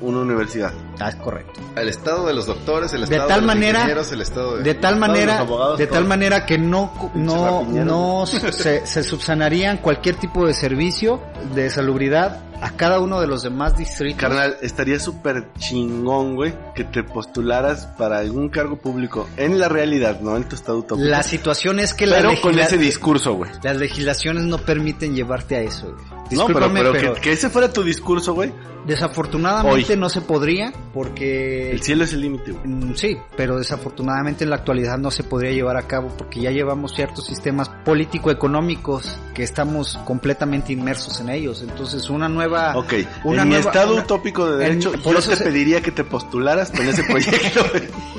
una 0.00 0.20
universidad. 0.20 0.72
Ah, 1.00 1.08
es 1.08 1.16
correcto. 1.16 1.60
El 1.76 1.88
estado 1.88 2.26
de 2.26 2.34
los 2.34 2.46
doctores, 2.46 2.92
el 2.92 3.00
De 3.00 3.04
estado 3.04 3.22
de, 3.22 3.28
tal 3.28 3.40
los 3.40 3.46
manera- 3.46 3.78
ingenieros, 3.80 4.12
el 4.12 4.20
estado 4.20 4.56
de... 4.56 4.62
De 4.62 4.74
tal 4.74 4.96
manera, 4.96 5.32
los 5.40 5.48
abogados, 5.48 5.78
de 5.78 5.86
tal 5.86 6.04
manera 6.04 6.46
que 6.46 6.58
no, 6.58 6.92
no, 7.14 7.62
no 7.64 8.24
se, 8.26 8.86
se 8.86 9.02
subsanarían 9.02 9.78
cualquier 9.78 10.16
tipo 10.16 10.46
de 10.46 10.54
servicio 10.54 11.20
de 11.54 11.70
salubridad 11.70 12.40
a 12.60 12.70
cada 12.76 13.00
uno 13.00 13.20
de 13.20 13.26
los 13.26 13.42
demás 13.42 13.76
distritos. 13.76 14.20
Carnal, 14.20 14.56
estaría 14.62 15.00
súper 15.00 15.48
chingón, 15.58 16.36
güey, 16.36 16.54
que 16.76 16.84
te 16.84 17.02
postularas 17.02 17.86
para 17.98 18.18
algún 18.18 18.50
cargo 18.50 18.76
público 18.76 19.28
en 19.36 19.58
la 19.58 19.68
realidad, 19.68 20.20
no 20.20 20.36
en 20.36 20.44
tu 20.44 20.54
estado 20.54 20.78
utópico. 20.78 21.08
La 21.08 21.24
situación 21.24 21.80
es 21.80 21.92
que 21.92 22.06
la 22.06 22.18
pero 22.18 22.28
con 22.40 22.52
legisla- 22.54 22.66
ese 22.66 22.78
discurso, 22.78 23.34
güey. 23.34 23.50
las 23.64 23.76
legislaciones 23.78 24.44
no 24.44 24.58
permiten 24.58 25.16
llevarte 25.16 25.56
a 25.56 25.60
eso. 25.62 25.86
güey. 25.92 26.04
No, 26.04 26.46
pero, 26.46 26.60
Discúlpame, 26.60 26.80
pero, 26.80 26.92
pero, 26.92 27.14
Que, 27.14 27.20
que 27.20 27.32
ese 27.32 27.50
fuera 27.50 27.72
tu 27.72 27.82
discurso, 27.82 28.32
güey. 28.32 28.52
desafortunadamente 28.86 29.92
Hoy. 29.94 29.98
no 29.98 30.08
se 30.08 30.20
podría 30.20 30.72
porque 30.92 31.70
El 31.70 31.82
cielo 31.82 32.04
es 32.04 32.12
el 32.12 32.20
límite, 32.20 32.52
güey. 32.52 32.66
Mm, 32.66 32.94
Sí, 32.94 33.16
pero 33.36 33.56
desafortunadamente 33.58 34.44
en 34.44 34.50
la 34.50 34.56
actualidad 34.56 34.98
no 34.98 35.10
se 35.10 35.22
podría 35.24 35.50
llevar 35.52 35.76
a 35.76 35.82
cabo 35.86 36.08
porque 36.16 36.40
ya 36.40 36.50
llevamos 36.50 36.94
ciertos 36.94 37.24
sistemas 37.26 37.68
político-económicos 37.84 39.18
que 39.34 39.42
estamos 39.42 39.98
completamente 40.04 40.72
inmersos 40.72 41.20
en 41.20 41.30
ellos. 41.30 41.62
Entonces 41.62 42.08
una 42.10 42.28
nueva. 42.28 42.76
Ok, 42.76 42.94
una 43.24 43.42
en 43.42 43.48
mi 43.48 43.54
estado 43.56 43.94
una- 43.94 44.02
utópico 44.02 44.46
de 44.50 44.64
en- 44.66 44.70
derecho, 44.80 44.92
por 45.02 45.12
yo 45.14 45.18
eso 45.18 45.30
te 45.30 45.36
se- 45.36 45.44
pediría 45.44 45.80
que 45.80 45.90
te 45.90 46.04
postularas 46.04 46.70
con 46.70 46.86
ese 46.88 47.02
proyecto. 47.10 47.64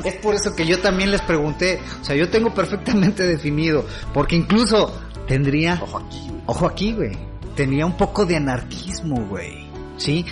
Es 0.03 0.15
por 0.15 0.36
eso 0.36 0.55
que 0.55 0.65
yo 0.65 0.80
también 0.80 1.11
les 1.11 1.21
pregunté, 1.21 1.80
o 2.01 2.03
sea, 2.03 2.15
yo 2.15 2.30
tengo 2.30 2.53
perfectamente 2.53 3.24
definido, 3.26 3.86
porque 4.13 4.36
incluso 4.36 4.93
tendría... 5.28 5.80
Ojo 5.82 5.97
aquí, 5.99 6.19
güey. 6.28 6.41
Ojo 6.45 6.65
aquí, 6.67 6.93
güey. 6.93 7.17
Tenía 7.55 7.86
un 7.86 7.95
poco 7.95 8.26
de 8.26 8.36
anarquismo, 8.36 9.26
güey. 9.28 9.67
¿Sí? 9.97 10.26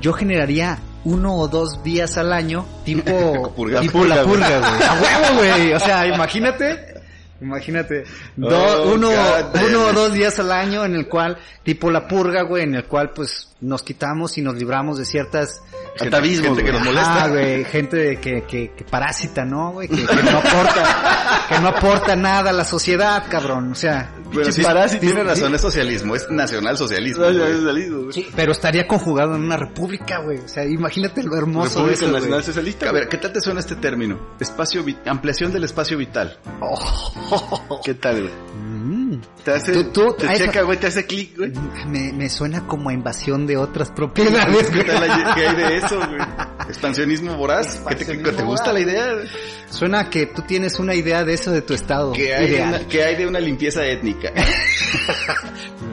Yo 0.00 0.12
generaría 0.12 0.78
uno 1.04 1.36
o 1.36 1.48
dos 1.48 1.82
días 1.82 2.16
al 2.18 2.32
año, 2.32 2.64
tipo, 2.84 3.52
Purga. 3.56 3.80
tipo 3.80 3.98
Purga, 4.00 4.16
la 4.16 4.22
purga, 4.24 4.58
güey. 4.58 4.82
A 4.82 4.94
huevo, 4.94 5.36
güey. 5.38 5.72
O 5.72 5.80
sea, 5.80 6.06
imagínate. 6.06 6.97
Imagínate, 7.40 8.04
do- 8.36 8.48
Oh, 8.48 8.94
uno, 8.94 9.08
God 9.10 9.52
damn 9.54 9.66
uno 9.66 9.86
o 9.86 9.92
dos 9.92 10.12
días 10.12 10.38
al 10.40 10.50
año 10.52 10.84
en 10.84 10.94
el 10.96 11.06
cual, 11.08 11.38
tipo 11.62 11.90
la 11.90 12.08
purga, 12.08 12.42
güey, 12.42 12.64
en 12.64 12.74
el 12.74 12.84
cual 12.84 13.10
pues 13.14 13.48
nos 13.60 13.82
quitamos 13.82 14.36
y 14.38 14.42
nos 14.42 14.56
libramos 14.56 14.98
de 14.98 15.04
ciertas 15.04 15.60
Atavismos, 16.00 16.46
gente 16.56 16.62
que 16.64 16.70
güey. 16.70 16.82
nos 16.82 16.84
molesta. 16.92 17.24
Ah, 17.24 17.28
güey, 17.28 17.64
gente 17.64 17.96
de 17.96 18.20
que, 18.20 18.42
que, 18.42 18.72
que 18.76 18.84
parásita, 18.84 19.44
¿no, 19.44 19.72
güey? 19.72 19.88
Que, 19.88 19.96
que 20.06 20.22
no 20.22 20.38
aporta, 20.38 21.44
que 21.48 21.58
no 21.60 21.68
aporta 21.68 22.16
nada 22.16 22.50
a 22.50 22.52
la 22.52 22.64
sociedad, 22.64 23.24
cabrón. 23.28 23.72
O 23.72 23.74
sea, 23.74 24.12
Pero 24.32 24.52
sí, 24.52 24.62
parásito. 24.62 25.00
tiene 25.00 25.24
razón, 25.24 25.54
es 25.54 25.60
socialismo, 25.60 26.14
es 26.14 26.28
nacionalsocialismo. 26.30 27.24
Ya 27.30 27.48
güey. 27.48 28.12
Sí, 28.12 28.28
pero 28.36 28.52
estaría 28.52 28.86
conjugado 28.86 29.34
en 29.34 29.42
una 29.42 29.56
república, 29.56 30.18
güey. 30.20 30.38
O 30.38 30.48
sea, 30.48 30.64
imagínate 30.64 31.22
lo 31.24 31.36
hermoso 31.36 31.80
República 31.80 31.88
de 31.88 31.94
eso, 31.94 32.06
Nacional 32.12 32.30
güey. 32.40 32.42
Socialista. 32.46 32.88
A 32.88 32.92
ver, 32.92 33.08
¿qué 33.08 33.16
tal 33.16 33.32
te 33.32 33.40
suena 33.40 33.58
este 33.60 33.74
término? 33.76 34.18
Espacio, 34.38 34.84
ampliación 35.06 35.52
del 35.52 35.64
espacio 35.64 35.98
vital. 35.98 36.38
güey. 36.60 36.70
¿Qué 37.84 37.94
tal, 37.94 38.22
güey? 38.22 38.32
Te 39.44 39.52
hace, 39.52 39.72
Tú- 39.72 39.84
tú- 39.92 40.16
te 40.18 40.28
checa, 40.36 40.62
güey, 40.62 40.78
te 40.78 40.88
hace 40.88 41.06
clic, 41.06 41.36
güey. 41.36 41.52
Me, 41.86 42.12
me 42.12 42.28
suena 42.28 42.66
como 42.66 42.90
a 42.90 42.92
invasión 42.92 43.46
de 43.46 43.56
otras 43.56 43.90
propiedades, 43.90 44.68
¿Qué, 44.70 44.84
tal 44.84 45.02
hay, 45.02 45.34
qué 45.34 45.48
hay 45.48 45.56
de 45.56 45.76
eso, 45.76 45.96
güey? 45.96 46.20
Expansionismo 46.68 47.36
voraz. 47.36 47.80
¿Qué 47.88 48.04
te, 48.04 48.16
gusta 48.16 48.42
voraz. 48.42 48.72
la 48.74 48.80
idea? 48.80 49.06
Suena 49.70 50.00
a 50.00 50.10
que 50.10 50.26
tú 50.26 50.42
tienes 50.42 50.78
una 50.78 50.94
idea 50.94 51.24
de 51.24 51.34
eso 51.34 51.50
de 51.50 51.60
tu 51.62 51.74
estado 51.74 52.12
¿Qué 52.12 52.34
hay, 52.34 52.50
de 52.50 52.62
una, 52.62 52.78
qué 52.88 53.04
hay 53.04 53.16
de 53.16 53.26
una 53.26 53.40
limpieza 53.40 53.84
étnica? 53.84 54.32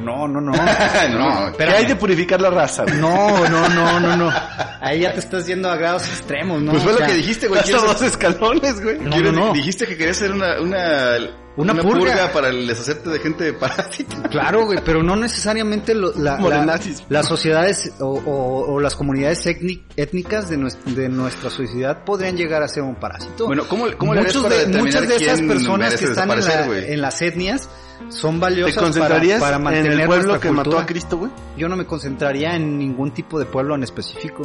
No, 0.04 0.28
no, 0.28 0.40
no. 0.40 0.52
no, 1.12 1.58
¿Qué 1.58 1.64
hay 1.64 1.86
de 1.88 1.96
purificar 1.96 2.40
la 2.40 2.52
raza, 2.52 2.84
güey? 2.84 2.98
No, 2.98 3.48
no, 3.50 3.70
no, 3.70 4.00
no, 4.00 4.16
no. 4.16 4.32
Ahí 4.82 5.00
ya 5.02 5.14
te 5.14 5.20
estás 5.20 5.48
yendo 5.48 5.70
a 5.70 5.76
grados 5.78 6.08
extremos, 6.08 6.62
¿no? 6.62 6.72
Pues 6.72 6.84
fue 6.84 6.94
O 6.94 7.00
lo 7.00 7.06
que 7.08 7.14
dijiste, 7.14 7.48
güey. 7.48 7.62
¿Quieres- 7.64 7.82
dos 7.82 8.02
escalones, 8.04 8.82
güey. 8.84 9.00
No, 9.00 9.18
no, 9.20 9.32
no. 9.32 9.54
Dijiste 9.54 9.88
que 9.88 9.98
querías 9.98 10.18
hacer 10.18 10.32
una, 10.32 10.62
una, 10.62 11.18
Una 11.58 11.74
purga. 11.82 12.32
para 12.34 12.50
el 12.50 12.68
deshacerte 12.68 13.10
de 13.10 13.20
gente 13.20 13.54
parásita. 13.54 14.16
Claro, 14.30 14.66
güey, 14.66 14.80
pero 14.84 15.02
no 15.04 15.16
necesariamente 15.16 15.94
lo- 15.96 16.12
la- 16.14 16.38
la- 16.38 16.38
de 16.78 16.96
las 17.10 17.26
sociedades 17.28 17.94
o, 18.00 18.06
o- 18.08 18.74
o 18.74 18.80
las 18.80 18.96
comunidades 18.96 19.46
étni- 19.46 19.82
étnicas 19.96 20.50
de, 20.50 20.58
nues- 20.58 20.78
de 20.84 21.08
nuestra 21.10 21.50
sociedad 21.50 22.04
podrían 22.04 22.36
llegar 22.36 22.62
a 22.64 22.68
ser 22.68 22.84
un 22.84 22.96
parásito. 22.96 23.46
Bueno, 23.46 23.64
¿cómo, 23.70 23.86
cómo 23.98 24.14
le 24.14 24.22
para 24.22 24.50
de, 24.50 24.68
muchas 24.80 25.08
de 25.08 25.16
esas 25.16 25.42
personas 25.42 25.96
que 25.96 26.06
están 26.06 26.30
en, 26.32 26.40
la- 26.42 26.88
en 26.94 27.02
las 27.02 27.22
etnias 27.22 27.70
son 28.10 28.36
¿Te 28.36 28.42
valiosas 28.42 28.76
para, 28.76 28.86
concentrarías 28.88 29.40
para 29.42 29.58
en 29.58 29.64
mantener 29.64 30.00
el 30.02 30.08
pueblo 30.08 30.40
que 30.40 30.52
mató 30.52 30.78
a 30.80 30.86
Cristo, 30.86 31.18
güey? 31.18 31.32
Yo 31.58 31.68
no 31.70 31.76
me 31.76 31.86
concentraría 31.86 32.56
en 32.56 32.78
ningún 32.78 33.12
tipo 33.12 33.40
de 33.40 33.46
pueblo 33.46 33.76
en 33.76 33.84
específico. 33.84 34.44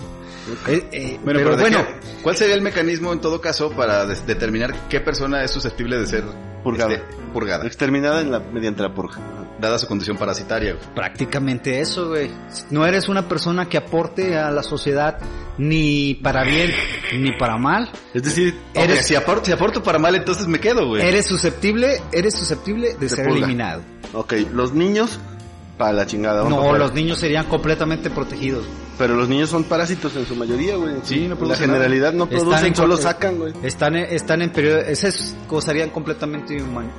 Eh, 0.67 0.89
eh, 0.93 1.21
Bueno, 1.25 1.39
pero 1.41 1.57
¿de 1.57 1.63
bueno, 1.63 1.79
qué- 1.87 2.23
¿cuál 2.23 2.37
sería 2.37 2.55
el 2.55 2.63
mecanismo 2.63 3.13
en 3.13 3.21
todo 3.21 3.41
caso 3.41 3.71
para 3.73 4.07
determinar 4.07 4.75
qué 4.89 5.01
persona 5.01 5.43
es 5.45 5.51
susceptible 5.51 5.99
de 5.99 6.07
ser 6.07 6.25
Purgada. 6.63 6.93
este, 6.95 7.05
purgada, 7.33 7.67
Exterminada 7.67 8.21
en 8.21 8.31
la, 8.33 8.41
mediante 8.41 8.83
la 8.83 8.93
purga. 8.95 9.19
Dada 9.61 9.79
su 9.79 9.87
condición 9.87 10.17
parasitaria? 10.17 10.75
güey? 10.75 10.85
prácticamente 10.95 11.81
eso, 11.81 12.09
güey. 12.09 12.31
No 12.71 12.87
eres 12.87 13.09
una 13.09 13.29
persona 13.29 13.69
que 13.69 13.77
aporte 13.77 14.37
a 14.39 14.51
la 14.51 14.63
sociedad 14.63 15.19
ni 15.59 16.15
para 16.15 16.45
bien 16.45 16.71
ni 17.15 17.33
para 17.33 17.57
mal. 17.59 17.91
Es 18.15 18.23
decir, 18.23 18.59
Eres- 18.75 19.07
si, 19.07 19.15
aporto, 19.15 19.45
si 19.47 19.53
aporto 19.53 19.83
para 19.83 19.99
mal, 19.99 20.15
entonces 20.15 20.47
me 20.47 20.59
quedo, 20.59 20.87
güey. 20.89 21.03
Eres 21.07 21.27
susceptible, 21.27 22.01
eres 22.13 22.35
susceptible 22.35 22.95
de 22.95 23.09
ser 23.09 23.29
eliminado. 23.29 23.83
ok, 24.15 24.35
los 24.53 24.73
niños, 24.73 25.21
para 25.77 25.93
la 25.93 26.07
chingada. 26.07 26.49
No, 26.49 26.77
los 26.77 26.93
niños 26.95 27.19
serían 27.19 27.47
completamente 27.47 28.11
protegidos. 28.11 28.65
Pero 29.01 29.15
los 29.17 29.31
niños 29.31 29.49
son 29.49 29.65
parásitos 29.65 30.15
en 30.15 30.27
su 30.27 30.37
mayoría, 30.37 30.77
güey. 30.77 30.97
Sí, 31.05 31.23
no 31.23 31.31
La 31.31 31.37
producen 31.37 31.71
generalidad 31.71 32.13
no 32.13 32.27
producen, 32.29 32.67
en 32.67 32.77
solo 32.77 32.99
sacan, 32.99 33.39
güey. 33.39 33.55
Están, 33.63 33.97
en- 33.97 34.15
están 34.15 34.43
en 34.43 34.51
periodo, 34.53 34.81
esas 34.81 35.35
gozarían 35.49 35.89
completamente 35.89 36.53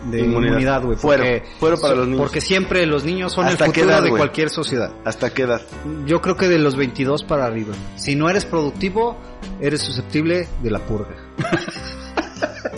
de 0.10 0.20
Inmunidad. 0.20 0.82
güey. 0.84 0.98
Fuero, 0.98 1.22
porque- 1.24 1.44
fuero 1.60 1.78
para 1.80 1.94
los 1.94 2.08
niños. 2.08 2.22
Porque 2.22 2.42
siempre 2.42 2.88
los 2.88 3.04
niños 3.04 3.34
son 3.34 3.46
el 3.46 3.52
¿Hasta 3.54 3.66
qué 3.66 3.82
futuro 3.82 3.92
edad, 3.98 4.04
de 4.04 4.10
cualquier 4.10 4.50
sociedad. 4.50 4.92
¿Hasta 5.06 5.32
qué 5.32 5.44
edad? 5.44 5.62
Yo 6.08 6.22
creo 6.22 6.36
que 6.36 6.48
de 6.50 6.58
los 6.58 6.76
22 6.76 7.24
para 7.24 7.46
arriba. 7.46 7.76
Si 7.98 8.16
no 8.16 8.28
eres 8.32 8.46
productivo, 8.46 9.16
eres 9.60 9.82
susceptible 9.84 10.48
de 10.64 10.72
la 10.72 10.80
purga. 10.80 11.16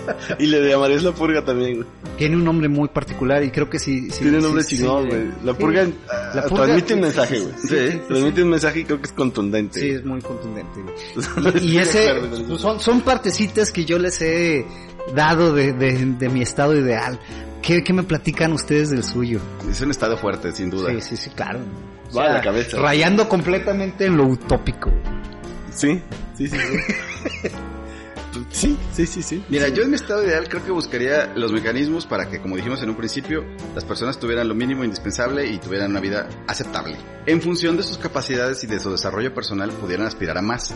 Y 0.39 0.47
le 0.47 0.67
llamarías 0.69 1.03
la 1.03 1.11
purga 1.11 1.43
también, 1.43 1.75
güey. 1.77 1.87
Tiene 2.17 2.35
un 2.35 2.43
nombre 2.43 2.67
muy 2.69 2.87
particular 2.89 3.43
y 3.43 3.51
creo 3.51 3.69
que 3.69 3.79
sí. 3.79 4.09
sí 4.11 4.19
Tiene 4.21 4.37
sí, 4.39 4.43
nombre 4.43 4.63
sí, 4.63 4.77
chingón, 4.77 5.03
sí. 5.03 5.09
güey. 5.09 5.23
La 5.43 5.53
Sí. 5.53 5.59
purga, 5.59 5.83
La 6.33 6.43
purga- 6.45 6.55
transmite 6.65 6.93
un 6.93 7.01
mensaje, 7.01 7.39
güey. 7.39 7.53
sí, 7.57 8.01
transmite 8.07 8.43
un 8.43 8.49
mensaje 8.49 8.79
y 8.79 8.83
creo 8.85 8.99
que 8.99 9.05
es 9.07 9.13
contundente. 9.13 9.79
Sí, 9.79 9.89
es 9.89 10.05
muy 10.05 10.21
contundente. 10.21 10.79
güey. 10.81 11.63
Y 11.63 11.77
ese, 11.77 12.13
son, 12.57 12.79
son 12.79 13.01
partecitas 13.01 13.71
que 13.71 13.85
yo 13.85 13.97
les 13.99 14.21
he 14.21 14.65
dado 15.15 15.53
de, 15.53 15.73
de, 15.73 16.05
de 16.05 16.29
mi 16.29 16.41
estado 16.41 16.75
ideal. 16.77 17.19
¿Qué, 17.61 17.81
¿Qué 17.83 17.93
me 17.93 18.03
platican 18.03 18.51
ustedes 18.51 18.89
del 18.89 19.03
suyo? 19.03 19.39
Es 19.69 19.79
un 19.81 19.91
estado 19.91 20.17
fuerte, 20.17 20.51
sin 20.51 20.69
duda. 20.69 20.91
Sí, 20.91 21.01
sí, 21.01 21.17
sí, 21.17 21.29
claro. 21.29 21.59
O 22.11 22.17
Va 22.17 22.25
a 22.25 22.33
la 22.33 22.41
cabeza. 22.41 22.77
Rayando 22.77 23.27
completamente 23.29 24.05
en 24.05 24.17
lo 24.17 24.25
utópico. 24.25 24.91
Sí, 25.73 25.99
sí, 26.37 26.47
sí. 26.47 26.57
Sí, 26.57 27.49
sí, 28.49 28.77
sí, 28.93 29.05
sí. 29.05 29.21
sí. 29.21 29.43
Mira, 29.49 29.67
yo 29.69 29.83
en 29.83 29.89
mi 29.89 29.95
estado 29.95 30.23
ideal 30.23 30.47
creo 30.49 30.63
que 30.63 30.71
buscaría 30.71 31.33
los 31.35 31.51
mecanismos 31.51 32.05
para 32.05 32.29
que, 32.29 32.39
como 32.39 32.55
dijimos 32.55 32.81
en 32.83 32.89
un 32.89 32.95
principio, 32.95 33.43
las 33.75 33.85
personas 33.85 34.19
tuvieran 34.19 34.47
lo 34.47 34.55
mínimo 34.55 34.83
indispensable 34.83 35.47
y 35.47 35.57
tuvieran 35.59 35.91
una 35.91 35.99
vida 35.99 36.27
aceptable. 36.47 36.97
En 37.25 37.41
función 37.41 37.77
de 37.77 37.83
sus 37.83 37.97
capacidades 37.97 38.63
y 38.63 38.67
de 38.67 38.79
su 38.79 38.91
desarrollo 38.91 39.33
personal, 39.33 39.71
pudieran 39.71 40.07
aspirar 40.07 40.37
a 40.37 40.41
más. 40.41 40.73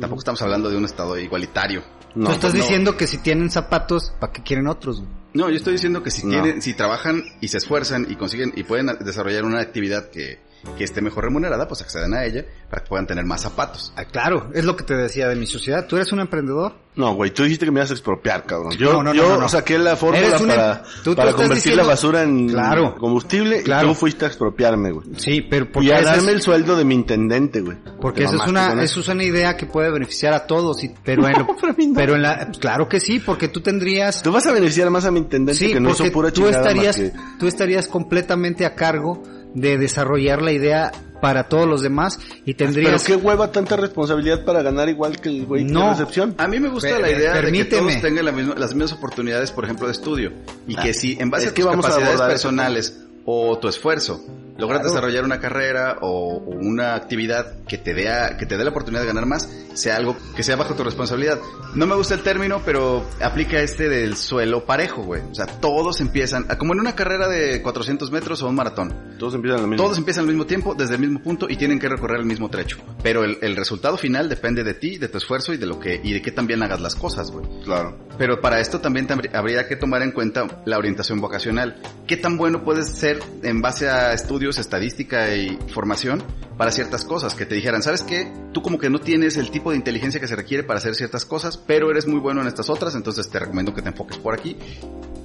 Tampoco 0.00 0.20
estamos 0.20 0.40
hablando 0.42 0.70
de 0.70 0.76
un 0.76 0.84
estado 0.84 1.18
igualitario. 1.18 1.82
No, 2.14 2.26
Tú 2.28 2.32
estás 2.32 2.54
no. 2.54 2.60
diciendo 2.60 2.96
que 2.96 3.06
si 3.06 3.18
tienen 3.18 3.50
zapatos, 3.50 4.12
¿para 4.20 4.32
qué 4.32 4.42
quieren 4.42 4.66
otros? 4.68 5.02
No, 5.32 5.48
yo 5.48 5.56
estoy 5.56 5.74
diciendo 5.74 6.02
que 6.02 6.10
si 6.10 6.26
No. 6.26 6.42
tienen, 6.42 6.62
si 6.62 6.74
trabajan 6.74 7.22
y 7.40 7.48
se 7.48 7.58
esfuerzan 7.58 8.06
y 8.08 8.16
consiguen 8.16 8.52
y 8.56 8.64
pueden 8.64 8.86
desarrollar 9.00 9.44
una 9.44 9.60
actividad 9.60 10.10
que, 10.10 10.40
que 10.76 10.84
esté 10.84 11.00
mejor 11.00 11.24
remunerada, 11.24 11.66
pues 11.68 11.80
acceden 11.82 12.14
a 12.14 12.24
ella 12.24 12.44
para 12.68 12.82
que 12.82 12.88
puedan 12.88 13.06
tener 13.06 13.24
más 13.24 13.40
zapatos. 13.42 13.92
Ah, 13.96 14.04
claro, 14.04 14.50
es 14.54 14.64
lo 14.64 14.76
que 14.76 14.84
te 14.84 14.94
decía 14.94 15.28
de 15.28 15.36
mi 15.36 15.46
sociedad. 15.46 15.86
¿Tú 15.86 15.96
eres 15.96 16.12
un 16.12 16.20
emprendedor? 16.20 16.74
No, 16.96 17.14
güey, 17.14 17.30
tú 17.32 17.44
dijiste 17.44 17.64
que 17.64 17.70
me 17.70 17.78
ibas 17.80 17.90
a 17.90 17.94
expropiar, 17.94 18.44
cabrón. 18.44 18.72
Yo, 18.76 18.92
No, 18.92 19.02
no, 19.04 19.14
yo 19.14 19.28
no, 19.28 19.38
no. 19.42 19.48
saqué 19.48 19.78
la 19.78 19.96
fórmula 19.96 20.26
Eres 20.26 20.40
una- 20.40 20.54
para, 20.54 20.82
tú- 21.04 21.14
para 21.14 21.30
convertir 21.32 21.54
diciendo- 21.56 21.82
la 21.82 21.88
basura 21.88 22.22
en 22.24 22.48
Claro. 22.48 22.96
combustible 22.96 23.62
Claro. 23.62 23.86
y 23.86 23.90
tú 23.90 23.94
fuiste 23.94 24.24
a 24.24 24.28
expropiarme, 24.28 24.90
güey. 24.90 25.06
Sí, 25.16 25.40
pero 25.40 25.66
Y 25.66 25.68
porque, 25.68 25.94
a 25.94 26.00
esa 26.00 26.10
darme 26.16 26.28
es, 26.30 26.34
el 26.34 26.42
sueldo 26.42 26.76
de 26.76 26.84
mi 26.84 26.94
intendente, 26.96 27.60
güey. 27.60 27.78
porque 28.00 28.24
esa 28.24 28.36
es 28.36 28.46
una, 28.46 28.82
eso 28.82 29.00
es 29.00 29.08
una 29.08 29.22
idea 29.24 29.56
que 29.56 29.66
puede 29.66 29.90
beneficiar 29.90 30.34
a 30.34 30.46
todos, 30.46 30.82
y, 30.84 30.92
pero, 31.04 31.26
en, 31.26 31.38
lo- 31.38 31.46
Pero 31.56 31.72
a 31.72 31.76
mí 31.76 31.86
no. 31.86 31.94
pero 31.94 32.16
en 32.16 32.22
la, 32.22 32.50
claro 32.58 32.88
que 32.88 32.98
sí, 33.00 33.20
porque 33.20 33.48
tú 33.48 33.60
tendrías, 33.60 34.22
Tú 34.22 34.32
vas 34.32 34.46
a 34.46 34.52
beneficiar 34.52 34.90
más 34.90 35.04
a 35.04 35.10
mi 35.10 35.20
intendente 35.20 35.54
sí, 35.66 35.72
que 35.72 35.80
no 35.80 35.90
hizo 35.90 36.10
pura 36.12 36.30
tú 36.30 36.42
chingada 36.42 36.68
estarías, 36.70 36.96
que... 36.96 37.12
tú 37.38 37.46
estarías 37.46 37.86
completamente 37.88 38.66
a 38.66 38.74
cargo 38.74 39.22
de 39.54 39.78
desarrollar 39.78 40.42
la 40.42 40.52
idea 40.52 40.92
para 41.20 41.48
todos 41.48 41.66
los 41.68 41.82
demás 41.82 42.18
y 42.46 42.54
Pero 42.54 42.72
tendrías, 42.72 43.04
qué 43.04 43.14
hueva 43.14 43.52
tanta 43.52 43.76
responsabilidad 43.76 44.44
para 44.44 44.62
ganar 44.62 44.88
igual 44.88 45.20
que 45.20 45.28
el 45.28 45.44
güey 45.44 45.64
No. 45.64 45.84
de 45.84 45.90
recepción. 45.90 46.34
A 46.38 46.48
mí 46.48 46.58
me 46.60 46.68
gusta 46.70 46.98
la 46.98 47.10
idea 47.10 47.34
de 47.40 47.52
que 47.52 47.64
todos 47.66 48.00
tengan 48.00 48.24
la 48.24 48.32
misma- 48.32 48.54
las 48.56 48.74
mismas 48.74 48.92
oportunidades, 48.94 49.50
por 49.52 49.64
ejemplo, 49.64 49.86
de 49.86 49.92
estudio. 49.92 50.32
Y 50.66 50.76
Ah, 50.78 50.82
que 50.82 50.94
si 50.94 51.18
en 51.20 51.28
base 51.30 51.44
es 51.46 51.50
a 51.50 51.54
que 51.54 51.62
tus 51.62 51.70
vamos 51.70 51.84
a 51.84 51.88
capacidades 51.88 52.20
eso. 52.20 52.26
personales 52.28 53.00
o 53.26 53.58
tu 53.58 53.68
esfuerzo 53.68 54.24
logras 54.60 54.80
Claro. 54.80 54.94
desarrollar 54.94 55.24
una 55.24 55.40
carrera 55.40 55.98
o, 56.02 56.36
o 56.36 56.50
una 56.50 56.94
actividad 56.94 57.64
que 57.66 57.78
te 57.78 57.94
dé 57.94 58.08
a- 58.08 58.36
que 58.36 58.46
te 58.46 58.56
dé 58.56 58.64
la 58.64 58.70
oportunidad 58.70 59.02
de 59.02 59.08
ganar 59.08 59.26
más, 59.26 59.48
sea 59.74 59.96
algo 59.96 60.16
que 60.36 60.42
sea 60.42 60.56
bajo 60.56 60.74
tu 60.74 60.84
responsabilidad. 60.84 61.38
No 61.74 61.86
me 61.86 61.94
gusta 61.94 62.14
el 62.14 62.20
término, 62.22 62.60
pero 62.64 63.04
aplica 63.20 63.60
este 63.60 63.88
del 63.88 64.16
suelo 64.16 64.64
parejo, 64.64 65.02
güey. 65.02 65.22
O 65.30 65.34
sea, 65.34 65.46
todos 65.46 66.00
empiezan, 66.00 66.44
como 66.58 66.72
en 66.74 66.80
una 66.80 66.94
carrera 66.94 67.28
de 67.28 67.62
400 67.62 68.10
metros 68.10 68.42
o 68.42 68.48
un 68.48 68.54
maratón. 68.56 68.92
Todos 69.18 69.34
empiezan 69.34 69.62
lo 69.62 69.68
mismo. 69.68 69.84
Todos 69.84 69.98
empiezan 69.98 70.22
al 70.24 70.28
mismo 70.28 70.46
tiempo, 70.46 70.74
desde 70.74 70.94
el 70.94 71.00
mismo 71.00 71.20
punto 71.22 71.46
y 71.48 71.56
tienen 71.56 71.78
que 71.78 71.88
recorrer 71.88 72.20
el 72.20 72.26
mismo 72.26 72.48
trecho. 72.50 72.78
Pero 73.02 73.24
el, 73.24 73.38
el 73.42 73.56
resultado 73.56 73.96
final 73.96 74.28
depende 74.28 74.64
de 74.64 74.74
ti, 74.74 74.98
de 74.98 75.08
tu 75.08 75.18
esfuerzo 75.18 75.52
y 75.52 75.56
de 75.56 75.66
lo 75.66 75.78
que 75.78 76.00
y 76.02 76.12
de 76.12 76.22
que 76.22 76.32
también 76.32 76.62
hagas 76.62 76.80
las 76.80 76.94
cosas, 76.94 77.30
güey. 77.30 77.46
Claro. 77.64 77.96
Pero 78.18 78.40
para 78.40 78.60
esto 78.60 78.80
también 78.80 79.06
tam- 79.06 79.30
habría 79.34 79.66
que 79.68 79.76
tomar 79.76 80.02
en 80.02 80.10
cuenta 80.12 80.46
la 80.66 80.76
orientación 80.78 81.20
vocacional. 81.20 81.80
¿Qué 82.06 82.16
tan 82.16 82.36
bueno 82.36 82.64
puedes 82.64 82.88
ser 82.88 83.20
en 83.42 83.60
base 83.62 83.88
a 83.88 84.12
estudios, 84.12 84.49
estadística 84.58 85.34
y 85.34 85.58
formación 85.72 86.22
para 86.56 86.70
ciertas 86.70 87.04
cosas? 87.04 87.34
Que 87.34 87.46
te 87.46 87.54
dijeran, 87.54 87.82
¿sabes 87.82 88.02
qué? 88.02 88.32
Tú 88.52 88.62
como 88.62 88.78
que 88.78 88.90
no 88.90 88.98
tienes 89.00 89.36
el 89.36 89.50
tipo 89.50 89.70
de 89.70 89.76
inteligencia 89.76 90.20
que 90.20 90.28
se 90.28 90.36
requiere 90.36 90.64
para 90.64 90.78
hacer 90.78 90.94
ciertas 90.94 91.24
cosas, 91.24 91.56
pero 91.56 91.90
eres 91.90 92.06
muy 92.06 92.20
bueno 92.20 92.40
en 92.40 92.46
estas 92.46 92.70
otras, 92.70 92.94
entonces 92.94 93.28
te 93.28 93.38
recomiendo 93.38 93.74
que 93.74 93.82
te 93.82 93.88
enfoques 93.88 94.18
por 94.18 94.34
aquí. 94.34 94.56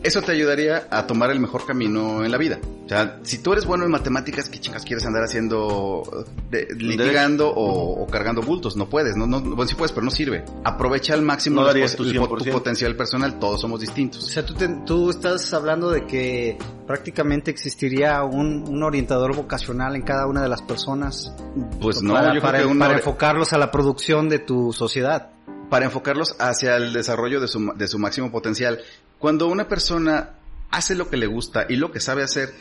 Eso 0.05 0.21
te 0.21 0.31
ayudaría 0.31 0.87
a 0.91 1.07
tomar 1.07 1.31
el 1.31 1.39
mejor 1.39 1.65
camino 1.65 2.23
en 2.23 2.31
la 2.31 2.37
vida. 2.37 2.59
O 2.85 2.87
sea, 2.87 3.19
si 3.23 3.39
tú 3.39 3.51
eres 3.53 3.65
bueno 3.65 3.83
en 3.85 3.91
matemáticas, 3.91 4.47
¿qué 4.47 4.59
chingas 4.59 4.83
quieres 4.85 5.05
andar 5.05 5.23
haciendo, 5.23 6.03
de- 6.51 6.67
litigando 6.77 7.49
o, 7.49 8.03
o 8.03 8.07
cargando 8.07 8.41
bultos? 8.43 8.75
No 8.77 8.87
puedes, 8.87 9.15
no, 9.17 9.25
no, 9.25 9.41
bueno, 9.41 9.67
sí 9.67 9.73
puedes, 9.75 9.91
pero 9.91 10.05
no 10.05 10.11
sirve. 10.11 10.45
Aprovecha 10.63 11.15
al 11.15 11.23
máximo 11.23 11.61
No 11.61 11.67
darías 11.67 11.95
tu 11.95 12.03
el 12.03 12.15
po- 12.19 12.27
tu 12.37 12.45
100%. 12.45 12.51
potencial 12.51 12.95
personal, 12.95 13.39
todos 13.39 13.59
somos 13.61 13.79
O 13.79 13.81
distintos. 13.81 14.27
sea, 14.27 14.45
tú, 14.45 14.53
te- 14.53 14.67
tú 14.85 15.09
estás 15.09 15.51
hablando 15.53 15.89
de 15.89 16.05
que 16.05 16.57
prácticamente 16.85 17.49
existiría 17.49 18.23
un, 18.23 18.63
un 18.69 18.83
orientador 18.83 19.35
vocacional 19.35 19.95
en 19.95 20.03
cada 20.03 20.27
una 20.27 20.43
de 20.43 20.49
las 20.49 20.61
personas 20.61 21.33
Pues 21.81 22.03
no, 22.03 22.13
para, 22.13 22.35
yo 22.35 22.41
para- 22.41 22.59
creo 22.59 22.67
que 22.67 22.71
un 22.73 22.79
para 22.79 22.93
ore- 22.93 22.97
enfocarlos 22.99 23.51
a 23.53 23.57
la 23.57 23.71
producción 23.71 24.29
de 24.29 24.37
tu 24.39 24.71
sociedad. 24.73 25.31
para 25.71 25.85
enfocarlos 25.85 26.35
hacia 26.39 26.75
el 26.75 26.93
desarrollo 26.93 27.41
de 27.41 27.47
su, 27.47 27.73
de 27.75 27.87
su 27.87 27.97
máximo 27.97 28.31
potencial. 28.31 28.79
Cuando 29.19 29.47
una 29.47 29.67
persona 29.67 30.31
hace 30.71 30.95
lo 30.95 31.09
que 31.09 31.17
le 31.17 31.27
gusta 31.27 31.65
y 31.69 31.77
lo 31.77 31.91
que 31.91 31.99
sabe 31.99 32.23
hacer, 32.23 32.53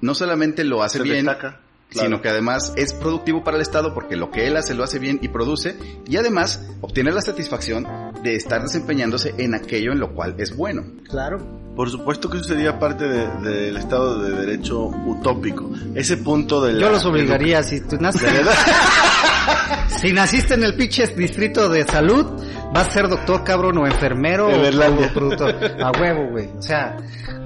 no 0.00 0.14
solamente 0.14 0.64
lo 0.64 0.82
hace 0.82 0.98
Se 0.98 1.04
bien, 1.04 1.26
destaca. 1.26 1.60
Claro. 1.88 2.08
sino 2.08 2.20
que 2.22 2.28
además 2.28 2.72
es 2.76 2.92
productivo 2.92 3.44
para 3.44 3.56
el 3.56 3.62
Estado 3.62 3.94
porque 3.94 4.16
lo 4.16 4.30
que 4.32 4.46
él 4.48 4.56
hace 4.56 4.74
lo 4.74 4.82
hace 4.82 4.98
bien 4.98 5.18
y 5.22 5.28
produce 5.28 5.76
y 6.06 6.16
además 6.16 6.66
obtiene 6.80 7.12
la 7.12 7.22
satisfacción 7.22 7.86
de 8.24 8.34
estar 8.34 8.60
desempeñándose 8.62 9.34
en 9.38 9.54
aquello 9.54 9.92
en 9.92 10.00
lo 10.00 10.12
cual 10.12 10.34
es 10.38 10.56
bueno. 10.56 10.82
Claro. 11.08 11.38
Por 11.76 11.88
supuesto 11.90 12.28
que 12.28 12.38
eso 12.38 12.46
sería 12.48 12.78
parte 12.78 13.06
de- 13.06 13.28
del 13.50 13.76
Estado 13.76 14.18
de 14.22 14.30
Derecho 14.32 14.86
utópico. 14.86 15.70
Ese 15.94 16.16
punto 16.16 16.60
de 16.64 16.72
la- 16.72 16.80
Yo 16.80 16.90
los 16.90 17.04
obligaría, 17.04 17.62
si 17.62 17.80
tú 17.82 17.96
naces... 18.00 18.22
si 20.00 20.12
naciste 20.12 20.54
en 20.54 20.64
el 20.64 20.74
pinche 20.74 21.06
distrito 21.08 21.68
de 21.68 21.84
salud, 21.84 22.26
vas 22.72 22.88
a 22.88 22.90
ser 22.90 23.08
doctor 23.08 23.44
cabrón 23.44 23.78
o 23.78 23.86
enfermero 23.86 24.48
De 24.48 24.70
o 24.70 25.14
productor. 25.14 25.54
A 25.82 25.92
huevo, 25.92 26.30
güey. 26.30 26.48
O 26.58 26.62
sea, 26.62 26.96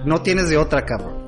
no 0.04 0.22
tienes 0.22 0.48
de 0.48 0.56
otra, 0.56 0.84
cabrón. 0.84 1.19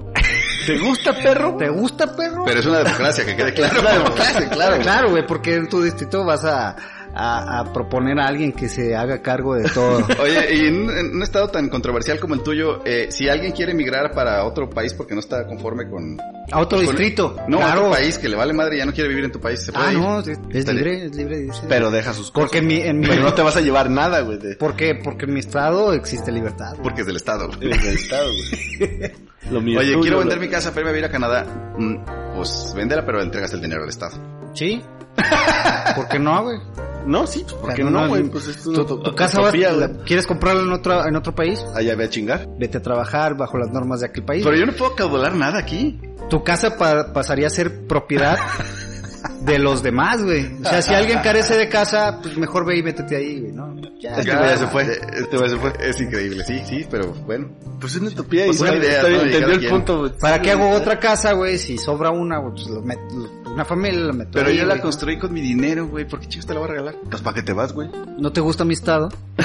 ¿Te 0.67 0.79
gusta, 0.79 1.13
perro? 1.15 1.57
¿Te 1.57 1.69
gusta, 1.69 2.15
perro? 2.15 2.45
Pero 2.45 2.61
es 2.61 2.67
una 2.67 2.79
democracia, 2.79 3.25
que 3.25 3.37
quede 3.37 3.53
claro. 3.55 3.81
Claro, 3.81 4.49
claro, 4.51 4.83
claro, 4.83 5.11
güey, 5.11 5.27
porque 5.27 5.55
en 5.57 5.69
tu 5.69 5.83
distrito 5.83 6.25
vas 6.25 6.45
a, 6.45 6.77
a, 7.15 7.61
a 7.61 7.73
proponer 7.73 8.19
a 8.21 8.27
alguien 8.27 8.53
que 8.53 8.69
se 8.69 8.95
haga 8.97 9.21
cargo 9.23 9.55
de 9.55 9.69
todo. 9.71 9.99
Oye, 10.23 10.55
y 10.55 10.67
en 10.67 10.83
un, 10.83 10.91
en 10.99 11.17
un 11.17 11.23
estado 11.23 11.49
tan 11.49 11.69
controversial 11.69 12.19
como 12.21 12.35
el 12.35 12.43
tuyo, 12.43 12.81
eh, 12.85 13.09
si 13.11 13.29
alguien 13.29 13.53
quiere 13.53 13.73
emigrar 13.73 14.13
para 14.13 14.45
otro 14.45 14.69
país 14.71 14.95
porque 14.95 15.15
no 15.15 15.21
está 15.21 15.47
conforme 15.47 15.89
con... 15.89 16.19
A 16.51 16.61
otro 16.61 16.79
con- 16.79 16.87
distrito. 16.87 17.37
No, 17.49 17.59
a 17.59 17.61
claro. 17.65 17.81
otro 17.83 17.93
país 17.93 18.19
que 18.19 18.29
le 18.29 18.37
vale 18.37 18.53
madre 18.53 18.77
y 18.77 18.79
ya 18.79 18.87
no 18.87 18.93
quiere 18.93 19.09
vivir 19.09 19.25
en 19.25 19.33
tu 19.33 19.41
país, 19.41 19.61
se 19.65 19.73
puede 19.73 19.87
Ah, 19.87 19.93
ir. 19.93 19.99
no, 19.99 20.21
es, 20.21 20.29
es 20.51 20.73
libre, 20.73 21.05
es 21.07 21.15
libre. 21.15 21.39
dice. 21.39 21.63
Pero 21.69 21.91
deja 21.91 22.13
sus 22.13 22.31
cosas. 22.31 22.49
Porque 22.51 22.59
en 22.59 22.67
mi, 22.67 22.77
en 22.81 22.99
mi, 23.01 23.07
Pero 23.07 23.23
no 23.23 23.35
te 23.35 23.43
vas 23.43 23.57
a 23.57 23.61
llevar 23.61 23.91
nada, 23.91 24.21
güey, 24.21 24.39
de, 24.39 24.57
porque, 24.57 24.95
porque 25.03 25.25
en 25.27 25.35
mi 25.35 25.41
estado 25.41 25.93
existe 25.93 26.31
libertad. 26.33 26.71
güey. 26.73 26.83
Porque 26.83 27.01
es 27.03 27.07
del 27.07 27.17
estado. 27.17 27.47
güey. 27.49 27.61
del 27.61 27.73
Estado, 27.97 28.27
güey. 28.27 29.13
Lo 29.51 29.61
mío 29.61 29.81
es 29.81 29.87
Oye, 29.87 29.93
tuyo, 29.95 30.03
quiero 30.03 30.17
lo- 30.19 30.21
vender 30.21 30.39
mi 30.41 30.49
casa 30.49 30.71
para 30.71 30.81
irme 30.83 30.91
a 30.91 30.93
vivir 30.95 31.05
a 31.07 31.11
Canadá. 31.11 31.45
Mm, 31.77 31.97
Pues 32.37 32.73
véndela, 32.77 33.05
pero 33.05 33.21
entregas 33.23 33.53
el 33.55 33.61
dinero 33.61 33.83
al 33.83 33.89
Estado. 33.89 34.17
Sí. 34.55 34.81
¿Por 35.97 36.09
qué 36.09 36.19
no, 36.19 36.43
güey? 36.45 36.59
No, 37.07 37.27
sí, 37.27 37.41
pues, 37.43 37.55
¿por 37.55 37.75
qué 37.75 37.83
O 37.83 37.91
sea, 37.91 38.01
no, 38.01 38.09
güey? 38.09 38.23
Pues 38.25 38.47
es 38.49 38.63
tu, 38.63 38.71
uto- 38.73 39.01
tu 39.03 39.15
casa 39.15 39.41
vas, 39.41 39.55
la- 39.55 39.91
¿quieres 40.05 40.27
comprarla 40.27 40.63
en 40.63 40.73
otro, 40.73 41.07
en 41.07 41.17
otro 41.17 41.35
país? 41.35 41.65
Allá 41.75 41.95
ve 41.97 42.05
a 42.05 42.09
chingar. 42.09 42.49
Vete 42.59 42.79
a 42.79 42.83
trabajar 42.83 43.37
bajo 43.37 43.59
las 43.59 43.71
normas 43.71 44.01
de 44.01 44.07
aquel 44.07 44.25
país. 44.25 44.45
Pero 44.45 44.57
yo 44.57 44.67
no 44.67 44.73
puedo 44.73 44.95
caudular 44.95 45.35
nada 45.35 45.59
aquí. 45.59 46.01
tu 46.31 46.43
casa 46.45 46.77
pa- 46.79 47.13
pasaría 47.13 47.49
a 47.49 47.51
ser 47.51 47.87
propiedad 47.87 48.39
de 49.43 49.59
los 49.59 49.83
demás, 49.83 50.23
güey. 50.23 50.47
O 50.61 50.65
sea, 50.65 50.81
si 50.83 50.95
alguien 50.95 51.19
carece 51.21 51.57
de 51.57 51.69
casa, 51.69 52.21
pues 52.23 52.37
mejor 52.39 52.65
ve 52.65 52.79
y 52.79 52.83
métete 52.83 53.17
ahí, 53.17 53.41
güey, 53.41 53.53
¿no? 53.53 53.75
Ya, 54.01 54.13
Este 54.17 54.25
ya. 54.31 54.39
güey 54.39 54.51
ya 54.51 54.57
se 54.57 54.67
fue. 54.69 54.83
eh, 54.85 55.01
Este 55.21 55.37
güey 55.37 55.51
se 55.51 55.57
fue. 55.57 55.73
Es 55.81 56.01
increíble, 56.01 56.45
sí, 56.45 56.61
sí, 56.67 56.87
pero 56.91 57.13
bueno. 57.27 57.49
Pues 57.81 57.95
es 57.97 58.01
una 58.01 58.11
utopía 58.11 58.45
y 58.45 58.49
Pues 58.49 58.61
idea, 58.61 59.01
entendió 59.01 59.47
el 59.53 59.69
punto, 59.69 59.99
güey. 59.99 60.13
¿Para 60.19 60.41
qué 60.41 60.53
hago 60.53 60.71
otra 60.71 60.99
casa, 60.99 61.33
güey? 61.33 61.59
Si 61.59 61.77
sobra 61.79 62.11
una, 62.11 62.39
güey, 62.39 62.53
pues 62.55 62.69
lo 62.69 62.81
meto, 62.83 63.01
una 63.53 63.65
familia 63.65 64.01
la 64.01 64.13
meto 64.13 64.31
Pero 64.33 64.49
ahí, 64.49 64.57
yo 64.57 64.65
la 64.65 64.75
güey. 64.75 64.83
construí 64.83 65.19
con 65.19 65.33
mi 65.33 65.41
dinero, 65.41 65.87
güey. 65.87 66.07
¿Por 66.07 66.21
qué 66.21 66.29
chicos 66.29 66.47
te 66.47 66.55
la 66.55 66.61
voy 66.61 66.69
a 66.69 66.73
regalar? 66.73 66.95
Pues 67.11 67.23
para 67.23 67.35
qué 67.35 67.43
te 67.43 67.53
vas, 67.53 67.73
güey. 67.73 67.89
¿No 68.19 68.33
te 68.33 68.41
gusta 68.41 68.65
mi 68.65 68.75
estado? 68.75 69.11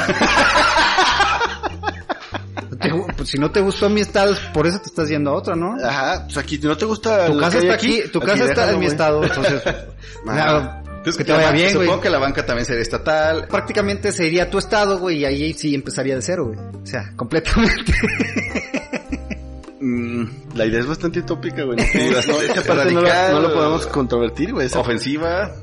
Te 2.79 2.91
pues 3.15 3.29
si 3.29 3.37
no 3.39 3.49
te 3.49 3.59
gustó 3.61 3.89
mi 3.89 4.01
estado, 4.01 4.33
es 4.33 4.39
por 4.53 4.67
eso 4.67 4.79
te 4.79 4.85
estás 4.85 5.09
yendo 5.09 5.31
a 5.31 5.33
otra, 5.33 5.55
¿no? 5.55 5.75
Ajá, 5.83 6.25
pues 6.25 6.37
aquí 6.37 6.59
no 6.59 6.77
te 6.77 6.85
gusta 6.85 7.25
Tu 7.25 7.39
casa 7.39 7.59
que 7.59 7.65
está 7.65 7.73
aquí, 7.73 8.01
tu 8.11 8.19
casa 8.19 8.45
está 8.45 8.61
déjalo, 8.61 8.73
en 8.73 8.79
mi 8.79 8.85
estado, 8.85 9.23
entonces, 9.23 9.61
Ajá. 10.27 10.83
que 11.03 11.23
te 11.23 11.31
vaya 11.31 11.51
bien, 11.51 11.73
güey. 11.73 11.87
Supongo 11.87 12.01
que 12.01 12.09
la 12.09 12.19
banca 12.19 12.45
también 12.45 12.65
sería 12.65 12.83
estatal. 12.83 13.47
Prácticamente 13.47 14.11
sería 14.11 14.49
tu 14.49 14.59
estado, 14.59 14.99
güey, 14.99 15.19
y 15.19 15.25
ahí 15.25 15.53
sí 15.53 15.73
empezaría 15.73 16.15
de 16.15 16.21
cero, 16.21 16.45
güey. 16.45 16.59
O 16.59 16.85
sea, 16.85 17.13
completamente. 17.15 17.93
Mm, 19.87 20.55
la 20.55 20.65
idea 20.65 20.79
es 20.79 20.87
bastante 20.87 21.19
utópica, 21.19 21.63
güey. 21.63 21.77
No, 21.77 21.83
Sí, 21.85 22.93
no, 22.93 23.39
lo 23.39 23.53
podemos 23.53 23.87
controvertir, 23.87 24.53
güey. 24.53 24.67
Ofensiva. 24.75 25.51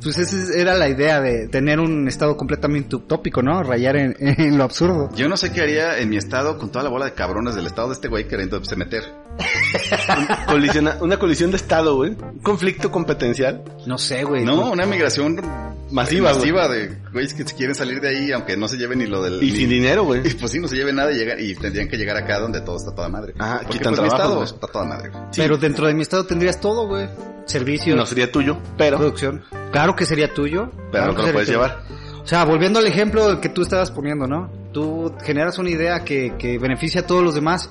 Pues 0.00 0.16
esa 0.16 0.56
era 0.56 0.76
la 0.76 0.88
idea 0.88 1.20
de 1.20 1.48
tener 1.48 1.80
un 1.80 2.06
estado 2.06 2.36
completamente 2.36 2.94
utópico, 2.94 3.42
¿no? 3.42 3.64
Rayar 3.64 3.96
en, 3.96 4.14
en 4.20 4.56
lo 4.56 4.62
absurdo. 4.62 5.10
Yo 5.16 5.28
no 5.28 5.36
sé 5.36 5.52
qué 5.52 5.60
haría 5.60 5.98
en 5.98 6.08
mi 6.08 6.16
estado 6.16 6.56
con 6.56 6.70
toda 6.70 6.84
la 6.84 6.88
bola 6.88 7.06
de 7.06 7.14
cabrones 7.14 7.56
del 7.56 7.66
estado 7.66 7.88
de 7.88 7.94
este 7.94 8.06
güey 8.06 8.28
queriendo 8.28 8.62
se 8.64 8.76
meter. 8.76 9.02
colisiona- 10.46 10.98
una 11.00 11.18
colisión 11.18 11.50
de 11.50 11.56
estado, 11.56 11.96
güey. 11.96 12.10
Un 12.10 12.38
conflicto 12.40 12.90
competencial 12.90 13.62
No 13.86 13.98
sé, 13.98 14.24
güey. 14.24 14.44
No, 14.44 14.70
una 14.70 14.86
migración 14.86 15.40
masiva, 15.90 16.32
güey. 16.32 16.40
masiva 16.52 16.68
de 16.68 16.96
güeyes 17.12 17.34
que 17.34 17.44
se 17.46 17.54
quieren 17.54 17.74
salir 17.74 18.00
de 18.00 18.08
ahí 18.08 18.32
aunque 18.32 18.56
no 18.56 18.68
se 18.68 18.76
lleven 18.76 18.98
ni 18.98 19.06
lo 19.06 19.22
del... 19.22 19.42
Y 19.42 19.50
ni- 19.52 19.56
sin 19.56 19.70
dinero, 19.70 20.04
güey. 20.04 20.26
Y 20.26 20.34
pues 20.34 20.52
sí, 20.52 20.58
no 20.58 20.68
se 20.68 20.76
lleven 20.76 20.96
nada 20.96 21.12
y, 21.12 21.16
llegan, 21.16 21.38
y 21.40 21.54
tendrían 21.54 21.88
que 21.88 21.96
llegar 21.96 22.16
acá 22.16 22.38
donde 22.40 22.60
todo 22.60 22.76
está 22.76 22.94
toda 22.94 23.08
madre. 23.08 23.34
Porque 23.38 23.66
quitan 23.78 23.92
pues 23.94 24.02
mi 24.02 24.08
estado 24.08 24.34
güey. 24.36 24.44
está 24.46 24.66
toda 24.66 24.84
madre. 24.84 25.10
güey. 25.10 25.22
Pero 25.36 25.56
dentro 25.56 25.86
de 25.86 25.94
mi 25.94 26.02
estado 26.02 26.26
tendrías 26.26 26.60
todo, 26.60 26.86
güey. 26.86 27.08
Servicios, 27.46 27.96
No 27.96 28.04
sería 28.04 28.30
tuyo, 28.30 28.58
pero, 28.76 28.98
producción. 28.98 29.42
Claro 29.72 29.96
que 29.96 30.04
sería 30.04 30.34
tuyo. 30.34 30.70
pero 30.70 30.90
Claro 30.90 31.12
no 31.14 31.20
te 31.20 31.26
lo 31.28 31.32
puedes 31.32 31.48
tuyo. 31.48 31.58
llevar. 31.62 31.82
O 32.22 32.26
sea, 32.28 32.44
volviendo 32.44 32.78
al 32.78 32.86
ejemplo 32.86 33.40
que 33.40 33.48
tú 33.48 33.62
estabas 33.62 33.90
poniendo, 33.90 34.26
¿no? 34.26 34.52
Tú 34.72 35.14
generas 35.22 35.56
una 35.58 35.70
idea 35.70 36.04
que, 36.04 36.34
que 36.38 36.58
beneficia 36.58 37.00
a 37.00 37.06
todos 37.06 37.24
los 37.24 37.34
demás. 37.34 37.70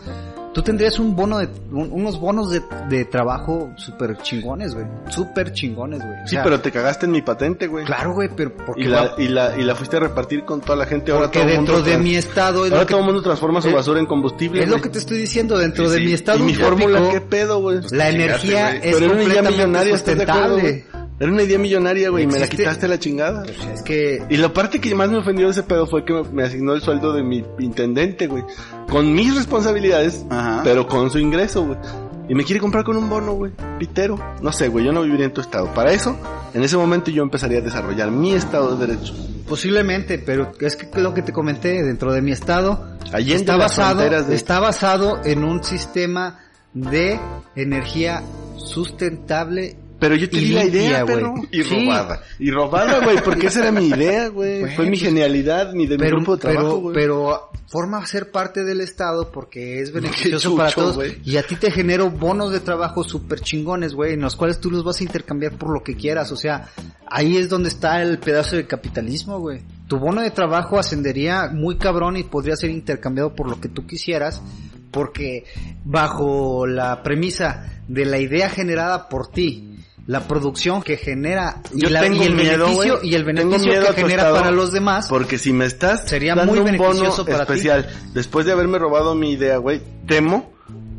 Tú 0.57 0.63
tendrías 0.63 0.97
un 0.97 1.15
bono 1.15 1.37
de, 1.37 1.47
un- 1.71 1.91
unos 1.91 2.19
bonos 2.19 2.49
de, 2.49 2.63
de 2.89 3.05
trabajo 3.05 3.69
súper 3.77 4.17
chingones, 4.17 4.73
güey. 4.73 4.87
Súper 5.07 5.53
chingones, 5.53 5.99
güey. 5.99 6.13
O 6.23 6.27
Sí, 6.27 6.33
sea, 6.33 6.43
pero 6.43 6.59
te 6.59 6.71
cagaste 6.71 7.05
en 7.05 7.11
mi 7.11 7.21
patente, 7.21 7.67
güey. 7.67 7.85
Claro, 7.85 8.13
güey, 8.15 8.27
pero 8.35 8.51
porque, 8.65 8.81
Y 8.81 8.85
la, 8.85 9.11
y, 9.19 9.27
la, 9.27 9.55
y 9.55 9.61
la 9.63 9.75
fuiste 9.75 9.97
a 9.97 9.99
repartir 9.99 10.45
con 10.45 10.59
toda 10.61 10.75
la 10.75 10.87
gente. 10.87 11.11
Ahora 11.11 11.25
porque 11.25 11.39
todo 11.41 11.47
el 11.49 11.55
dentro 11.57 11.73
mundo 11.75 11.85
de 11.85 11.91
trans- 11.91 12.03
mi 12.03 12.15
estado 12.15 12.65
es 12.65 12.71
Ahora 12.71 12.85
que, 12.85 12.89
todo 12.91 12.99
el 13.01 13.05
mundo 13.05 13.21
transforma 13.21 13.61
su 13.61 13.67
es- 13.67 13.75
basura 13.75 13.99
en 13.99 14.07
combustible. 14.07 14.63
es 14.63 14.67
lo 14.69 14.81
que 14.81 14.89
te 14.89 14.97
estoy 14.97 15.19
diciendo. 15.19 15.59
Dentro 15.59 15.85
Sí, 15.85 15.91
de 15.91 15.97
sí. 15.99 16.05
mi 16.05 16.13
estado 16.13 16.39
Y 16.39 16.41
mi 16.41 16.55
fórmula, 16.55 17.07
¿qué 17.11 17.21
pedo, 17.21 17.61
güey? 17.61 17.75
la 17.77 17.83
Chingate, 17.89 18.15
energía 18.15 18.65
güey. 18.69 18.89
es 18.89 18.95
Pero 18.97 19.07
completamente 19.11 19.51
millonaria, 19.51 19.93
sustentable. 19.93 20.85
Era 21.19 21.31
una 21.31 21.41
idea 21.43 21.57
millonaria, 21.57 22.09
güey, 22.09 22.25
y 22.25 22.27
me 22.27 22.37
la 22.39 22.47
quitaste 22.47 22.87
la 22.87 22.99
chingada. 22.99 23.43
Sea, 23.45 23.73
es 23.73 23.81
que 23.81 24.23
Y 24.29 24.37
la 24.37 24.53
parte 24.53 24.79
que 24.79 24.93
más 24.93 25.09
me 25.09 25.17
ofendió 25.17 25.45
de 25.47 25.51
ese 25.51 25.63
pedo 25.63 25.87
fue 25.87 26.05
que 26.05 26.13
me- 26.13 26.23
me 26.31 26.43
asignó 26.43 26.73
el 26.73 26.81
sueldo 26.81 27.11
de 27.13 27.23
mi 27.23 27.43
intendente, 27.59 28.27
güey. 28.27 28.43
Con 28.89 29.11
mis 29.13 29.35
responsabilidades, 29.35 30.23
Ajá. 30.29 30.61
pero 30.63 30.87
con 30.87 31.09
su 31.09 31.17
ingreso, 31.17 31.65
güey. 31.65 31.77
Y 32.29 32.35
me 32.35 32.43
quiere 32.43 32.59
comprar 32.59 32.83
con 32.83 32.97
un 32.97 33.09
bono, 33.09 33.33
güey. 33.33 33.53
Pitero. 33.79 34.19
No 34.41 34.51
sé, 34.51 34.67
güey, 34.67 34.85
yo 34.85 34.91
no 34.91 35.01
viviría 35.01 35.25
en 35.27 35.33
tu 35.33 35.41
estado. 35.41 35.73
Para 35.73 35.91
eso, 35.93 36.15
en 36.53 36.61
ese 36.63 36.75
momento 36.77 37.09
yo 37.09 37.23
empezaría 37.23 37.59
a 37.59 37.61
desarrollar 37.61 38.11
mi 38.11 38.33
estado 38.33 38.75
de 38.75 38.85
derecho. 38.85 39.13
Posiblemente, 39.47 40.19
pero 40.19 40.51
es 40.59 40.75
que 40.75 40.99
lo 41.01 41.13
que 41.13 41.21
te 41.21 41.31
comenté 41.31 41.81
dentro 41.83 42.11
de 42.11 42.21
mi 42.21 42.31
estado 42.33 42.85
Allende 43.13 43.35
está 43.37 43.55
basado, 43.55 44.01
de- 44.01 44.35
está 44.35 44.59
basado 44.59 45.21
en 45.23 45.45
un 45.45 45.63
sistema 45.63 46.39
de 46.73 47.17
energía 47.55 48.21
sustentable 48.57 49.77
Pero 49.99 50.15
yo 50.15 50.29
te 50.29 50.37
y 50.37 50.41
di 50.41 50.51
la 50.53 50.65
idea, 50.65 51.01
güey. 51.03 51.15
perro. 51.15 51.33
Y 51.51 51.63
Sí, 51.63 51.85
robada. 51.85 52.21
Y 52.37 52.51
robada, 52.51 52.99
güey, 53.03 53.17
porque 53.23 53.47
esa 53.47 53.61
era 53.61 53.71
mi 53.71 53.87
idea, 53.87 54.27
güey. 54.27 54.61
Fue 54.75 54.85
mi 54.85 54.91
pues, 54.91 55.01
genialidad, 55.01 55.73
mi 55.73 55.87
de 55.87 55.97
mi 55.97 56.03
Pero, 56.03 56.17
grupo 56.17 56.35
de 56.35 56.41
trabajo, 56.41 56.67
pero, 56.67 56.79
güey. 56.81 56.93
pero 56.93 57.49
forma 57.67 58.05
ser 58.05 58.29
parte 58.31 58.63
del 58.63 58.81
Estado 58.81 59.31
porque 59.31 59.81
es 59.81 59.91
beneficioso 59.91 60.49
chucho, 60.49 60.57
para 60.57 60.71
todos. 60.71 60.95
güey. 60.95 61.17
Y 61.25 61.37
a 61.37 61.43
ti 61.43 61.55
te 61.55 61.71
genero 61.71 62.11
bonos 62.11 62.51
de 62.51 62.59
trabajo 62.59 63.03
súper 63.03 63.39
chingones, 63.41 63.93
güey, 63.95 64.13
en 64.13 64.21
los 64.21 64.35
cuales 64.35 64.59
tú 64.59 64.69
los 64.69 64.83
vas 64.83 64.99
a 64.99 65.03
intercambiar 65.03 65.53
por 65.57 65.71
lo 65.73 65.83
que 65.83 65.95
quieras. 65.95 66.31
O 66.31 66.35
sea, 66.35 66.69
ahí 67.07 67.35
es 67.37 67.49
donde 67.49 67.69
está 67.69 68.01
el 68.03 68.19
pedazo 68.19 68.55
de 68.55 68.67
capitalismo, 68.67 69.39
güey. 69.39 69.61
Tu 69.87 69.97
bono 69.97 70.21
de 70.21 70.29
trabajo 70.31 70.77
ascendería 70.77 71.49
muy 71.51 71.77
cabrón 71.77 72.17
y 72.17 72.23
podría 72.23 72.55
ser 72.55 72.69
intercambiado 72.69 73.33
por 73.33 73.49
lo 73.49 73.59
que 73.59 73.69
tú 73.69 73.87
quisieras. 73.87 74.41
Porque 74.91 75.43
bajo 75.83 76.65
la 76.67 77.03
premisa 77.03 77.81
de 77.87 78.05
la 78.05 78.19
idea 78.19 78.49
generada 78.49 79.09
por 79.09 79.29
ti, 79.31 79.76
la 80.07 80.27
producción 80.27 80.81
que 80.81 80.97
genera 80.97 81.61
y, 81.73 81.81
Yo 81.81 81.89
la- 81.89 82.01
tengo 82.01 82.23
y 82.23 82.27
el 82.27 82.33
miedo, 82.35 82.65
beneficio 82.65 82.99
y 83.03 83.13
el 83.13 83.23
beneficio 83.25 83.67
miedo 83.71 83.93
que 83.93 84.01
genera 84.01 84.31
para 84.31 84.51
los 84.51 84.71
demás 84.71 85.07
Porque 85.09 85.37
si 85.37 85.51
me 85.53 85.65
estás 85.65 86.07
Sería 86.07 86.33
dando 86.33 86.53
muy 86.53 86.59
un 86.59 86.65
beneficioso 86.65 87.23
bono 87.23 87.37
para 87.37 87.45
ti. 87.45 87.53
especial, 87.53 87.87
después 88.13 88.45
de 88.45 88.53
haberme 88.53 88.79
robado 88.79 89.13
mi 89.15 89.33
idea, 89.33 89.57
güey, 89.57 89.81
temo 90.07 90.51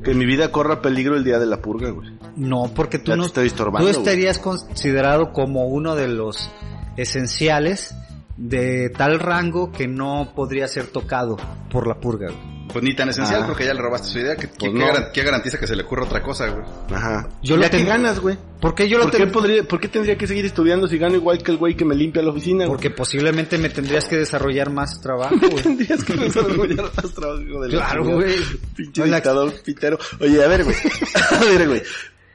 que 0.05 0.15
mi 0.15 0.27
vida 0.27 0.53
corra 0.53 0.81
peligro 0.83 1.17
el 1.17 1.25
día 1.25 1.39
de 1.39 1.47
la 1.47 1.61
purga, 1.61 1.91
güey. 1.91 2.11
No, 2.37 2.71
porque 2.75 2.99
tú 2.99 3.11
Ya 3.13 3.17
no 3.17 3.25
estoy 3.25 3.51
tú 3.51 3.89
estarías 3.89 4.39
considerado 4.39 5.33
como 5.33 5.67
uno 5.67 5.97
de 5.97 6.07
los 6.09 6.51
esenciales 6.97 7.95
de 8.37 8.91
tal 8.91 9.19
rango 9.19 9.73
que 9.73 9.89
no 9.89 10.33
podría 10.37 10.69
ser 10.69 10.87
tocado 10.87 11.37
por 11.71 11.87
la 11.87 11.95
purga. 11.99 12.27
güey. 12.29 12.58
Pues 12.73 12.85
ni 12.85 12.95
tan 12.95 13.09
esencial 13.09 13.43
Ah. 13.43 13.47
porque 13.47 13.64
ya 13.64 13.75
le 13.75 13.81
robaste 13.81 14.09
su 14.09 14.19
idea. 14.19 14.37
¿Qué, 14.37 14.49
Pues 14.49 14.73
qué 14.73 14.79
no. 14.79 14.87
qué 15.12 15.23
garantiza 15.23 15.59
que 15.59 15.66
se 15.66 15.75
le 15.77 15.83
ocurra 15.85 16.05
otra 16.05 16.23
cosa, 16.23 16.49
güey? 16.49 16.64
Ajá. 16.93 17.29
Yo 17.43 17.57
ya 17.57 17.62
lo 17.62 17.71
te 17.71 17.79
que- 17.79 17.85
ganas, 17.85 18.21
güey. 18.21 18.37
¿Por 18.61 18.75
qué 18.75 18.89
yo 18.89 18.99
lo 18.99 19.05
¿Por 19.05 19.16
qué, 19.16 19.27
podría, 19.29 19.62
¿Por 19.62 19.79
qué 19.81 19.87
tendría 19.89 20.19
que 20.19 20.27
seguir 20.27 20.45
estudiando 20.45 20.89
si 20.89 20.99
gano 20.99 21.14
igual 21.14 21.39
que 21.43 21.53
el 21.53 21.59
güey 21.59 21.77
que 21.77 21.85
me 21.85 21.95
limpia 21.95 22.23
la 22.23 22.31
oficina? 22.31 22.64
güey? 22.66 22.71
Porque 22.77 22.91
posiblemente 22.91 23.57
me 23.57 23.69
tendrías 23.71 24.07
que 24.07 24.16
desarrollar 24.16 24.71
más 24.71 25.01
trabajo, 25.01 25.37
güey. 25.51 25.62
tendrías 25.62 26.03
que 26.05 26.14
desarrollar 26.14 26.91
más 26.97 27.12
trabajo 27.14 27.61
de 27.62 27.69
la 27.69 27.75
Claro, 27.87 28.05
güey. 28.05 28.35
Pinche 28.75 29.03
Hola. 29.03 29.16
dictador 29.16 29.53
pitero. 29.62 29.99
Oye, 30.21 30.43
a 30.45 30.49
ver, 30.49 30.64
güey. 30.64 30.77
a 31.31 31.45
ver, 31.45 31.69
güey. 31.69 31.83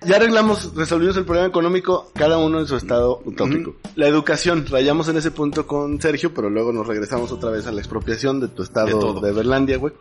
Ya 0.06 0.18
arreglamos, 0.18 0.76
resolvimos 0.76 1.16
el 1.18 1.26
problema 1.26 1.48
económico, 1.48 2.12
cada 2.14 2.38
uno 2.38 2.60
en 2.60 2.68
su 2.68 2.76
estado 2.76 3.22
utópico. 3.26 3.76
La 3.96 4.08
educación, 4.08 4.66
rayamos 4.70 5.08
en 5.08 5.18
ese 5.18 5.32
punto 5.32 5.66
con 5.68 6.02
Sergio, 6.02 6.34
pero 6.34 6.50
luego 6.50 6.72
nos 6.74 6.88
regresamos 6.88 7.32
otra 7.32 7.50
vez 7.50 7.68
a 7.68 7.72
la 7.72 7.80
expropiación 7.80 8.40
de 8.40 8.48
tu 8.48 8.64
estado 8.64 9.22
De 9.22 9.28
de 9.28 9.34
Berlandia, 9.34 9.78
güey. 9.78 9.94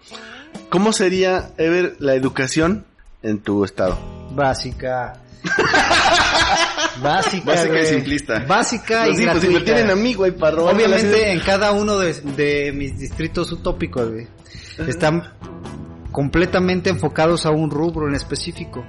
¿Cómo 0.70 0.92
sería, 0.92 1.50
Ever, 1.56 1.96
la 1.98 2.14
educación 2.14 2.84
en 3.22 3.38
tu 3.40 3.64
estado? 3.64 3.98
Básica. 4.34 5.20
Básica, 7.02 7.44
Básica 7.46 7.80
y 7.80 7.86
simplista. 7.86 8.44
Básica 8.46 9.04
Pues 9.06 9.18
y 9.18 9.22
sí, 9.22 9.28
pues 9.28 9.40
si 9.40 9.46
me 9.48 9.54
gratuita. 9.54 9.64
tienen 9.64 9.90
a 9.90 9.96
mí, 9.96 10.14
güey, 10.14 10.32
para 10.32 10.62
Obviamente 10.62 11.32
en 11.32 11.40
cada 11.40 11.72
uno 11.72 11.98
de, 11.98 12.12
de 12.12 12.72
mis 12.72 12.98
distritos 12.98 13.50
utópicos, 13.50 14.10
güey, 14.10 14.26
están 14.86 15.32
completamente 16.12 16.90
enfocados 16.90 17.46
a 17.46 17.50
un 17.50 17.70
rubro 17.70 18.06
en 18.08 18.14
específico. 18.14 18.84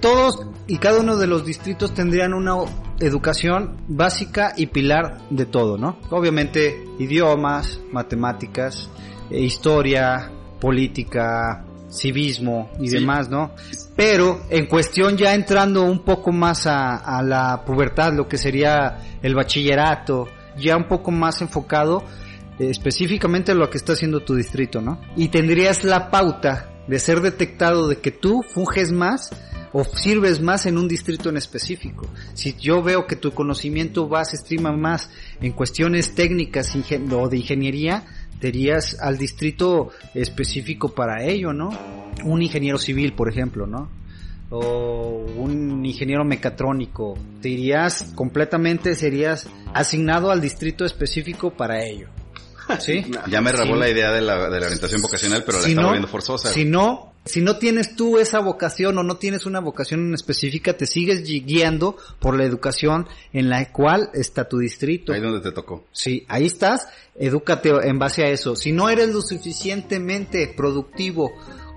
Todos 0.00 0.46
y 0.66 0.78
cada 0.78 1.00
uno 1.00 1.16
de 1.16 1.26
los 1.26 1.46
distritos 1.46 1.94
tendrían 1.94 2.34
una 2.34 2.56
educación 3.00 3.76
básica 3.88 4.52
y 4.56 4.66
pilar 4.66 5.18
de 5.30 5.46
todo, 5.46 5.78
¿no? 5.78 5.96
Obviamente 6.10 6.84
idiomas, 6.98 7.78
matemáticas, 7.92 8.90
eh, 9.30 9.40
historia, 9.40 10.30
política, 10.60 11.64
civismo 11.90 12.70
y 12.80 12.88
Sí. 12.88 12.96
demás, 12.98 13.28
¿no? 13.28 13.52
Pero 13.96 14.40
en 14.50 14.66
cuestión 14.66 15.16
ya 15.16 15.34
entrando 15.34 15.82
un 15.84 16.00
poco 16.04 16.32
más 16.32 16.66
a, 16.66 16.96
a 16.96 17.22
la 17.22 17.64
pubertad, 17.64 18.12
lo 18.14 18.26
que 18.28 18.38
sería 18.38 18.98
el 19.22 19.34
bachillerato, 19.34 20.28
ya 20.56 20.76
un 20.76 20.88
poco 20.88 21.10
más 21.10 21.40
enfocado 21.42 22.02
específicamente 22.70 23.54
lo 23.54 23.70
que 23.70 23.78
está 23.78 23.92
haciendo 23.92 24.20
tu 24.20 24.34
distrito, 24.34 24.80
¿no? 24.80 25.00
Y 25.16 25.28
tendrías 25.28 25.84
la 25.84 26.10
pauta 26.10 26.72
de 26.86 26.98
ser 26.98 27.20
detectado 27.20 27.88
de 27.88 27.98
que 27.98 28.10
tú 28.10 28.42
funges 28.42 28.92
más 28.92 29.30
o 29.72 29.84
sirves 29.84 30.40
más 30.40 30.66
en 30.66 30.76
un 30.76 30.88
distrito 30.88 31.30
en 31.30 31.36
específico. 31.36 32.06
Si 32.34 32.54
yo 32.58 32.82
veo 32.82 33.06
que 33.06 33.16
tu 33.16 33.32
conocimiento 33.32 34.08
va, 34.08 34.24
se 34.24 34.36
estrima 34.36 34.72
más 34.72 35.10
en 35.40 35.52
cuestiones 35.52 36.14
técnicas 36.14 36.76
o 37.12 37.28
de 37.28 37.36
ingeniería, 37.38 38.04
te 38.38 38.52
al 39.00 39.16
distrito 39.16 39.90
específico 40.14 40.90
para 40.90 41.24
ello, 41.24 41.52
¿no? 41.52 41.70
Un 42.24 42.42
ingeniero 42.42 42.78
civil, 42.78 43.14
por 43.14 43.28
ejemplo, 43.28 43.66
¿no? 43.66 43.88
o 44.54 45.24
un 45.38 45.84
ingeniero 45.86 46.26
mecatrónico, 46.26 47.16
te 47.40 47.48
completamente, 48.14 48.94
serías 48.94 49.48
asignado 49.72 50.30
al 50.30 50.42
distrito 50.42 50.84
específico 50.84 51.52
para 51.52 51.82
ello. 51.82 52.08
¿Sí? 52.80 53.04
Ya 53.28 53.40
me 53.40 53.52
robó 53.52 53.74
Sí. 53.74 53.80
la 53.80 53.88
idea 53.90 54.12
de 54.12 54.20
la, 54.20 54.48
de 54.48 54.60
la 54.60 54.66
orientación 54.66 55.02
vocacional, 55.02 55.42
pero 55.44 55.58
la 55.58 55.64
Si 55.64 55.70
está 55.70 55.80
no- 55.82 55.88
volviendo 55.88 56.08
forzosa. 56.08 56.50
Si 56.50 56.64
no, 56.64 57.12
si 57.24 57.40
no 57.40 57.56
tienes 57.58 57.94
tú 57.96 58.18
esa 58.18 58.40
vocación 58.40 58.98
o 58.98 59.02
no 59.02 59.16
tienes 59.16 59.46
una 59.46 59.60
vocación 59.60 60.00
en 60.08 60.14
específica, 60.14 60.76
te 60.76 60.86
sigues 60.86 61.22
gui- 61.24 61.44
guiando 61.44 61.96
por 62.20 62.36
la 62.36 62.44
educación 62.44 63.06
en 63.32 63.48
la 63.48 63.70
cual 63.72 64.10
está 64.14 64.48
tu 64.48 64.58
distrito. 64.58 65.12
Ahí 65.12 65.20
donde 65.20 65.40
te 65.40 65.52
tocó. 65.52 65.84
Sí, 65.92 66.24
ahí 66.28 66.46
estás, 66.46 66.88
edúcate 67.16 67.70
en 67.84 67.98
base 67.98 68.24
a 68.24 68.28
eso. 68.28 68.56
Si 68.56 68.72
no 68.72 68.88
eres 68.90 69.10
lo 69.12 69.22
suficientemente 69.22 70.52
productivo 70.56 71.32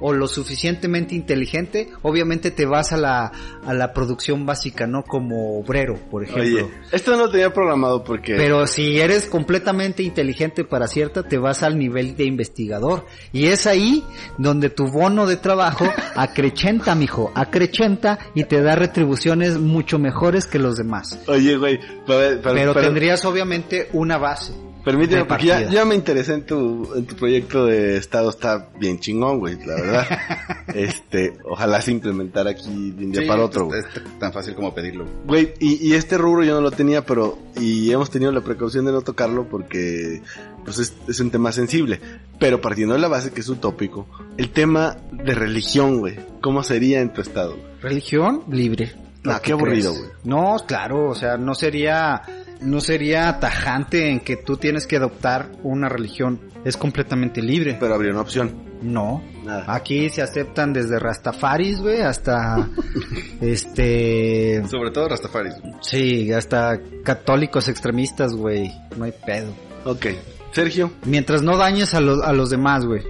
o 0.05 0.13
lo 0.13 0.27
suficientemente 0.27 1.15
inteligente, 1.15 1.89
obviamente 2.03 2.51
te 2.51 2.67
vas 2.67 2.93
a 2.93 2.97
la, 2.97 3.31
a 3.65 3.73
la 3.73 3.91
producción 3.91 4.45
básica, 4.45 4.85
¿no? 4.85 5.01
Como 5.01 5.57
obrero, 5.57 5.95
por 6.11 6.23
ejemplo. 6.23 6.43
Oye, 6.43 6.67
esto 6.91 7.09
no 7.13 7.25
lo 7.25 7.31
tenía 7.31 7.51
programado 7.51 8.03
porque... 8.03 8.35
Pero 8.35 8.67
si 8.67 8.99
eres 8.99 9.25
completamente 9.25 10.03
inteligente 10.03 10.63
para 10.63 10.85
cierta, 10.87 11.23
te 11.23 11.39
vas 11.39 11.63
al 11.63 11.79
nivel 11.79 12.15
de 12.15 12.25
investigador. 12.25 13.07
Y 13.33 13.47
es 13.47 13.65
ahí 13.65 14.03
donde 14.37 14.69
tu 14.69 14.91
bono 14.91 15.25
de 15.25 15.37
trabajo 15.37 15.91
acrechenta, 16.15 16.93
mijo, 16.93 17.31
acrechenta 17.33 18.19
y 18.35 18.43
te 18.43 18.61
da 18.61 18.75
retribuciones 18.75 19.57
mucho 19.57 19.97
mejores 19.97 20.45
que 20.45 20.59
los 20.59 20.77
demás. 20.77 21.19
Oye, 21.25 21.57
güey, 21.57 21.79
pero, 22.05 22.75
tendrías 22.75 23.25
obviamente 23.25 23.89
una 23.93 24.19
base. 24.19 24.53
Permíteme, 24.85 25.25
porque 25.25 25.47
ya, 25.47 25.83
me 25.83 25.95
interesé 25.95 26.35
en 26.35 26.45
tu, 26.45 26.93
en 26.95 27.05
tu 27.05 27.15
proyecto 27.15 27.65
de 27.65 27.97
estado, 27.97 28.29
está 28.29 28.69
bien 28.79 28.99
chingón, 28.99 29.39
güey, 29.39 29.57
la 29.65 29.75
verdad. 29.75 30.07
este, 30.75 31.33
ojalá 31.43 31.81
se 31.81 31.91
implementara 31.91 32.51
aquí 32.51 32.91
de 32.91 33.05
un 33.05 33.11
día 33.11 33.21
Sí, 33.23 33.27
para 33.27 33.43
otro, 33.43 33.63
es- 33.63 33.67
güey. 33.67 33.79
es 34.05 34.19
tan 34.19 34.31
fácil 34.31 34.53
como 34.55 34.73
pedirlo. 34.75 35.05
Güey, 35.25 35.53
y, 35.59 35.89
y 35.89 35.93
este 35.95 36.17
rubro 36.17 36.43
yo 36.43 36.53
no 36.55 36.61
lo 36.61 36.71
tenía, 36.71 37.05
pero, 37.05 37.37
y 37.59 37.91
hemos 37.91 38.09
tenido 38.11 38.31
la 38.31 38.41
precaución 38.41 38.85
de 38.85 38.91
no 38.91 39.01
tocarlo 39.01 39.49
porque, 39.49 40.21
pues 40.63 40.77
es, 40.79 40.93
es 41.07 41.19
un 41.19 41.31
tema 41.31 41.51
sensible. 41.51 41.99
Pero 42.39 42.61
partiendo 42.61 42.93
de 42.93 42.99
la 43.01 43.07
base 43.07 43.31
que 43.31 43.41
es 43.41 43.49
utópico, 43.49 44.07
el 44.37 44.51
tema 44.51 44.97
de 45.11 45.33
religión, 45.33 45.99
güey, 45.99 46.19
¿cómo 46.41 46.61
sería 46.63 47.01
en 47.01 47.11
tu 47.11 47.21
estado? 47.21 47.57
Religión 47.81 48.43
libre. 48.51 48.93
Ah, 49.25 49.39
qué 49.41 49.53
aburrido, 49.53 49.91
güey. 49.93 50.09
No, 50.25 50.57
claro, 50.67 51.09
o 51.09 51.15
sea, 51.15 51.37
no 51.37 51.55
sería, 51.55 52.21
no 52.65 52.81
sería 52.81 53.39
tajante 53.39 54.09
en 54.09 54.19
que 54.19 54.35
tú 54.37 54.57
tienes 54.57 54.85
que 54.87 54.97
adoptar 54.97 55.51
una 55.63 55.87
religión. 55.89 56.41
Es 56.65 56.77
completamente 56.77 57.41
libre. 57.41 57.77
Pero 57.79 57.93
habría 57.93 58.11
una 58.11 58.21
opción. 58.21 58.63
No. 58.81 59.23
Nada. 59.43 59.65
Aquí 59.67 60.09
se 60.09 60.21
aceptan 60.21 60.73
desde 60.73 60.99
Rastafaris, 60.99 61.79
güey, 61.79 62.01
hasta 62.01 62.67
este 63.41 64.63
Sobre 64.69 64.91
todo 64.91 65.09
Rastafaris. 65.09 65.53
sí, 65.81 66.31
hasta 66.33 66.79
católicos 67.03 67.67
extremistas, 67.67 68.33
güey. 68.33 68.71
No 68.97 69.05
hay 69.05 69.13
pedo. 69.25 69.53
Ok. 69.85 70.07
Sergio. 70.51 70.91
Mientras 71.05 71.41
no 71.41 71.57
dañes 71.57 71.93
a, 71.93 72.01
los 72.01 72.21
a 72.23 72.33
los 72.33 72.49
demás, 72.49 72.85
güey. 72.85 73.03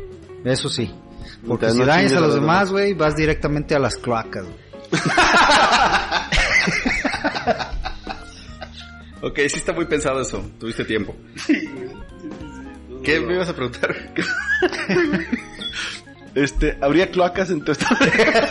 Eso 0.44 0.70
sí. 0.70 0.92
Porque 1.48 1.68
Mientras 1.68 1.74
si 1.74 1.80
no 1.80 1.86
dañas 1.86 2.14
a 2.14 2.20
los 2.20 2.36
demás, 2.36 2.72
güey, 2.72 2.94
vas 2.94 3.16
directamente 3.16 3.76
a 3.76 3.80
las 3.80 3.96
cloacas. 3.98 4.44
güey. 4.46 4.56
Ok, 9.26 9.40
sí 9.48 9.58
está 9.58 9.74
muy 9.74 9.86
pensado 9.86 10.22
eso. 10.22 10.44
Tuviste 10.60 10.86
tiempo. 10.86 11.16
¿Qué 13.04 13.20
me 13.20 13.34
ibas 13.34 13.50
a 13.50 13.56
preguntar? 13.56 13.96
Este, 16.36 16.78
¿habría 16.82 17.10
cloacas 17.12 17.50
en 17.50 17.64
tu 17.64 17.72
estado? 17.72 17.96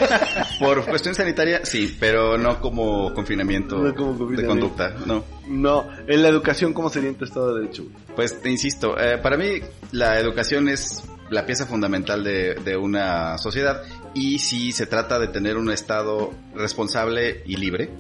Por 0.59 0.87
cuestión 0.87 1.14
sanitaria, 1.14 1.66
sí, 1.66 1.95
pero 2.01 2.39
no 2.39 2.59
como 2.59 3.12
confinamiento, 3.12 3.77
No 3.77 3.95
como 3.95 4.16
confinamiento. 4.16 4.41
de 4.41 4.49
conducta, 4.49 4.95
no. 5.05 5.22
no. 5.47 5.87
En 6.07 6.22
la 6.22 6.29
educación, 6.29 6.72
¿cómo 6.72 6.89
sería 6.89 7.11
en 7.11 7.16
tu 7.16 7.27
estado 7.27 7.55
de 7.55 7.61
derecho? 7.61 7.85
Pues 8.16 8.41
te 8.41 8.51
insisto, 8.51 8.99
eh, 8.99 9.18
para 9.18 9.37
mí 9.37 9.61
la 9.93 10.18
educación 10.18 10.70
es 10.70 11.05
la 11.29 11.45
pieza 11.45 11.66
fundamental 11.66 12.25
de, 12.25 12.55
de 12.55 12.75
una 12.75 13.37
sociedad 13.37 13.83
y 14.14 14.39
si 14.39 14.72
se 14.72 14.87
trata 14.87 15.18
de 15.18 15.29
tener 15.29 15.59
un 15.59 15.70
Estado 15.70 16.33
responsable 16.55 17.43
y 17.45 17.57
libre, 17.57 17.91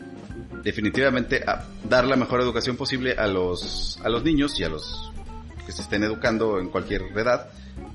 definitivamente 0.64 1.44
a- 1.46 1.64
dar 1.88 2.04
la 2.06 2.16
mejor 2.16 2.40
educación 2.40 2.76
posible 2.76 3.12
a 3.12 3.26
los, 3.28 3.98
a 4.02 4.08
los 4.08 4.24
niños 4.24 4.58
y 4.58 4.64
a 4.64 4.68
los 4.70 5.12
que 5.64 5.72
se 5.72 5.82
estén 5.82 6.04
educando 6.04 6.58
en 6.58 6.68
cualquier 6.68 7.02
edad 7.16 7.48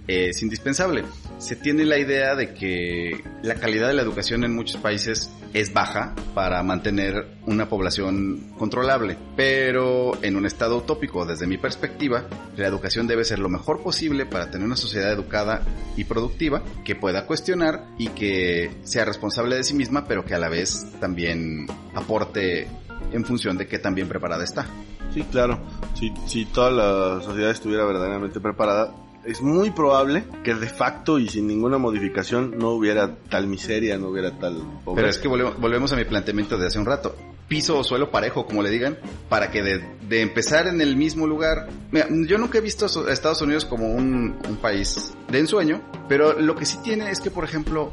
es 0.07 0.41
indispensable. 0.41 1.03
Se 1.37 1.55
tiene 1.55 1.85
la 1.85 1.97
idea 1.97 2.35
de 2.35 2.53
que 2.53 3.23
la 3.43 3.55
calidad 3.55 3.87
de 3.87 3.93
la 3.93 4.01
educación 4.01 4.43
en 4.43 4.55
muchos 4.55 4.81
países 4.81 5.31
es 5.53 5.71
baja 5.71 6.15
para 6.33 6.61
mantener 6.63 7.27
una 7.45 7.69
población 7.69 8.53
controlable, 8.57 9.17
pero 9.35 10.21
en 10.23 10.35
un 10.35 10.45
estado 10.45 10.77
utópico, 10.77 11.25
desde 11.25 11.47
mi 11.47 11.57
perspectiva, 11.57 12.27
la 12.57 12.67
educación 12.67 13.07
debe 13.07 13.23
ser 13.23 13.39
lo 13.39 13.49
mejor 13.49 13.81
posible 13.81 14.25
para 14.25 14.51
tener 14.51 14.65
una 14.65 14.75
sociedad 14.75 15.11
educada 15.11 15.61
y 15.95 16.03
productiva 16.03 16.63
que 16.83 16.95
pueda 16.95 17.25
cuestionar 17.25 17.85
y 17.97 18.09
que 18.09 18.71
sea 18.83 19.05
responsable 19.05 19.55
de 19.55 19.63
sí 19.63 19.75
misma, 19.75 20.05
pero 20.05 20.25
que 20.25 20.35
a 20.35 20.39
la 20.39 20.49
vez 20.49 20.85
también 20.99 21.67
aporte 21.93 22.67
en 23.11 23.25
función 23.25 23.57
de 23.57 23.67
qué 23.67 23.79
tan 23.79 23.95
bien 23.95 24.07
preparada 24.07 24.43
está. 24.43 24.67
Sí, 25.13 25.23
claro. 25.23 25.59
Si, 25.95 26.13
si 26.27 26.45
toda 26.45 26.71
la 26.71 27.21
sociedad 27.21 27.51
estuviera 27.51 27.85
verdaderamente 27.85 28.39
preparada, 28.39 28.93
es 29.25 29.41
muy 29.41 29.71
probable 29.71 30.23
que 30.43 30.55
de 30.55 30.69
facto 30.69 31.19
y 31.19 31.27
sin 31.27 31.47
ninguna 31.47 31.77
modificación 31.77 32.57
no 32.57 32.69
hubiera 32.69 33.15
tal 33.29 33.47
miseria, 33.47 33.97
no 33.97 34.09
hubiera 34.09 34.31
tal 34.37 34.55
pobreza. 34.85 34.95
Pero 34.95 35.07
es 35.09 35.17
que 35.17 35.27
volvemos, 35.27 35.59
volvemos 35.59 35.91
a 35.91 35.95
mi 35.95 36.05
planteamiento 36.05 36.57
de 36.57 36.67
hace 36.67 36.79
un 36.79 36.85
rato. 36.85 37.15
Piso 37.47 37.79
o 37.79 37.83
suelo 37.83 38.11
parejo, 38.11 38.45
como 38.45 38.61
le 38.61 38.69
digan, 38.69 38.97
para 39.27 39.49
que 39.49 39.63
de, 39.63 39.83
de 40.07 40.21
empezar 40.21 40.67
en 40.67 40.81
el 40.81 40.95
mismo 40.95 41.25
lugar... 41.25 41.67
Mira, 41.91 42.07
yo 42.27 42.37
nunca 42.37 42.59
he 42.59 42.61
visto 42.61 42.85
a 42.85 43.11
Estados 43.11 43.41
Unidos 43.41 43.65
como 43.65 43.91
un, 43.91 44.37
un 44.47 44.57
país 44.57 45.15
de 45.31 45.39
ensueño, 45.39 45.81
pero 46.07 46.39
lo 46.39 46.55
que 46.55 46.65
sí 46.65 46.77
tiene 46.83 47.09
es 47.09 47.19
que, 47.19 47.31
por 47.31 47.43
ejemplo, 47.43 47.91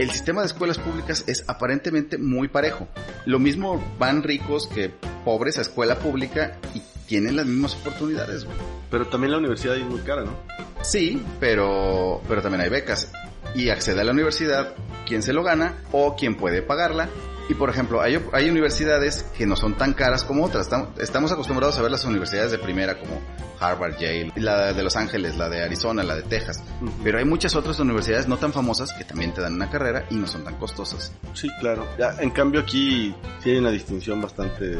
el 0.00 0.10
sistema 0.10 0.40
de 0.40 0.46
escuelas 0.46 0.78
públicas 0.78 1.24
es 1.26 1.44
aparentemente 1.46 2.16
muy 2.16 2.48
parejo. 2.48 2.88
Lo 3.26 3.38
mismo 3.38 3.84
van 3.98 4.22
ricos 4.22 4.66
que 4.66 4.90
pobres 5.26 5.58
a 5.58 5.60
escuela 5.60 5.98
pública 5.98 6.56
y 6.74 6.80
tienen 7.06 7.36
las 7.36 7.44
mismas 7.44 7.74
oportunidades. 7.74 8.46
güey. 8.46 8.56
Pero 8.90 9.08
también 9.08 9.32
la 9.32 9.38
universidad 9.38 9.76
es 9.76 9.84
muy 9.84 10.00
cara, 10.00 10.24
¿no? 10.24 10.32
Sí, 10.80 11.22
pero, 11.38 12.22
pero 12.26 12.40
también 12.40 12.62
hay 12.62 12.70
becas. 12.70 13.12
Y 13.54 13.68
accede 13.68 14.00
a 14.00 14.04
la 14.04 14.12
universidad 14.12 14.74
quien 15.06 15.22
se 15.22 15.34
lo 15.34 15.42
gana 15.42 15.74
o 15.92 16.16
quien 16.16 16.34
puede 16.34 16.62
pagarla. 16.62 17.10
Y 17.50 17.54
por 17.54 17.68
ejemplo, 17.68 18.00
hay, 18.00 18.16
hay 18.32 18.48
universidades 18.48 19.24
que 19.36 19.44
no 19.44 19.56
son 19.56 19.74
tan 19.74 19.92
caras 19.92 20.22
como 20.22 20.44
otras. 20.44 20.66
Estamos, 20.66 20.88
estamos 21.00 21.32
acostumbrados 21.32 21.76
a 21.78 21.82
ver 21.82 21.90
las 21.90 22.04
universidades 22.04 22.52
de 22.52 22.58
primera 22.58 22.96
como 22.96 23.20
Harvard, 23.58 23.94
Yale, 23.98 24.32
la 24.36 24.72
de 24.72 24.82
Los 24.84 24.94
Ángeles, 24.94 25.36
la 25.36 25.48
de 25.48 25.64
Arizona, 25.64 26.04
la 26.04 26.14
de 26.14 26.22
Texas. 26.22 26.62
Pero 27.02 27.18
hay 27.18 27.24
muchas 27.24 27.56
otras 27.56 27.80
universidades 27.80 28.28
no 28.28 28.36
tan 28.36 28.52
famosas 28.52 28.92
que 28.92 29.02
también 29.04 29.34
te 29.34 29.40
dan 29.40 29.54
una 29.54 29.68
carrera 29.68 30.06
y 30.10 30.14
no 30.14 30.28
son 30.28 30.44
tan 30.44 30.54
costosas. 30.58 31.12
Sí, 31.34 31.50
claro. 31.60 31.84
Ya, 31.98 32.14
en 32.20 32.30
cambio 32.30 32.60
aquí 32.60 33.12
sí 33.42 33.50
hay 33.50 33.56
una 33.56 33.70
distinción 33.72 34.20
bastante 34.22 34.76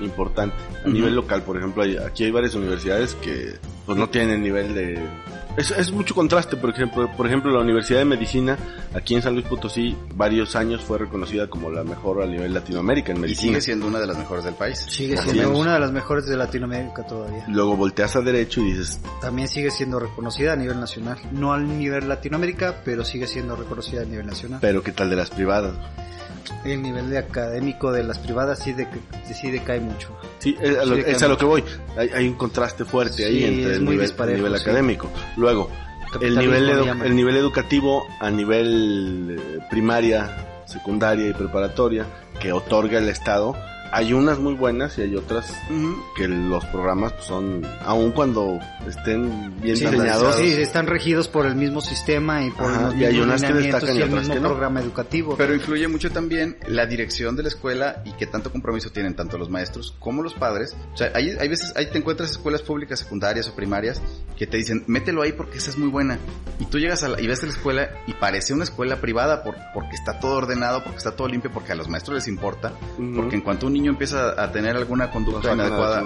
importante. 0.00 0.56
A 0.84 0.88
nivel 0.88 1.14
local, 1.14 1.42
por 1.42 1.56
ejemplo, 1.56 1.84
hay- 1.84 1.96
aquí 1.98 2.24
hay 2.24 2.32
varias 2.32 2.54
universidades 2.56 3.14
que 3.14 3.54
pues 3.86 3.98
no 3.98 4.08
tienen 4.08 4.30
el 4.36 4.42
nivel 4.42 4.74
de... 4.74 4.98
Es, 5.54 5.70
es 5.70 5.92
mucho 5.92 6.14
contraste, 6.14 6.56
por 6.56 6.70
ejemplo, 6.70 7.10
por 7.14 7.26
ejemplo, 7.26 7.50
la 7.52 7.60
Universidad 7.60 7.98
de 7.98 8.06
Medicina, 8.06 8.56
aquí 8.94 9.14
en 9.14 9.20
San 9.20 9.34
Luis 9.34 9.44
Potosí, 9.46 9.94
varios 10.14 10.56
años 10.56 10.80
fue 10.80 10.96
reconocida 10.96 11.46
como 11.48 11.70
la 11.70 11.84
mejor 11.84 12.22
a 12.22 12.26
nivel 12.26 12.54
Latinoamérica 12.54 13.12
en 13.12 13.18
Y 13.18 13.20
medicina. 13.20 13.48
sigue 13.50 13.60
siendo 13.60 13.86
una 13.86 13.98
de 14.00 14.06
las 14.06 14.16
mejores 14.16 14.44
del 14.46 14.54
país. 14.54 14.78
Sigue 14.88 15.18
Así 15.18 15.28
siendo 15.32 15.52
es. 15.52 15.58
una 15.58 15.74
de 15.74 15.80
las 15.80 15.92
mejores 15.92 16.24
de 16.26 16.38
Latinoamérica 16.38 17.04
todavía. 17.06 17.44
Luego 17.48 17.76
volteas 17.76 18.16
a 18.16 18.22
derecho 18.22 18.62
y 18.62 18.72
dices, 18.72 18.98
También 19.20 19.46
sigue 19.46 19.70
siendo 19.70 19.98
reconocida 20.00 20.54
a 20.54 20.56
nivel 20.56 20.80
nacional. 20.80 21.18
No 21.32 21.52
al 21.52 21.78
nivel 21.78 22.08
Latinoamérica, 22.08 22.76
pero 22.82 23.04
sigue 23.04 23.26
siendo 23.26 23.54
reconocida 23.54 24.00
a 24.00 24.04
nivel 24.06 24.24
nacional. 24.26 24.58
pero 24.62 24.82
¿qué 24.82 24.92
tal 24.92 25.10
de 25.10 25.16
las 25.16 25.28
privadas? 25.28 25.74
El 26.64 26.82
nivel 26.82 27.10
de 27.10 27.18
académico 27.18 27.92
de 27.92 28.04
las 28.04 28.18
privadas 28.18 28.58
sí, 28.58 28.72
de, 28.72 28.86
sí 29.32 29.50
decae 29.50 29.80
mucho. 29.80 30.16
Sí, 30.38 30.56
es 30.60 30.78
a 30.78 30.84
lo, 30.84 30.96
Sí, 30.96 31.02
es 31.06 31.22
a 31.22 31.28
lo 31.28 31.36
que 31.36 31.44
voy. 31.44 31.64
Hay, 31.96 32.08
hay 32.10 32.28
un 32.28 32.34
contraste 32.34 32.84
fuerte 32.84 33.24
ahí 33.24 33.44
entre 33.44 33.74
el 33.74 33.84
nivel, 33.84 34.10
el 34.10 34.34
nivel 34.36 34.54
académico. 34.54 35.10
Luego, 35.36 35.70
el 36.20 36.36
nivel, 36.36 36.68
el 37.04 37.16
nivel 37.16 37.36
educativo 37.36 38.04
a 38.20 38.30
nivel 38.30 39.38
eh, 39.38 39.58
primaria, 39.70 40.62
secundaria 40.66 41.28
y 41.28 41.32
preparatoria 41.32 42.06
que 42.40 42.52
otorga 42.52 42.98
el 42.98 43.08
Estado. 43.08 43.56
Hay 43.94 44.14
unas 44.14 44.38
muy 44.38 44.54
buenas 44.54 44.96
y 44.96 45.02
hay 45.02 45.14
otras 45.16 45.52
que 46.16 46.26
los 46.26 46.64
programas 46.66 47.12
pues, 47.12 47.26
son, 47.26 47.62
aun 47.84 48.12
cuando 48.12 48.58
estén 48.88 49.60
bien 49.60 49.76
Sí, 49.76 49.84
diseñados, 49.84 50.36
sí, 50.36 50.48
están 50.52 50.86
regidos 50.86 51.28
por 51.28 51.44
el 51.44 51.54
mismo 51.56 51.82
sistema 51.82 52.42
y 52.42 52.50
por 52.50 52.70
Ajá, 52.70 52.82
los 52.86 52.96
y 52.96 53.04
hay 53.04 53.20
unas 53.20 53.42
que 53.42 53.52
destacan 53.52 53.94
y 53.94 53.98
y 53.98 54.02
el 54.02 54.10
mismo 54.10 54.32
que 54.34 54.40
no. 54.40 54.48
programa 54.48 54.80
educativo. 54.80 55.34
Pero 55.36 55.54
influye 55.54 55.86
mucho 55.88 56.10
también 56.10 56.56
la 56.66 56.86
dirección 56.86 57.36
de 57.36 57.42
la 57.42 57.48
escuela 57.50 58.02
y 58.06 58.12
qué 58.12 58.26
tanto 58.26 58.50
compromiso 58.50 58.90
tienen 58.90 59.14
tanto 59.14 59.36
los 59.36 59.50
maestros 59.50 59.94
como 59.98 60.22
los 60.22 60.32
padres. 60.34 60.74
O 60.94 60.96
sea, 60.96 61.12
hay, 61.14 61.30
hay 61.38 61.48
veces, 61.48 61.72
ahí 61.76 61.86
te 61.86 61.98
encuentras 61.98 62.30
escuelas 62.30 62.62
públicas 62.62 62.98
secundarias 62.98 63.46
o 63.48 63.54
primarias 63.54 64.00
que 64.38 64.46
te 64.46 64.56
dicen, 64.56 64.84
mételo 64.86 65.20
ahí 65.20 65.32
porque 65.32 65.58
esa 65.58 65.68
es 65.70 65.76
muy 65.76 65.88
buena. 65.88 66.18
Y 66.58 66.64
tú 66.64 66.78
llegas 66.78 67.02
a 67.02 67.08
la, 67.08 67.20
y 67.20 67.26
ves 67.26 67.42
la 67.42 67.50
escuela 67.50 67.90
y 68.06 68.14
parece 68.14 68.54
una 68.54 68.64
escuela 68.64 69.02
privada 69.02 69.42
por, 69.42 69.56
porque 69.74 69.96
está 69.96 70.18
todo 70.18 70.36
ordenado, 70.36 70.82
porque 70.82 70.96
está 70.96 71.14
todo 71.14 71.28
limpio, 71.28 71.50
porque 71.52 71.72
a 71.72 71.74
los 71.74 71.88
maestros 71.90 72.14
les 72.16 72.28
importa. 72.28 72.72
Ujú. 72.98 73.16
Porque 73.16 73.36
en 73.36 73.42
cuanto 73.42 73.66
un 73.66 73.74
niño 73.74 73.81
empieza 73.90 74.40
a 74.42 74.50
tener 74.52 74.76
alguna 74.76 75.10
conducta 75.10 75.48
la 75.48 75.54
inadecuada, 75.54 76.00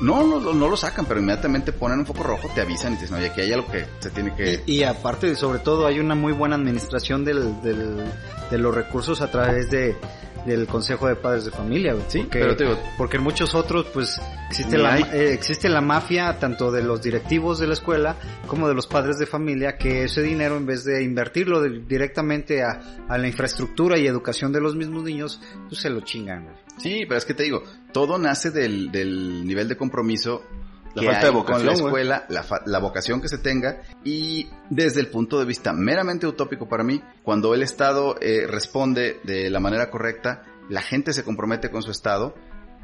no, 0.00 0.24
no, 0.24 0.40
no, 0.40 0.52
no 0.52 0.68
lo 0.68 0.76
sacan, 0.76 1.06
pero 1.06 1.20
inmediatamente 1.20 1.72
ponen 1.72 2.00
un 2.00 2.06
foco 2.06 2.22
rojo, 2.24 2.48
te 2.54 2.60
avisan 2.60 2.92
y 2.92 2.96
te 2.96 3.02
dicen, 3.02 3.16
oye, 3.16 3.26
aquí 3.30 3.40
hay 3.40 3.52
algo 3.52 3.70
que 3.70 3.86
se 4.00 4.10
tiene 4.10 4.34
que... 4.34 4.62
Y, 4.66 4.72
y 4.80 4.82
aparte, 4.84 5.34
sobre 5.36 5.60
todo, 5.60 5.86
hay 5.86 6.00
una 6.00 6.14
muy 6.14 6.32
buena 6.32 6.56
administración 6.56 7.24
del, 7.24 7.60
del- 7.62 8.04
de 8.50 8.58
los 8.58 8.74
recursos 8.74 9.20
a 9.20 9.30
través 9.30 9.70
de 9.70 9.96
del 10.46 10.66
Consejo 10.66 11.06
de 11.08 11.16
Padres 11.16 11.44
de 11.44 11.50
Familia, 11.50 11.92
güey. 11.94 12.04
Sí, 12.08 12.20
porque, 12.20 12.38
pero 12.40 12.56
te 12.56 12.64
digo- 12.64 12.78
porque 12.98 13.16
en 13.16 13.22
muchos 13.22 13.54
otros, 13.54 13.86
pues, 13.92 14.20
existe 14.48 14.76
la, 14.78 14.98
eh, 14.98 15.32
existe 15.32 15.68
la 15.68 15.80
mafia 15.80 16.38
tanto 16.38 16.70
de 16.70 16.82
los 16.82 17.02
directivos 17.02 17.58
de 17.58 17.66
la 17.66 17.72
escuela 17.74 18.16
como 18.46 18.68
de 18.68 18.74
los 18.74 18.86
padres 18.86 19.18
de 19.18 19.26
familia 19.26 19.76
que 19.76 20.04
ese 20.04 20.22
dinero, 20.22 20.56
en 20.56 20.66
vez 20.66 20.84
de 20.84 21.02
invertirlo 21.02 21.60
de- 21.60 21.80
directamente 21.80 22.62
a, 22.62 22.80
a 23.08 23.18
la 23.18 23.26
infraestructura 23.26 23.98
y 23.98 24.06
educación 24.06 24.52
de 24.52 24.60
los 24.60 24.74
mismos 24.76 25.02
niños, 25.04 25.40
pues 25.68 25.80
se 25.80 25.90
lo 25.90 26.00
chingan, 26.02 26.44
güey. 26.44 26.56
Sí, 26.78 27.04
pero 27.06 27.18
es 27.18 27.24
que 27.24 27.34
te 27.34 27.44
digo, 27.44 27.62
todo 27.92 28.18
nace 28.18 28.50
del, 28.50 28.90
del 28.90 29.46
nivel 29.46 29.68
de 29.68 29.76
compromiso 29.76 30.42
La 30.94 31.00
que 31.00 31.06
falta 31.08 31.20
hay 31.20 31.24
de 31.26 31.30
vocación, 31.30 31.58
con 31.58 31.66
la 31.66 31.72
escuela, 31.72 32.26
la, 32.66 32.78
vocación 32.78 33.20
que 33.20 33.28
se 33.28 33.38
tenga 33.38 33.82
y 34.04 34.48
desde 34.70 35.00
el 35.00 35.08
punto 35.08 35.38
de 35.38 35.44
vista 35.44 35.72
meramente 35.72 36.26
utópico 36.26 36.68
para 36.68 36.84
mí, 36.84 37.02
cuando 37.22 37.54
el 37.54 37.62
Estado 37.62 38.16
eh, 38.20 38.46
responde 38.48 39.20
de 39.24 39.50
la 39.50 39.60
manera 39.60 39.90
correcta, 39.90 40.44
la 40.68 40.82
gente 40.82 41.12
se 41.12 41.24
compromete 41.24 41.70
con 41.70 41.82
su 41.82 41.90
Estado 41.90 42.34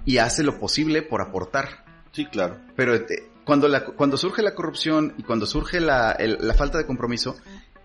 y 0.04 0.18
hace 0.18 0.42
lo 0.42 0.58
posible 0.58 1.02
por 1.02 1.22
aportar. 1.22 1.84
Sí, 2.12 2.26
claro. 2.26 2.58
Pero 2.74 2.94
eh, 2.94 3.06
cuando, 3.44 3.68
la, 3.68 3.84
cuando 3.84 4.16
surge 4.16 4.42
la 4.42 4.54
corrupción 4.54 5.14
y 5.16 5.22
cuando 5.22 5.46
surge 5.46 5.78
la, 5.80 6.12
el- 6.12 6.38
la 6.40 6.54
falta 6.54 6.78
de 6.78 6.86
compromiso, 6.86 7.36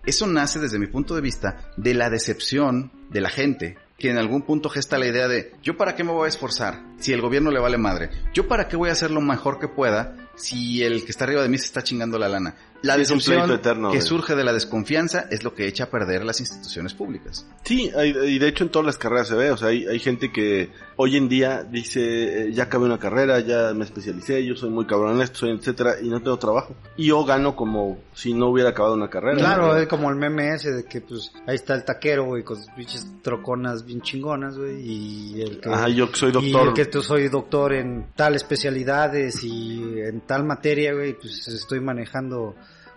eso 0.04 0.26
nace 0.26 0.58
desde 0.58 0.78
mi 0.78 0.86
punto 0.86 1.14
de 1.14 1.20
vista 1.20 1.70
de 1.76 1.94
la 1.94 2.10
decepción 2.10 2.90
de 3.10 3.20
la 3.20 3.28
gente, 3.28 3.76
que 3.98 4.10
en 4.10 4.18
algún 4.18 4.42
punto 4.42 4.68
gesta 4.68 4.98
la 4.98 5.06
idea 5.06 5.28
de, 5.28 5.52
yo 5.62 5.76
para 5.76 5.94
qué 5.94 6.04
me 6.04 6.12
voy 6.12 6.26
a 6.26 6.28
esforzar 6.28 6.82
si 6.98 7.12
el 7.12 7.20
gobierno 7.20 7.50
le 7.50 7.60
vale 7.60 7.78
madre, 7.78 8.10
yo 8.34 8.46
para 8.46 8.68
qué 8.68 8.76
voy 8.76 8.90
a 8.90 8.92
hacer 8.92 9.10
lo 9.10 9.20
mejor 9.20 9.58
que 9.58 9.68
pueda 9.68 10.16
si 10.36 10.82
el 10.82 11.04
que 11.04 11.10
está 11.10 11.24
arriba 11.24 11.42
de 11.42 11.48
mí 11.48 11.58
se 11.58 11.64
está 11.64 11.82
chingando 11.82 12.18
la 12.18 12.28
lana. 12.28 12.54
La 12.82 12.96
decepción 12.96 13.50
eterno 13.50 13.90
que 13.90 14.00
surge 14.00 14.34
de 14.34 14.44
la 14.44 14.52
desconfianza 14.52 15.26
es 15.30 15.42
lo 15.44 15.54
que 15.54 15.66
echa 15.66 15.84
a 15.84 15.90
perder 15.90 16.24
las 16.24 16.40
instituciones 16.40 16.94
públicas. 16.94 17.46
Sí, 17.64 17.90
hay- 17.96 18.10
y 18.10 18.38
de 18.38 18.48
hecho 18.48 18.64
en 18.64 18.70
todas 18.70 18.86
las 18.86 18.98
carreras 18.98 19.28
se 19.28 19.34
ve, 19.34 19.50
o 19.50 19.56
sea, 19.56 19.68
hay, 19.68 19.86
hay 19.86 19.98
gente 19.98 20.30
que 20.32 20.70
hoy 20.96 21.16
en 21.16 21.28
día 21.28 21.64
dice, 21.64 22.48
eh, 22.48 22.52
ya 22.52 22.64
acabé 22.64 22.84
una 22.86 22.98
carrera, 22.98 23.40
ya 23.40 23.72
me 23.74 23.84
especialicé, 23.84 24.44
yo 24.44 24.54
soy 24.56 24.70
muy 24.70 24.86
cabrón 24.86 25.16
en 25.16 25.22
esto, 25.22 25.38
soy 25.40 25.50
etcétera, 25.50 25.94
y 26.02 26.08
no 26.08 26.20
tengo 26.22 26.38
trabajo. 26.38 26.74
Y 26.96 27.06
yo 27.08 27.24
gano 27.24 27.56
como 27.56 27.98
si 28.14 28.32
no 28.34 28.48
hubiera 28.48 28.70
acabado 28.70 28.94
una 28.94 29.10
carrera. 29.10 29.38
Claro, 29.38 29.68
¿no? 29.68 29.76
es 29.76 29.88
como 29.88 30.08
el 30.10 30.16
meme 30.16 30.54
ese 30.54 30.72
de 30.72 30.84
que 30.84 31.00
pues 31.00 31.32
ahí 31.46 31.56
está 31.56 31.74
el 31.74 31.84
taquero, 31.84 32.24
güey, 32.26 32.42
con 32.44 32.56
sus 32.56 32.68
pinches 32.76 33.06
troconas 33.22 33.84
bien 33.84 34.00
chingonas, 34.02 34.56
güey, 34.56 34.80
y 34.80 35.42
el 35.42 35.60
que... 35.60 35.68
Ajá, 35.68 35.88
yo 35.88 36.08
soy 36.12 36.30
Y 36.30 36.32
doctor. 36.32 36.68
el 36.68 36.74
que 36.74 36.86
tú 36.86 37.02
soy 37.02 37.28
doctor 37.28 37.72
en 37.74 38.06
tal 38.14 38.34
especialidades 38.34 39.42
y 39.44 40.00
en 40.00 40.20
tal 40.22 40.44
materia, 40.44 40.92
güey, 40.94 41.14
pues 41.14 41.46
estoy 41.48 41.80
manejando 41.80 42.54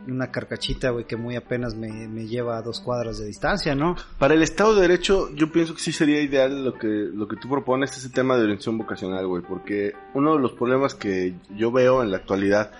una 0.07 0.31
carcachita, 0.31 0.89
güey, 0.91 1.05
que 1.05 1.15
muy 1.17 1.35
apenas 1.35 1.75
me, 1.75 2.07
me 2.07 2.25
lleva 2.27 2.57
a 2.57 2.61
dos 2.61 2.79
cuadras 2.79 3.19
de 3.19 3.25
distancia, 3.27 3.75
¿no? 3.75 3.95
Para 4.17 4.33
el 4.33 4.41
Estado 4.41 4.73
de 4.75 4.81
Derecho, 4.81 5.29
yo 5.35 5.51
pienso 5.51 5.73
que 5.75 5.81
sí 5.81 5.91
sería 5.91 6.21
ideal 6.21 6.63
lo 6.65 6.73
que, 6.73 6.87
lo 6.87 7.27
que 7.27 7.35
tú 7.35 7.49
propones, 7.49 7.95
ese 7.97 8.09
tema 8.09 8.35
de 8.35 8.43
orientación 8.43 8.77
vocacional, 8.77 9.27
güey, 9.27 9.43
porque 9.43 9.93
uno 10.13 10.35
de 10.35 10.39
los 10.41 10.53
problemas 10.53 10.95
que 10.95 11.35
yo 11.55 11.71
veo 11.71 12.01
en 12.01 12.11
la 12.11 12.17
actualidad, 12.17 12.71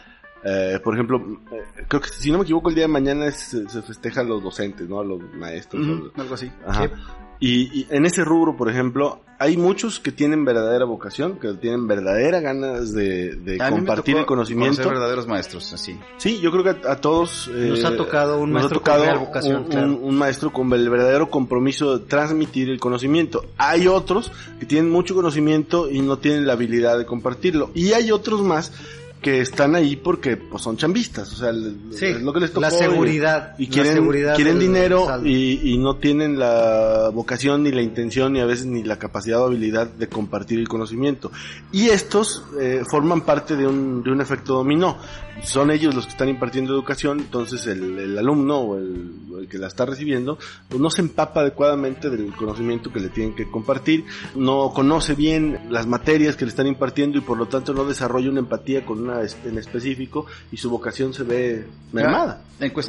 eh, 0.44 0.80
por 0.84 0.94
ejemplo, 0.94 1.22
eh, 1.52 1.84
creo 1.88 2.02
que 2.02 2.08
si 2.10 2.32
no 2.32 2.38
me 2.38 2.44
equivoco, 2.46 2.70
el 2.70 2.76
día 2.76 2.86
de 2.86 2.94
mañana 2.94 3.26
es- 3.28 3.56
se, 3.68 3.82
festeja 3.82 4.22
a 4.22 4.24
los 4.24 4.42
docentes, 4.42 4.88
¿no? 4.88 5.00
A 5.02 5.04
los 5.04 5.22
maestros. 5.36 5.86
los- 5.86 6.12
Algo 6.18 6.34
así. 6.36 6.50
Ajá. 6.66 6.84
Sí. 6.88 6.92
Y, 7.40 7.80
y 7.82 7.88
en 7.90 8.06
ese 8.06 8.24
rubro, 8.26 8.58
por 8.58 8.70
ejemplo, 8.70 9.22
hay 9.42 9.56
muchos 9.56 10.02
que 10.02 10.12
tienen 10.12 10.44
verdadera 10.44 10.84
vocación, 10.84 11.40
que 11.40 11.54
tienen 11.54 11.88
verdadera 11.88 12.42
ganas 12.42 12.92
de, 12.94 13.58
compartir 13.70 14.18
el 14.18 14.26
conocimiento. 14.26 14.76
conocer 14.76 14.92
verdaderos 14.94 15.26
maestros, 15.28 15.72
así. 15.72 15.98
Sí, 16.18 16.42
yo 16.42 16.52
creo 16.52 16.64
que 16.66 16.86
a, 16.88 16.92
a 16.92 16.96
todos 16.98 17.48
eh, 17.48 17.68
Nos 17.70 17.86
ha 17.86 17.96
tocado 17.96 18.40
un 18.42 18.52
maestro 18.52 18.82
con 18.82 19.00
real 19.00 19.20
vocación, 19.20 19.56
un, 19.64 19.68
claro. 19.70 19.88
un- 19.88 20.04
un 20.04 20.18
maestro 20.18 20.52
con 20.52 20.74
el 20.74 20.90
verdadero 20.90 21.30
compromiso 21.30 21.98
de 21.98 22.06
transmitir 22.06 22.70
el 22.70 22.82
conocimiento. 22.82 23.46
Hay 23.58 23.88
otros 23.88 24.34
que 24.60 24.66
tienen 24.66 24.92
mucho 24.92 25.16
conocimiento 25.16 25.90
y 25.90 26.02
no 26.02 26.18
tienen 26.18 26.46
la 26.46 26.54
habilidad 26.54 26.98
de 26.98 27.06
compartirlo. 27.06 27.72
Y 27.74 27.94
hay 27.94 28.12
otros 28.12 28.42
más 28.42 28.74
que 29.22 29.42
están 29.42 29.76
ahí 29.76 29.96
porque 29.96 30.38
pues, 30.38 30.64
son 30.64 30.78
chambistas, 30.78 31.32
o 31.34 31.36
sea, 31.36 31.52
Sí, 31.54 32.06
es 32.06 32.22
lo 32.22 32.32
que 32.34 32.40
les 32.40 32.52
tocó 32.52 32.62
la 32.62 32.72
seguridad. 32.72 33.56
y, 33.58 33.68
quieren, 33.68 33.94
seguridad 33.94 34.36
quieren 34.36 34.60
dinero 34.60 35.08
y, 35.24 35.74
y 35.74 35.78
no 35.78 35.98
tienen 35.98 36.40
la 36.40 37.10
vocación 37.14 37.64
ni 37.64 37.72
la 37.72 37.82
intención 37.82 38.34
ni 38.34 38.40
a 38.40 38.46
veces 38.46 38.66
ni 38.66 38.84
la 38.84 38.98
capacidad 38.98 39.42
o 39.42 39.46
habilidad 39.46 39.88
de 39.88 40.08
compartir 40.08 40.60
el 40.60 40.68
conocimiento. 40.68 41.32
Y 41.72 41.90
estos 41.90 42.44
eh, 42.60 42.84
forman 42.90 43.22
parte 43.22 43.56
de 43.56 43.68
un, 43.68 44.04
de 44.04 44.12
un 44.12 44.22
efecto 44.22 44.54
dominó. 44.54 44.98
Son 45.44 45.72
ellos 45.72 45.96
los 45.96 46.06
que 46.06 46.12
están 46.12 46.28
impartiendo 46.28 46.74
educación, 46.74 47.20
entonces 47.20 47.66
el, 47.68 47.98
el 47.98 48.18
alumno 48.18 48.58
o 48.60 48.78
el, 48.78 49.12
o 49.34 49.40
el 49.40 49.48
que 49.48 49.58
la 49.58 49.68
está 49.68 49.86
recibiendo 49.86 50.38
pues 50.68 50.82
no 50.82 50.90
se 50.90 51.02
empapa 51.02 51.42
adecuadamente 51.42 52.10
del 52.10 52.34
conocimiento 52.36 52.92
que 52.92 53.00
le 53.00 53.10
tienen 53.10 53.36
que 53.36 53.50
compartir, 53.50 54.06
no 54.36 54.72
conoce 54.74 55.16
bien 55.16 55.68
las 55.70 55.88
materias 55.88 56.36
que 56.36 56.46
le 56.46 56.50
están 56.50 56.68
impartiendo 56.68 57.18
y 57.18 57.22
por 57.22 57.38
lo 57.38 57.48
tanto 57.48 57.74
no 57.74 57.86
desarrolla 57.86 58.30
una 58.30 58.40
empatía 58.40 58.86
con 58.86 59.02
una 59.02 59.09
este, 59.24 59.50
en 59.50 59.58
específico 59.58 60.26
y 60.52 60.58
su 60.58 60.70
vocación 60.70 61.14
se 61.14 61.24
ve 61.24 61.66
mermada. 61.92 62.42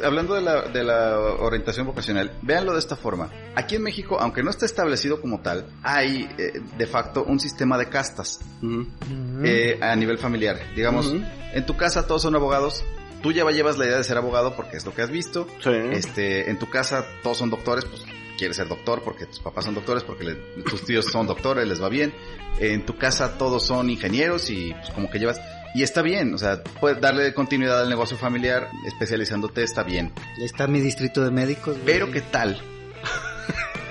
Hablando 0.03 0.33
de 0.35 0.41
la, 0.41 0.61
de 0.69 0.83
la 0.83 1.17
orientación 1.39 1.87
vocacional, 1.87 2.31
véanlo 2.41 2.73
de 2.73 2.79
esta 2.79 2.95
forma. 2.95 3.29
Aquí 3.55 3.75
en 3.75 3.83
México, 3.83 4.17
aunque 4.19 4.43
no 4.43 4.49
está 4.49 4.65
establecido 4.65 5.21
como 5.21 5.41
tal, 5.41 5.65
hay 5.83 6.29
eh, 6.37 6.61
de 6.77 6.87
facto 6.87 7.23
un 7.23 7.39
sistema 7.39 7.77
de 7.77 7.87
castas 7.89 8.39
eh, 9.43 9.77
a 9.81 9.95
nivel 9.95 10.17
familiar. 10.17 10.59
Digamos, 10.75 11.13
en 11.53 11.65
tu 11.65 11.75
casa 11.77 12.05
todos 12.07 12.21
son 12.21 12.35
abogados. 12.35 12.83
Tú 13.21 13.31
ya 13.31 13.47
llevas 13.51 13.77
la 13.77 13.85
idea 13.85 13.97
de 13.97 14.03
ser 14.03 14.17
abogado 14.17 14.55
porque 14.55 14.77
es 14.77 14.85
lo 14.85 14.93
que 14.93 15.03
has 15.03 15.11
visto. 15.11 15.47
Sí. 15.63 15.69
Este, 15.91 16.49
en 16.49 16.57
tu 16.59 16.69
casa 16.69 17.05
todos 17.23 17.37
son 17.37 17.49
doctores, 17.49 17.85
pues 17.85 18.03
quieres 18.37 18.57
ser 18.57 18.67
doctor 18.67 19.03
porque 19.03 19.27
tus 19.27 19.39
papás 19.39 19.65
son 19.65 19.75
doctores, 19.75 20.03
porque 20.03 20.23
le- 20.23 20.35
tus 20.63 20.83
tíos 20.83 21.05
son 21.05 21.27
doctores, 21.27 21.67
les 21.67 21.81
va 21.81 21.89
bien. 21.89 22.13
En 22.59 22.83
tu 22.85 22.97
casa 22.97 23.37
todos 23.37 23.65
son 23.65 23.89
ingenieros 23.89 24.49
y 24.49 24.73
pues 24.73 24.89
como 24.89 25.09
que 25.09 25.19
llevas... 25.19 25.39
Y 25.73 25.83
está 25.83 26.01
bien, 26.01 26.33
o 26.33 26.37
sea, 26.37 26.61
puedes 26.81 26.99
darle 26.99 27.33
continuidad 27.33 27.81
al 27.81 27.89
negocio 27.89 28.17
familiar 28.17 28.67
especializándote, 28.87 29.63
está 29.63 29.83
bien. 29.83 30.11
Ahí 30.37 30.43
está 30.45 30.67
mi 30.67 30.79
distrito 30.81 31.23
de 31.23 31.31
médicos. 31.31 31.75
güey. 31.75 31.85
Pero 31.85 32.11
¿qué 32.11 32.21
tal? 32.21 32.61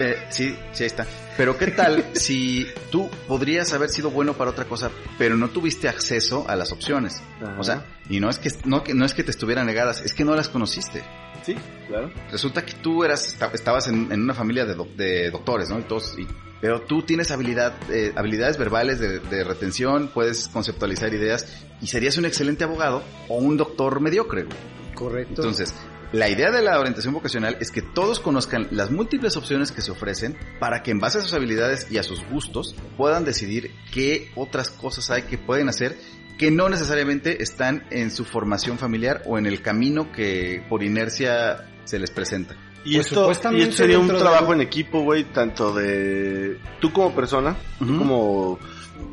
Eh, 0.03 0.17
sí, 0.31 0.57
sí, 0.73 0.85
ahí 0.85 0.87
está. 0.87 1.07
Pero 1.37 1.59
¿qué 1.59 1.67
tal 1.67 2.03
si 2.15 2.67
tú 2.91 3.11
podrías 3.29 3.71
haber 3.75 3.91
sido 3.91 4.09
bueno 4.11 4.33
para 4.33 4.51
otra 4.51 4.65
cosa, 4.65 4.91
pero 5.19 5.37
no 5.37 5.51
tuviste 5.51 5.91
acceso 5.91 6.47
a 6.49 6.57
las 6.57 6.73
opciones? 6.73 7.21
Ajá. 7.43 7.57
O 7.59 7.63
sea, 7.65 7.85
y 8.09 8.19
no 8.19 8.31
es 8.31 8.39
que 8.39 8.51
no, 8.65 8.83
que 8.83 8.95
no 8.95 9.05
es 9.05 9.13
que 9.13 9.25
te 9.25 9.31
estuvieran 9.31 9.67
negadas, 9.67 10.01
es 10.01 10.15
que 10.15 10.25
no 10.25 10.35
las 10.35 10.49
conociste. 10.49 11.03
Sí, 11.45 11.55
claro. 11.87 12.11
Resulta 12.33 12.65
que 12.65 12.73
tú 12.75 13.05
eras 13.05 13.27
esta- 13.29 13.51
estabas 13.53 13.89
en, 13.89 14.11
en 14.11 14.23
una 14.23 14.33
familia 14.33 14.65
de, 14.65 14.75
de 14.97 15.31
doctores, 15.31 15.69
¿no? 15.69 15.79
Y 15.79 15.83
todos, 15.83 16.15
y- 16.19 16.27
pero 16.61 16.83
tú 16.83 17.03
tienes 17.03 17.31
habilidad, 17.31 17.75
eh, 17.91 18.13
habilidades 18.17 18.59
verbales 18.59 18.99
de, 18.99 19.19
de 19.21 19.45
retención, 19.45 20.11
puedes 20.13 20.49
conceptualizar 20.49 21.13
ideas 21.15 21.47
y 21.81 21.87
serías 21.87 22.19
un 22.19 22.27
excelente 22.27 22.65
abogado 22.65 23.03
o 23.29 23.37
un 23.37 23.57
doctor 23.57 24.01
mediocre. 24.01 24.45
güey. 24.45 24.57
Correcto. 24.95 25.43
Entonces, 25.43 25.75
la 26.13 26.29
idea 26.29 26.51
de 26.51 26.61
la 26.61 26.81
orientación 26.81 27.15
vocacional 27.15 27.57
es 27.61 27.71
que 27.71 27.83
todos 27.83 28.19
conozcan 28.19 28.67
las 28.73 28.91
múltiples 28.91 29.37
opciones 29.37 29.71
que 29.71 29.81
se 29.81 29.93
ofrecen 29.93 30.37
para 30.59 30.83
que 30.83 30.91
en 30.91 30.99
base 30.99 31.19
a 31.19 31.21
sus 31.21 31.33
habilidades 31.35 31.87
y 31.91 31.99
a 31.99 32.03
sus 32.03 32.29
gustos 32.29 32.75
puedan 32.97 33.25
decidir 33.25 33.71
qué 33.93 34.33
otras 34.35 34.71
cosas 34.71 35.11
hay 35.11 35.23
que 35.23 35.39
pueden 35.39 35.69
hacer 35.69 35.97
que 36.37 36.51
no 36.51 36.69
necesariamente 36.69 37.43
están 37.43 37.85
en 37.91 38.11
su 38.11 38.25
formación 38.25 38.77
familiar 38.77 39.23
o 39.27 39.39
en 39.39 39.47
el 39.47 39.63
camino 39.63 40.11
que 40.11 40.65
por 40.69 40.83
inercia 40.83 41.69
se 41.85 41.99
les 41.99 42.11
presenta. 42.11 42.57
Y 42.85 42.95
Pues 42.95 43.07
esto, 43.07 43.15
y 43.15 43.23
supuestamente 43.23 43.65
esto 43.71 43.77
sería 43.77 43.99
un 43.99 44.09
de- 44.09 44.15
trabajo 44.15 44.53
en 44.55 44.61
equipo, 44.63 45.01
güey, 45.03 45.25
tanto 45.25 45.73
de 45.75 46.59
tú 46.81 46.93
como 46.93 47.15
persona, 47.15 47.55
tú 47.79 47.85
Ujú. 47.85 47.99
como 47.99 48.59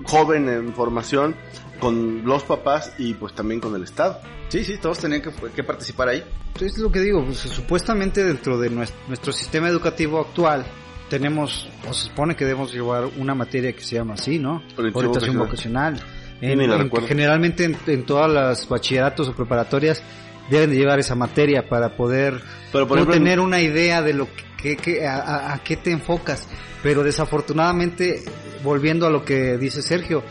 joven 0.04 0.48
en 0.50 0.74
formación, 0.74 1.36
con 1.80 2.24
los 2.26 2.44
papás 2.44 2.94
y 2.98 3.14
pues 3.14 3.34
también 3.34 3.60
con 3.60 3.76
el 3.76 3.84
Estado. 3.84 4.20
Sí, 4.50 4.64
sí, 4.64 4.78
todos 4.78 4.98
tenían 5.00 5.22
que, 5.22 5.32
que 5.56 5.64
participar 5.64 6.08
ahí. 6.10 6.24
Es 6.60 6.78
lo 6.78 6.92
que 6.92 7.00
digo, 7.02 7.24
pues, 7.24 7.38
supuestamente 7.40 8.24
dentro 8.24 8.58
de 8.58 8.72
nues- 8.72 8.94
nuestro 9.08 9.32
sistema 9.34 9.68
educativo 9.68 10.20
actual 10.22 10.66
tenemos, 11.10 11.68
o 11.88 11.94
se 11.94 12.06
supone 12.08 12.36
que 12.36 12.46
debemos 12.46 12.74
llevar 12.74 13.06
una 13.18 13.36
materia 13.36 13.74
que 13.74 13.82
se 13.82 13.96
llama 13.96 14.16
así, 14.16 14.40
¿no? 14.40 14.64
Orientación 14.94 15.38
vocacional. 15.38 16.02
En- 16.42 16.60
generalmente 17.08 17.64
en, 17.66 17.78
en 17.88 18.04
todas 18.06 18.32
las 18.32 18.68
bachilleratos 18.70 19.28
o 19.30 19.34
preparatorias 19.36 20.02
deben 20.50 20.70
de 20.72 20.78
llevar 20.78 21.00
esa 21.00 21.16
materia 21.16 21.68
para 21.68 21.96
poder 21.96 22.42
Pero 22.72 22.88
por 22.88 22.98
tú 22.98 23.04
ejemplo, 23.04 23.14
tener 23.14 23.40
una 23.40 23.62
idea 23.62 24.02
de 24.02 24.14
lo 24.14 24.28
que, 24.62 24.76
que- 24.78 25.06
a, 25.06 25.18
a- 25.18 25.54
a 25.54 25.64
qué 25.64 25.78
te 25.78 25.92
enfocas. 25.92 26.48
Pero 26.84 27.04
desafortunadamente, 27.04 28.22
volviendo 28.64 29.08
a 29.08 29.10
lo 29.10 29.24
que 29.26 29.58
dice 29.58 29.82
Sergio, 29.82 30.24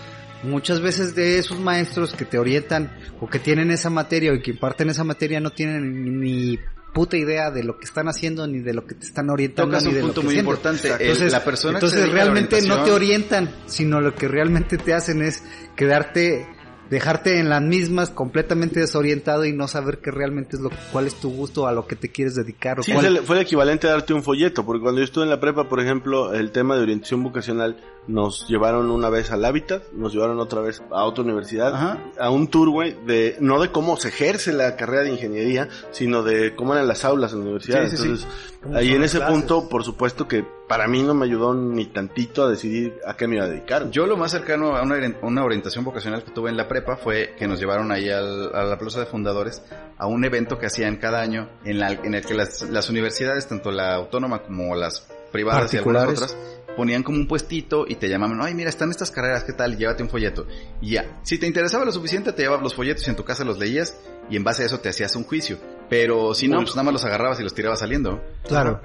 muchas 0.42 0.80
veces 0.80 1.14
de 1.14 1.38
esos 1.38 1.58
maestros 1.60 2.12
que 2.14 2.24
te 2.24 2.38
orientan 2.38 2.92
o 3.20 3.28
que 3.28 3.38
tienen 3.38 3.70
esa 3.70 3.90
materia 3.90 4.32
o 4.32 4.40
que 4.42 4.50
imparten 4.52 4.90
esa 4.90 5.04
materia 5.04 5.40
no 5.40 5.50
tienen 5.50 6.20
ni 6.20 6.58
puta 6.94 7.16
idea 7.16 7.50
de 7.50 7.62
lo 7.62 7.78
que 7.78 7.84
están 7.84 8.08
haciendo 8.08 8.46
ni 8.46 8.60
de 8.60 8.72
lo 8.72 8.86
que 8.86 8.94
te 8.94 9.04
están 9.04 9.28
orientando 9.28 9.72
Tocas 9.72 9.82
ni 9.84 9.88
un 9.90 9.94
de 9.96 10.00
lo 10.06 10.14
que 10.14 10.20
muy 10.22 10.38
importante. 10.38 10.88
Entonces, 10.98 11.32
la 11.32 11.44
persona 11.44 11.74
entonces 11.78 12.08
realmente 12.10 12.62
no 12.62 12.84
te 12.84 12.92
orientan, 12.92 13.50
sino 13.66 14.00
lo 14.00 14.14
que 14.14 14.28
realmente 14.28 14.78
te 14.78 14.94
hacen 14.94 15.20
es 15.22 15.42
quedarte 15.76 16.46
dejarte 16.90 17.38
en 17.38 17.48
las 17.48 17.62
mismas 17.62 18.10
completamente 18.10 18.80
desorientado 18.80 19.44
y 19.44 19.52
no 19.52 19.66
saber 19.68 19.98
qué 19.98 20.10
realmente 20.10 20.56
es 20.56 20.62
lo 20.62 20.70
cuál 20.92 21.06
es 21.06 21.14
tu 21.14 21.30
gusto 21.30 21.66
a 21.66 21.72
lo 21.72 21.86
que 21.86 21.96
te 21.96 22.10
quieres 22.10 22.34
dedicar 22.36 22.78
o 22.78 22.82
Sí, 22.82 22.92
cuál- 22.92 23.06
fue 23.06 23.16
el, 23.18 23.22
fue 23.24 23.36
el 23.36 23.42
equivalente 23.42 23.88
a 23.88 23.90
darte 23.92 24.14
un 24.14 24.22
folleto, 24.22 24.64
porque 24.64 24.82
cuando 24.82 25.00
yo 25.00 25.04
estuve 25.04 25.24
en 25.24 25.30
la 25.30 25.40
prepa, 25.40 25.68
por 25.68 25.80
ejemplo, 25.80 26.32
el 26.32 26.52
tema 26.52 26.76
de 26.76 26.82
orientación 26.82 27.22
vocacional 27.22 27.76
nos 28.08 28.46
llevaron 28.48 28.90
una 28.90 29.10
vez 29.10 29.30
al 29.30 29.44
hábitat, 29.44 29.82
nos 29.92 30.12
llevaron 30.12 30.38
otra 30.38 30.60
vez 30.60 30.82
a 30.90 31.04
otra 31.04 31.24
universidad, 31.24 31.74
Ajá. 31.74 31.98
a 32.20 32.30
un 32.30 32.48
tour, 32.48 32.70
güey, 32.70 32.96
de, 33.04 33.36
no 33.40 33.60
de 33.60 33.70
cómo 33.72 33.96
se 33.96 34.08
ejerce 34.08 34.52
la 34.52 34.76
carrera 34.76 35.02
de 35.02 35.10
ingeniería, 35.10 35.68
sino 35.90 36.22
de 36.22 36.54
cómo 36.54 36.74
eran 36.74 36.86
las 36.86 37.04
aulas 37.04 37.32
en 37.32 37.38
la 37.40 37.44
universidad. 37.46 37.86
Sí. 37.88 37.96
Entonces, 38.02 38.26
¿Cómo 38.62 38.76
ahí 38.76 38.92
en 38.94 39.02
ese 39.02 39.18
clases? 39.18 39.34
punto, 39.36 39.68
por 39.68 39.84
supuesto 39.84 40.26
que 40.28 40.44
para 40.68 40.88
mí 40.88 41.02
no 41.02 41.14
me 41.14 41.26
ayudó 41.26 41.54
ni 41.54 41.86
tantito 41.86 42.44
a 42.44 42.48
decidir 42.50 42.94
a 43.06 43.16
qué 43.16 43.28
me 43.28 43.36
iba 43.36 43.44
a 43.44 43.48
dedicar. 43.48 43.90
Yo 43.90 44.06
lo 44.06 44.16
más 44.16 44.30
cercano 44.32 44.76
a 44.76 44.82
una, 44.82 44.96
una 45.22 45.44
orientación 45.44 45.84
vocacional 45.84 46.24
que 46.24 46.30
tuve 46.32 46.50
en 46.50 46.56
la 46.56 46.66
prepa 46.68 46.96
fue 46.96 47.34
que 47.38 47.46
nos 47.46 47.58
llevaron 47.60 47.92
ahí 47.92 48.08
al- 48.10 48.54
a 48.54 48.64
la 48.64 48.78
Plaza 48.78 49.00
de 49.00 49.06
Fundadores 49.06 49.62
a 49.98 50.06
un 50.06 50.24
evento 50.24 50.58
que 50.58 50.66
hacían 50.66 50.96
cada 50.96 51.20
año 51.20 51.48
en, 51.64 51.78
la- 51.78 51.92
en 51.92 52.14
el 52.14 52.24
que 52.24 52.34
las, 52.34 52.62
las 52.62 52.88
universidades, 52.90 53.46
tanto 53.46 53.70
la 53.70 53.94
autónoma 53.94 54.42
como 54.42 54.74
las 54.74 55.06
privadas 55.32 55.72
y 55.74 55.76
algunas 55.76 56.04
otras, 56.08 56.36
ponían 56.76 57.02
como 57.02 57.18
un 57.18 57.26
puestito 57.26 57.86
y 57.88 57.94
te 57.96 58.08
llamaban, 58.08 58.38
ay 58.42 58.54
mira, 58.54 58.68
están 58.68 58.90
estas 58.90 59.10
carreras, 59.10 59.44
¿qué 59.44 59.52
tal? 59.52 59.76
Llévate 59.76 60.02
un 60.02 60.08
folleto. 60.10 60.46
Y 60.80 60.90
ya, 60.90 61.18
si 61.22 61.38
te 61.38 61.46
interesaba 61.46 61.84
lo 61.84 61.92
suficiente, 61.92 62.32
te 62.32 62.42
llevabas 62.42 62.62
los 62.62 62.74
folletos 62.74 63.06
y 63.06 63.10
en 63.10 63.16
tu 63.16 63.24
casa 63.24 63.44
los 63.44 63.58
leías 63.58 63.98
y 64.28 64.36
en 64.36 64.44
base 64.44 64.62
a 64.62 64.66
eso 64.66 64.78
te 64.80 64.88
hacías 64.90 65.16
un 65.16 65.24
juicio. 65.24 65.58
Pero 65.88 66.34
si 66.34 66.48
no, 66.48 66.58
Uy. 66.58 66.64
pues 66.64 66.76
nada 66.76 66.84
más 66.84 66.92
los 66.92 67.04
agarrabas 67.04 67.40
y 67.40 67.42
los 67.42 67.54
tirabas 67.54 67.78
saliendo. 67.80 68.20
claro 68.46 68.80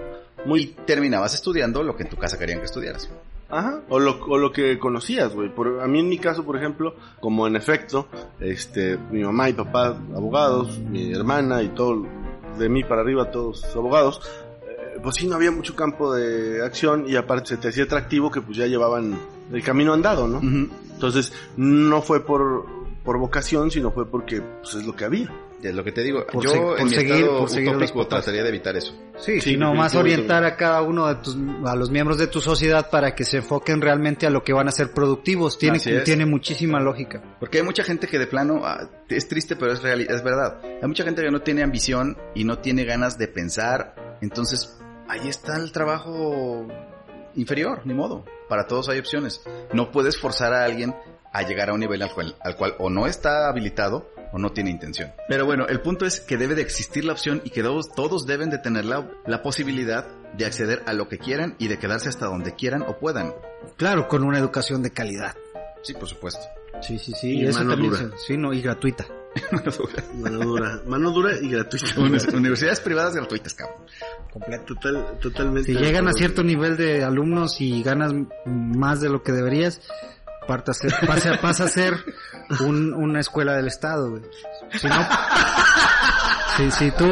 Muy 0.45 0.61
Y 0.61 0.65
terminabas 0.85 1.33
estudiando 1.35 1.83
lo 1.83 1.95
que 1.95 2.03
en 2.03 2.09
tu 2.09 2.17
casa 2.17 2.37
querían 2.39 2.59
que 2.59 2.65
estudiaras. 2.65 3.09
Ajá, 3.49 3.81
o 3.89 3.99
lo, 3.99 4.17
o 4.27 4.37
lo 4.37 4.53
que 4.53 4.79
conocías, 4.79 5.33
güey. 5.33 5.53
Por- 5.53 5.81
A 5.81 5.87
mí 5.87 5.99
en 5.99 6.07
mi 6.07 6.17
caso, 6.17 6.45
por 6.45 6.55
ejemplo, 6.55 6.95
como 7.19 7.47
en 7.47 7.57
efecto, 7.57 8.07
este, 8.39 8.97
mi 9.11 9.23
mamá 9.23 9.49
y 9.49 9.53
papá 9.53 9.87
abogados, 10.15 10.79
mi 10.79 11.11
hermana 11.13 11.61
y 11.61 11.67
todo, 11.69 12.05
de 12.57 12.69
mí 12.69 12.83
para 12.85 13.01
arriba 13.01 13.29
todos 13.29 13.65
abogados, 13.75 14.21
pues 15.01 15.15
sí 15.15 15.27
no 15.27 15.35
había 15.35 15.51
mucho 15.51 15.75
campo 15.75 16.13
de 16.13 16.63
acción 16.63 17.05
y 17.07 17.15
aparte 17.15 17.49
se 17.49 17.57
te 17.57 17.69
hacía 17.69 17.83
atractivo 17.85 18.31
que 18.31 18.41
pues 18.41 18.57
ya 18.57 18.65
llevaban 18.67 19.17
el 19.51 19.63
camino 19.63 19.93
andado, 19.93 20.27
¿no? 20.27 20.39
Entonces, 20.93 21.33
no 21.57 22.01
fue 22.01 22.25
por, 22.25 22.65
por 23.03 23.17
vocación, 23.17 23.71
sino 23.71 23.91
fue 23.91 24.05
porque 24.09 24.41
pues 24.61 24.75
es 24.75 24.85
lo 24.85 24.95
que 24.95 25.05
había. 25.05 25.31
Es 25.63 25.75
lo 25.75 25.83
que 25.83 25.91
te 25.91 26.01
digo. 26.01 26.25
Por 26.25 26.43
Yo 26.43 26.49
se- 26.49 26.57
en 26.57 26.63
por 26.63 26.83
mi 26.85 26.89
seguir- 26.89 27.27
por 27.27 27.47
seguir 27.49 27.69
utópico 27.75 28.07
trataría 28.07 28.41
de 28.41 28.49
evitar 28.49 28.75
eso. 28.75 28.93
Sí, 29.19 29.33
Sí, 29.39 29.51
sino 29.51 29.75
más 29.75 29.93
orientar 29.93 30.43
a 30.43 30.55
cada 30.57 30.81
uno 30.81 31.07
de 31.07 31.15
tus, 31.15 31.37
a 31.67 31.75
los 31.75 31.91
miembros 31.91 32.17
de 32.17 32.25
tu 32.25 32.41
sociedad 32.41 32.89
para 32.89 33.13
que 33.13 33.23
se 33.25 33.37
enfoquen 33.37 33.79
realmente 33.79 34.25
a 34.25 34.31
lo 34.31 34.43
que 34.43 34.53
van 34.53 34.67
a 34.67 34.71
ser 34.71 34.91
productivos. 34.91 35.59
Tiene, 35.59 35.77
tiene 36.03 36.25
muchísima 36.25 36.79
lógica. 36.79 37.21
Porque 37.39 37.59
hay 37.59 37.63
mucha 37.63 37.83
gente 37.83 38.07
que 38.07 38.17
de 38.17 38.25
plano, 38.25 38.61
ah, 38.65 38.89
es 39.07 39.27
triste, 39.27 39.55
pero 39.55 39.71
es 39.73 39.83
real, 39.83 40.01
es 40.01 40.23
verdad. 40.23 40.59
Hay 40.81 40.87
mucha 40.87 41.03
gente 41.03 41.21
que 41.21 41.29
no 41.29 41.41
tiene 41.41 41.61
ambición 41.61 42.17
y 42.33 42.43
no 42.43 42.57
tiene 42.57 42.83
ganas 42.83 43.19
de 43.19 43.27
pensar. 43.27 44.17
Entonces, 44.21 44.79
ahí 45.11 45.27
está 45.27 45.57
el 45.57 45.71
trabajo 45.71 46.67
inferior, 47.35 47.81
ni 47.85 47.93
modo. 47.93 48.25
Para 48.47 48.65
todos 48.65 48.87
hay 48.89 48.99
opciones. 48.99 49.41
No 49.73 49.91
puedes 49.91 50.17
forzar 50.17 50.53
a 50.53 50.63
alguien 50.63 50.95
a 51.33 51.43
llegar 51.43 51.69
a 51.69 51.73
un 51.73 51.81
nivel 51.81 52.01
al 52.01 52.13
cual, 52.13 52.35
al 52.41 52.55
cual 52.55 52.75
o 52.79 52.89
no 52.89 53.07
está 53.07 53.49
habilitado 53.49 54.09
o 54.33 54.39
no 54.39 54.51
tiene 54.51 54.69
intención. 54.69 55.11
Pero 55.27 55.45
bueno, 55.45 55.67
el 55.67 55.81
punto 55.81 56.05
es 56.05 56.21
que 56.21 56.37
debe 56.37 56.55
de 56.55 56.61
existir 56.61 57.03
la 57.03 57.11
opción 57.11 57.41
y 57.43 57.49
que 57.49 57.61
todos, 57.61 57.91
todos 57.93 58.25
deben 58.25 58.49
de 58.49 58.57
tener 58.57 58.85
la, 58.85 59.09
la 59.25 59.43
posibilidad 59.43 60.07
de 60.37 60.45
acceder 60.45 60.83
a 60.85 60.93
lo 60.93 61.09
que 61.09 61.17
quieran 61.17 61.55
y 61.59 61.67
de 61.67 61.77
quedarse 61.77 62.07
hasta 62.07 62.27
donde 62.27 62.55
quieran 62.55 62.81
o 62.81 62.97
puedan. 62.97 63.33
Claro, 63.75 64.07
con 64.07 64.23
una 64.23 64.39
educación 64.39 64.81
de 64.81 64.91
calidad. 64.91 65.35
Sí, 65.83 65.93
por 65.93 66.07
supuesto. 66.07 66.41
Sí, 66.81 66.97
sí, 66.97 67.11
sí. 67.19 67.39
Y 67.39 67.45
eso 67.45 67.59
mano 67.59 67.73
también 67.73 68.13
sí, 68.25 68.37
no, 68.37 68.53
y 68.53 68.61
gratuita. 68.61 69.05
Mano 70.15 70.39
dura, 70.39 70.81
mano 70.85 71.11
dura 71.11 71.31
y 71.39 71.49
gratuita. 71.49 71.85
Uni- 71.99 72.17
Universidades 72.35 72.79
privadas 72.81 73.15
gratuitas, 73.15 73.53
cabrón. 73.53 73.85
Total, 74.65 75.17
totalmente. 75.21 75.73
Si 75.73 75.77
llegan 75.79 76.07
a 76.07 76.13
cierto 76.13 76.43
nivel 76.43 76.77
de 76.77 77.03
alumnos 77.03 77.59
y 77.61 77.81
ganas 77.83 78.13
más 78.45 79.01
de 79.01 79.09
lo 79.09 79.23
que 79.23 79.31
deberías, 79.31 79.81
pasa, 80.47 81.39
pasa 81.41 81.63
a 81.65 81.67
ser 81.67 81.93
un- 82.61 82.93
una 82.93 83.19
escuela 83.19 83.53
del 83.53 83.67
Estado, 83.67 84.09
güey. 84.09 84.23
Si 84.79 84.87
no, 84.87 85.07
si, 86.57 86.71
si 86.71 86.91
tú 86.91 87.07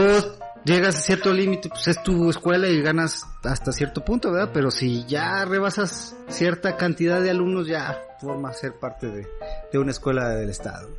llegas 0.65 0.97
a 0.97 1.01
cierto 1.01 1.33
límite, 1.33 1.69
pues 1.69 1.87
es 1.87 2.03
tu 2.03 2.29
escuela 2.29 2.67
y 2.67 2.81
ganas 2.81 3.25
hasta 3.43 3.71
cierto 3.71 4.03
punto, 4.03 4.31
¿verdad? 4.31 4.51
Pero 4.53 4.71
si 4.71 5.05
ya 5.05 5.45
rebasas 5.45 6.15
cierta 6.27 6.75
cantidad 6.77 7.21
de 7.21 7.29
alumnos, 7.31 7.67
ya 7.67 7.97
forma 8.21 8.51
ser 8.53 8.73
parte 8.79 9.07
de, 9.07 9.27
de 9.71 9.79
una 9.79 9.91
escuela 9.91 10.29
del 10.29 10.49
Estado. 10.49 10.89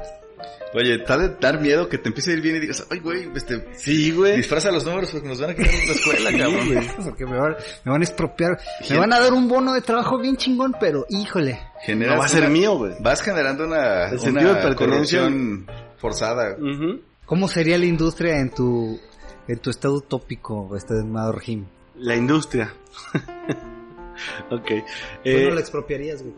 Oye, 0.73 1.03
ha 1.07 1.17
de 1.17 1.29
dar 1.41 1.61
miedo 1.61 1.89
que 1.89 1.99
te 1.99 2.09
empiece 2.09 2.31
a 2.31 2.35
ir 2.35 2.41
bien 2.43 2.57
y 2.57 2.61
digas, 2.61 2.87
ay, 2.91 3.01
güey, 3.01 3.29
este, 3.35 3.67
Sí, 3.77 4.13
güey. 4.13 4.37
disfraza 4.37 4.71
los 4.71 4.85
números 4.85 5.11
porque 5.11 5.27
nos 5.29 5.41
van 5.41 5.51
a 5.51 5.55
quitar 5.57 5.73
la 5.73 5.93
escuela, 5.93 6.31
cabrón. 6.31 6.87
Porque 7.05 7.27
me 7.27 7.39
van, 7.39 7.57
me 7.85 7.91
van 7.93 8.01
a 8.01 8.05
expropiar, 8.05 8.59
me 8.89 8.99
van 8.99 9.13
a 9.13 9.19
dar 9.21 9.33
un 9.33 9.49
bono 9.49 9.73
de 9.75 9.81
trabajo 9.81 10.19
bien 10.19 10.37
chingón, 10.37 10.75
pero 10.79 11.07
híjole. 11.09 11.59
Generas 11.83 12.15
No 12.15 12.21
va 12.21 12.27
a 12.27 12.29
ser 12.29 12.43
una- 12.43 12.51
mío, 12.51 12.77
güey. 12.77 12.93
Vas 13.01 13.21
generando 13.23 13.65
una, 13.65 14.11
El 14.11 14.21
sentido 14.21 14.55
de 14.55 14.67
una 14.67 14.75
corrupción 14.77 15.67
forzada. 15.99 16.57
¿Cómo 17.25 17.49
sería 17.49 17.77
la 17.79 17.87
industria 17.87 18.39
en 18.39 18.51
tu 18.51 19.01
en 19.49 19.59
tu 19.59 19.71
estado 19.71 19.95
utópico, 19.95 20.77
este 20.77 20.95
estimado 20.95 21.33
Regim? 21.33 21.65
La 21.97 22.15
industria. 22.15 22.73
ok. 24.51 24.67
¿Tú 24.69 24.75
Eh, 25.25 25.47
no 25.49 25.55
la 25.55 25.61
expropiarías, 25.61 26.23
güey? 26.23 26.35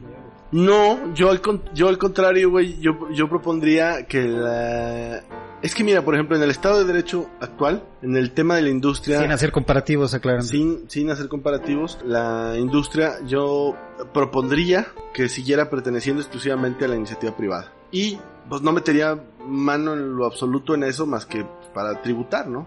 No, 0.52 1.12
yo 1.14 1.30
al, 1.30 1.40
con- 1.40 1.62
yo 1.74 1.88
al 1.88 1.98
contrario, 1.98 2.50
güey, 2.50 2.78
yo, 2.80 3.10
yo 3.10 3.28
propondría 3.28 4.06
que 4.06 4.22
la... 4.24 5.22
Es 5.62 5.74
que 5.76 5.84
mira, 5.84 6.02
por 6.02 6.14
ejemplo, 6.14 6.36
en 6.36 6.42
el 6.42 6.50
Estado 6.50 6.78
de 6.80 6.84
Derecho 6.92 7.28
actual, 7.40 7.84
en 8.02 8.16
el 8.16 8.32
tema 8.32 8.56
de 8.56 8.62
la 8.62 8.68
industria... 8.68 9.20
Sin 9.20 9.30
hacer 9.30 9.52
comparativos, 9.52 10.12
aclarando. 10.12 10.44
Sin, 10.46 10.90
sin 10.90 11.08
hacer 11.10 11.28
comparativos, 11.28 11.98
la 12.04 12.54
industria 12.58 13.12
yo 13.26 13.76
propondría 14.12 14.88
que 15.14 15.28
siguiera 15.28 15.70
perteneciendo 15.70 16.20
exclusivamente 16.20 16.84
a 16.84 16.88
la 16.88 16.96
iniciativa 16.96 17.36
privada. 17.36 17.72
y 17.90 18.18
pues 18.48 18.60
no 18.62 18.72
metería 18.72 19.16
mano 19.46 19.92
en 19.92 20.16
lo 20.16 20.26
absoluto 20.26 20.74
en 20.74 20.82
eso 20.82 21.06
más 21.06 21.26
que 21.26 21.46
para 21.72 22.02
tributar, 22.02 22.48
¿no? 22.48 22.66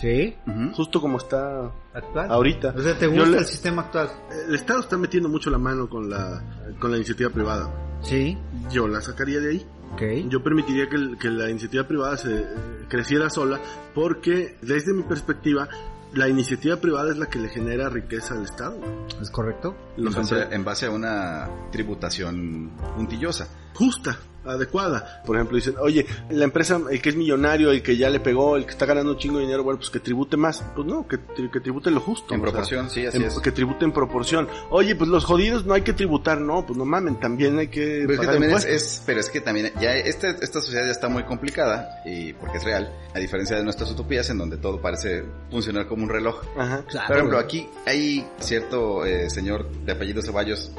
Sí. 0.00 0.36
Justo 0.74 1.00
como 1.00 1.18
está 1.18 1.70
Actual. 1.94 2.30
ahorita. 2.30 2.74
O 2.76 2.80
sea, 2.80 2.98
¿te 2.98 3.06
gusta 3.06 3.26
le- 3.28 3.38
el 3.38 3.44
sistema 3.44 3.82
actual? 3.82 4.08
El 4.48 4.54
Estado 4.54 4.80
está 4.80 4.96
metiendo 4.96 5.28
mucho 5.28 5.50
la 5.50 5.58
mano 5.58 5.88
con 5.88 6.08
la, 6.10 6.42
con 6.80 6.90
la 6.90 6.96
iniciativa 6.96 7.30
privada. 7.30 7.70
Sí. 8.02 8.36
Yo 8.70 8.88
la 8.88 9.00
sacaría 9.00 9.40
de 9.40 9.50
ahí. 9.50 9.66
Ok. 9.92 10.02
Yo 10.30 10.42
permitiría 10.42 10.88
que, 10.88 10.96
el- 10.96 11.18
que 11.18 11.28
la 11.28 11.50
iniciativa 11.50 11.86
privada 11.86 12.16
se 12.16 12.34
eh, 12.40 12.44
creciera 12.88 13.28
sola 13.30 13.60
porque 13.94 14.56
desde 14.62 14.92
mi 14.94 15.02
perspectiva 15.02 15.68
la 16.14 16.28
iniciativa 16.28 16.76
privada 16.76 17.10
es 17.10 17.18
la 17.18 17.26
que 17.26 17.38
le 17.38 17.48
genera 17.48 17.88
riqueza 17.88 18.34
al 18.34 18.42
Estado. 18.44 18.78
¿Es 19.20 19.30
correcto? 19.30 19.74
En 19.96 20.04
Los 20.04 20.14
base, 20.16 20.34
empre- 20.34 20.52
en 20.54 20.64
base 20.64 20.86
a 20.86 20.90
una 20.90 21.48
tributación 21.70 22.70
puntillosa. 22.96 23.48
Justa, 23.74 24.18
adecuada. 24.44 25.22
Por 25.24 25.36
ejemplo, 25.36 25.54
dicen, 25.56 25.74
oye, 25.78 26.04
la 26.30 26.42
empresa, 26.44 26.80
el 26.90 27.00
que 27.00 27.10
es 27.10 27.14
millonario, 27.16 27.70
el 27.70 27.80
que 27.80 27.96
ya 27.96 28.10
le 28.10 28.18
pegó, 28.18 28.56
el 28.56 28.64
que 28.64 28.72
está 28.72 28.86
ganando 28.86 29.12
un 29.12 29.18
chingo 29.18 29.36
de 29.38 29.44
dinero, 29.44 29.62
bueno, 29.62 29.78
pues 29.78 29.88
que 29.90 30.00
tribute 30.00 30.36
más. 30.36 30.64
Pues 30.74 30.84
no, 30.84 31.06
que, 31.06 31.18
que 31.48 31.60
tribute 31.60 31.92
lo 31.92 32.00
justo. 32.00 32.34
En 32.34 32.40
sea, 32.40 32.50
proporción, 32.50 32.90
sí, 32.90 33.06
así 33.06 33.18
en- 33.18 33.22
es. 33.24 33.38
Que 33.38 33.52
tribute 33.52 33.84
en 33.84 33.92
proporción. 33.92 34.48
Oye, 34.70 34.96
pues 34.96 35.08
los 35.08 35.24
jodidos 35.24 35.64
no 35.64 35.74
hay 35.74 35.82
que 35.82 35.92
tributar, 35.92 36.40
no, 36.40 36.66
pues 36.66 36.76
no 36.76 36.84
mamen, 36.84 37.20
también 37.20 37.56
hay 37.56 37.68
que 37.68 38.02
Pero 38.04 38.14
es 38.14 38.18
que 38.20 38.26
también 38.26 38.42
es, 38.52 38.64
impuestos. 38.64 38.72
es- 38.96 39.02
pero 39.06 39.20
es 39.20 39.30
que 39.30 39.40
también 39.40 39.72
ya 39.80 39.94
este- 39.96 40.36
esta 40.42 40.60
sociedad 40.60 40.86
ya 40.86 40.90
está 40.90 41.08
muy 41.08 41.22
complicada 41.22 42.02
y 42.04 42.32
porque 42.32 42.58
es 42.58 42.64
real, 42.64 42.92
a 43.14 43.20
diferencia 43.20 43.56
de 43.56 43.62
nuestras 43.62 43.92
utopías 43.92 44.28
en 44.30 44.38
donde 44.38 44.56
todo 44.56 44.80
parece 44.80 45.22
funcionar 45.52 45.86
como 45.86 46.02
un 46.02 46.08
reloj. 46.08 46.42
Ajá. 46.58 46.82
Claro. 46.88 47.06
Por 47.06 47.16
ejemplo, 47.16 47.38
aquí 47.38 47.68
hay 47.86 48.26
cierto 48.40 49.06
eh, 49.06 49.30
señor 49.30 49.70
de 49.70 49.92
apellido 49.92 50.20
Ceballos 50.20 50.72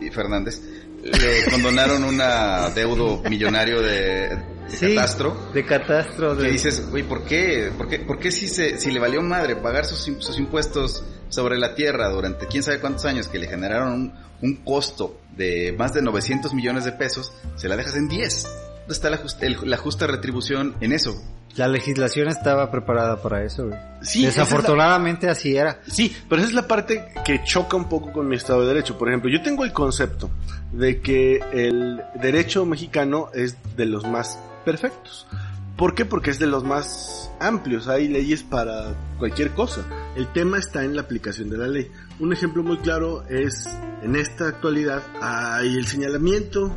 y 0.00 0.10
Fernández 0.10 0.62
le 1.02 1.50
condonaron 1.50 2.04
un 2.04 2.20
adeudo 2.20 3.22
millonario 3.28 3.80
de, 3.82 4.28
de 4.28 4.38
Sí. 4.68 4.94
catastro. 4.94 5.50
De 5.52 5.64
catastro. 5.64 6.36
Que 6.36 6.44
De... 6.44 6.50
dices, 6.52 6.88
güey, 6.90 7.02
¿por 7.02 7.24
qué? 7.24 7.72
¿Por 7.76 7.88
qué, 7.88 7.98
por 8.00 8.18
qué 8.18 8.30
si, 8.30 8.46
se, 8.48 8.78
si 8.78 8.90
le 8.90 9.00
valió 9.00 9.20
madre 9.22 9.56
pagar 9.56 9.84
sus, 9.84 9.98
sus 10.18 10.38
impuestos 10.38 11.02
sobre 11.28 11.58
la 11.58 11.74
tierra 11.74 12.08
durante 12.10 12.46
quién 12.46 12.62
sabe 12.62 12.80
cuántos 12.80 13.04
años 13.04 13.28
que 13.28 13.38
le 13.38 13.48
generaron 13.48 13.92
un, 13.92 14.14
un 14.42 14.56
costo 14.56 15.20
de 15.36 15.74
más 15.76 15.92
de 15.92 16.02
900 16.02 16.54
millones 16.54 16.84
de 16.84 16.92
pesos, 16.92 17.32
se 17.56 17.68
la 17.68 17.76
dejas 17.76 17.96
en 17.96 18.08
10? 18.08 18.46
¿Dónde 18.90 18.96
está 18.96 19.08
la, 19.10 19.18
just- 19.18 19.40
el- 19.44 19.56
la 19.70 19.76
justa 19.76 20.08
retribución 20.08 20.74
en 20.80 20.90
eso? 20.92 21.14
La 21.54 21.68
legislación 21.68 22.26
estaba 22.26 22.72
preparada 22.72 23.22
para 23.22 23.44
eso, 23.44 23.68
güey. 23.68 23.78
Sí, 24.02 24.26
esa 24.26 24.30
es 24.30 24.36
la- 24.36 24.42
Desafortunadamente 24.42 25.28
así 25.30 25.56
era. 25.56 25.80
Sí, 25.86 26.12
pero 26.28 26.40
esa 26.42 26.48
es 26.48 26.54
la 26.56 26.66
parte 26.66 27.06
que 27.24 27.40
choca 27.44 27.76
un 27.76 27.88
poco 27.88 28.10
con 28.12 28.26
mi 28.26 28.34
Estado 28.34 28.62
de 28.62 28.66
Derecho. 28.74 28.98
Por 28.98 29.08
ejemplo, 29.08 29.30
yo 29.30 29.42
tengo 29.42 29.62
el 29.64 29.72
concepto 29.72 30.28
de 30.72 31.00
que 31.00 31.36
el 31.52 32.02
derecho 32.20 32.66
mexicano 32.66 33.28
es 33.32 33.56
de 33.76 33.86
los 33.86 34.04
más 34.08 34.40
perfectos. 34.64 35.28
¿Por 35.76 35.94
qué? 35.94 36.04
Porque 36.04 36.30
es 36.32 36.40
de 36.40 36.46
los 36.48 36.64
más 36.64 37.30
amplios. 37.38 37.86
Hay 37.86 38.08
leyes 38.08 38.42
para 38.42 38.94
cualquier 39.20 39.50
cosa. 39.52 39.84
El 40.16 40.26
tema 40.32 40.58
está 40.58 40.82
en 40.82 40.96
la 40.96 41.02
aplicación 41.02 41.48
de 41.48 41.58
la 41.58 41.68
ley. 41.68 41.88
Un 42.18 42.32
ejemplo 42.32 42.64
muy 42.64 42.78
claro 42.78 43.22
es, 43.28 43.68
en 44.02 44.16
esta 44.16 44.48
actualidad, 44.48 45.00
hay 45.22 45.76
el 45.76 45.86
señalamiento 45.86 46.74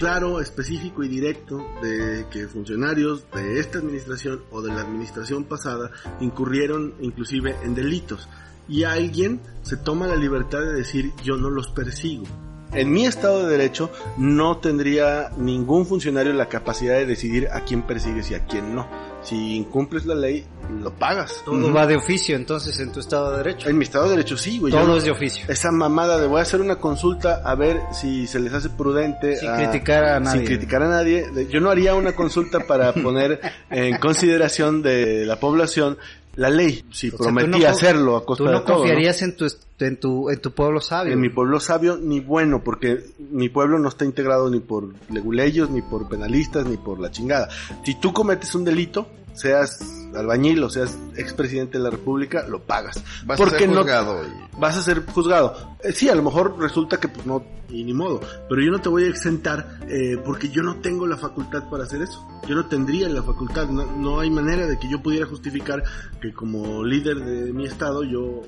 claro, 0.00 0.40
específico 0.40 1.04
y 1.04 1.08
directo 1.08 1.62
de 1.82 2.24
que 2.30 2.48
funcionarios 2.48 3.30
de 3.34 3.60
esta 3.60 3.80
administración 3.80 4.40
o 4.50 4.62
de 4.62 4.72
la 4.72 4.80
administración 4.80 5.44
pasada 5.44 5.90
incurrieron 6.20 6.94
inclusive 7.00 7.54
en 7.62 7.74
delitos 7.74 8.26
y 8.66 8.84
alguien 8.84 9.42
se 9.60 9.76
toma 9.76 10.06
la 10.06 10.16
libertad 10.16 10.60
de 10.60 10.72
decir 10.72 11.12
yo 11.22 11.36
no 11.36 11.50
los 11.50 11.68
persigo. 11.68 12.24
En 12.72 12.90
mi 12.90 13.04
Estado 13.04 13.42
de 13.42 13.50
Derecho 13.50 13.90
no 14.16 14.56
tendría 14.56 15.32
ningún 15.36 15.84
funcionario 15.84 16.32
la 16.32 16.48
capacidad 16.48 16.94
de 16.94 17.04
decidir 17.04 17.48
a 17.48 17.64
quién 17.64 17.82
persigues 17.82 18.30
y 18.30 18.34
a 18.34 18.46
quién 18.46 18.74
no. 18.74 18.88
Si 19.22 19.56
incumples 19.56 20.06
la 20.06 20.14
ley, 20.14 20.44
lo 20.82 20.90
pagas. 20.92 21.42
Todo 21.44 21.72
va 21.74 21.86
de 21.86 21.96
oficio, 21.96 22.36
entonces, 22.36 22.78
en 22.80 22.90
tu 22.90 23.00
Estado 23.00 23.32
de 23.32 23.36
Derecho. 23.38 23.68
En 23.68 23.76
mi 23.76 23.84
Estado 23.84 24.04
de 24.04 24.10
Derecho 24.12 24.36
sí, 24.38 24.58
güey. 24.58 24.72
Todo 24.72 24.96
es 24.96 25.04
de 25.04 25.10
oficio. 25.10 25.44
esa 25.48 25.70
mamada 25.70 26.18
de 26.18 26.26
voy 26.26 26.38
a 26.38 26.42
hacer 26.42 26.60
una 26.60 26.76
consulta 26.76 27.42
a 27.44 27.54
ver 27.54 27.80
si 27.92 28.26
se 28.26 28.40
les 28.40 28.52
hace 28.54 28.70
prudente 28.70 29.36
Sin 29.36 29.50
a- 29.50 29.56
criticar 29.56 30.04
a 30.04 30.20
nadie. 30.20 30.38
sin 30.38 30.46
criticar 30.46 30.82
a 30.82 30.88
nadie 30.88 31.26
yo 31.50 31.60
no 31.60 31.70
haría 31.70 31.94
una 31.94 32.12
consulta 32.12 32.60
para 32.60 32.92
poner 32.94 33.40
en 33.70 33.98
consideración 33.98 34.80
de 34.82 35.26
la 35.26 35.38
población 35.38 35.98
la 36.36 36.48
ley 36.50 36.84
si 36.92 37.10
prometí 37.10 37.50
tú 37.50 37.58
no 37.58 37.66
hacerlo 37.68 38.16
a 38.16 38.24
costa 38.24 38.44
Tú 38.44 38.50
no 38.50 38.60
de 38.60 38.64
todo 38.64 38.68
¿no? 38.74 38.78
confiarías 38.80 39.20
en 39.22 39.36
tu, 39.36 39.46
en 39.80 39.96
tu, 39.98 40.30
en 40.30 40.40
tu 40.40 40.52
pueblo 40.52 40.80
sabio. 40.80 41.12
en 41.12 41.20
mi 41.20 41.28
pueblo 41.28 41.58
sabio 41.60 41.96
ni 41.96 42.20
bueno 42.20 42.62
porque 42.62 43.04
mi 43.30 43.48
pueblo 43.48 43.78
no 43.78 43.88
está 43.88 44.04
integrado 44.04 44.48
ni 44.50 44.60
por 44.60 44.88
leguleyos 45.10 45.70
ni 45.70 45.82
por 45.82 46.08
penalistas 46.08 46.66
ni 46.66 46.76
por 46.76 47.00
la 47.00 47.10
chingada 47.10 47.48
si 47.84 47.94
tú 48.00 48.12
cometes 48.12 48.54
un 48.54 48.64
delito 48.64 49.08
seas 49.40 49.80
albañil 50.14 50.62
o 50.64 50.68
seas 50.70 50.96
expresidente 51.16 51.78
de 51.78 51.84
la 51.84 51.90
república 51.90 52.46
lo 52.48 52.62
pagas 52.62 53.02
Vas 53.24 53.38
Porque 53.38 53.56
a 53.56 53.58
ser 53.60 53.68
no- 53.68 53.76
juzgado 53.82 54.24
y- 54.24 54.60
vas 54.60 54.76
a 54.76 54.82
ser 54.82 55.06
juzgado. 55.06 55.76
Eh, 55.82 55.92
sí, 55.92 56.08
a 56.08 56.14
lo 56.14 56.22
mejor 56.22 56.58
resulta 56.58 56.98
que 56.98 57.08
pues 57.08 57.24
no, 57.26 57.42
y 57.68 57.84
ni 57.84 57.94
modo, 57.94 58.20
pero 58.48 58.60
yo 58.60 58.70
no 58.70 58.80
te 58.80 58.88
voy 58.88 59.04
a 59.04 59.08
exentar 59.08 59.78
eh, 59.88 60.20
porque 60.24 60.48
yo 60.50 60.62
no 60.62 60.76
tengo 60.76 61.06
la 61.06 61.16
facultad 61.16 61.68
para 61.70 61.84
hacer 61.84 62.02
eso. 62.02 62.26
Yo 62.48 62.54
no 62.56 62.66
tendría 62.66 63.08
la 63.08 63.22
facultad, 63.22 63.68
no, 63.68 63.86
no 63.96 64.20
hay 64.20 64.30
manera 64.30 64.66
de 64.66 64.78
que 64.78 64.90
yo 64.90 65.00
pudiera 65.02 65.26
justificar 65.26 65.82
que 66.20 66.32
como 66.32 66.84
líder 66.84 67.18
de 67.24 67.52
mi 67.52 67.64
estado 67.66 68.02
yo, 68.02 68.42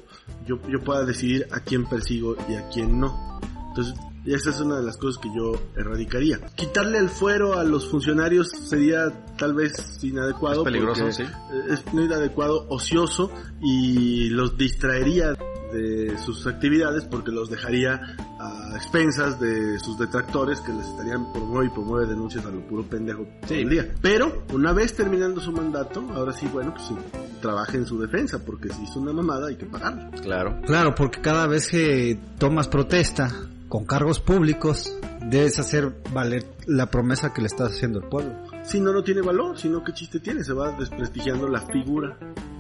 yo, 0.47 0.57
yo 0.69 0.81
pueda 0.81 1.05
decidir 1.05 1.47
a 1.53 1.61
quién 1.61 1.87
persigo 1.87 2.37
y 2.49 2.55
a 2.55 2.69
quién 2.69 2.99
no. 3.01 3.41
Entonces, 3.69 3.95
esa 4.25 4.51
es 4.51 4.61
una 4.61 4.77
de 4.77 4.85
las 4.85 4.97
cosas 4.97 5.21
que 5.21 5.29
yo 5.35 5.53
erradicaría. 5.77 6.39
Quitarle 6.55 6.99
el 6.99 7.09
fuero 7.09 7.59
a 7.59 7.65
los 7.65 7.89
funcionarios 7.91 8.49
sería 8.49 9.11
tal 9.37 9.55
vez 9.55 9.99
inadecuado. 10.03 10.63
Es 10.63 10.65
peligroso, 10.65 11.11
sí. 11.11 11.25
Es 11.69 11.85
muy 11.93 12.05
inadecuado, 12.05 12.67
ocioso 12.69 13.33
y 13.61 14.29
los 14.31 14.57
distraería 14.57 15.35
de 15.73 16.19
sus 16.19 16.47
actividades 16.47 17.05
porque 17.05 17.31
los 17.31 17.49
dejaría 17.49 18.01
a 18.39 18.77
expensas 18.77 19.41
de 19.41 19.79
sus 19.79 19.99
detractores 19.99 20.61
que 20.61 20.73
les 20.73 20.87
estarían 20.87 21.33
promueve 21.33 21.67
y 21.67 21.71
promueve 21.71 22.07
denuncias 22.07 22.45
a 22.45 22.51
lo 22.51 22.61
puro 22.67 22.83
pendejo 22.85 23.27
todo 23.47 23.55
el 23.55 23.69
día. 23.69 23.95
Pero 24.01 24.45
una 24.53 24.73
vez 24.73 24.95
terminando 24.95 25.41
su 25.41 25.51
mandato, 25.51 26.07
ahora 26.15 26.33
sí, 26.33 26.47
bueno, 26.53 26.75
pues 26.75 26.87
sí, 26.87 26.95
trabaje 27.41 27.79
en 27.79 27.87
su 27.87 27.99
defensa 27.99 28.45
porque 28.45 28.69
si 28.69 28.83
hizo 28.83 29.01
una 29.01 29.13
mamada 29.13 29.49
hay 29.49 29.57
que 29.57 29.67
pagarla. 29.67 30.11
Claro. 30.23 30.61
Claro, 30.67 30.95
porque 30.95 31.21
cada 31.21 31.47
vez 31.47 31.69
que 31.69 32.21
tomas 32.39 32.69
protesta 32.69 33.31
con 33.73 33.87
cargos 33.87 34.21
públicos, 34.21 34.93
debes 35.31 35.59
hacer 35.59 35.95
valer 36.13 36.45
la 36.67 36.91
promesa 36.91 37.33
que 37.33 37.41
le 37.41 37.47
estás 37.47 37.71
haciendo 37.73 38.01
al 38.01 38.09
pueblo. 38.11 38.35
Si 38.65 38.79
no, 38.79 38.93
no 38.93 39.03
tiene 39.03 39.23
valor, 39.23 39.59
si 39.59 39.71
no, 39.71 39.83
¿qué 39.83 39.95
chiste 39.95 40.21
tiene? 40.21 40.45
Se 40.45 40.53
va 40.53 40.73
desprestigiando 40.73 41.49
la 41.49 41.63
figura. 41.63 42.19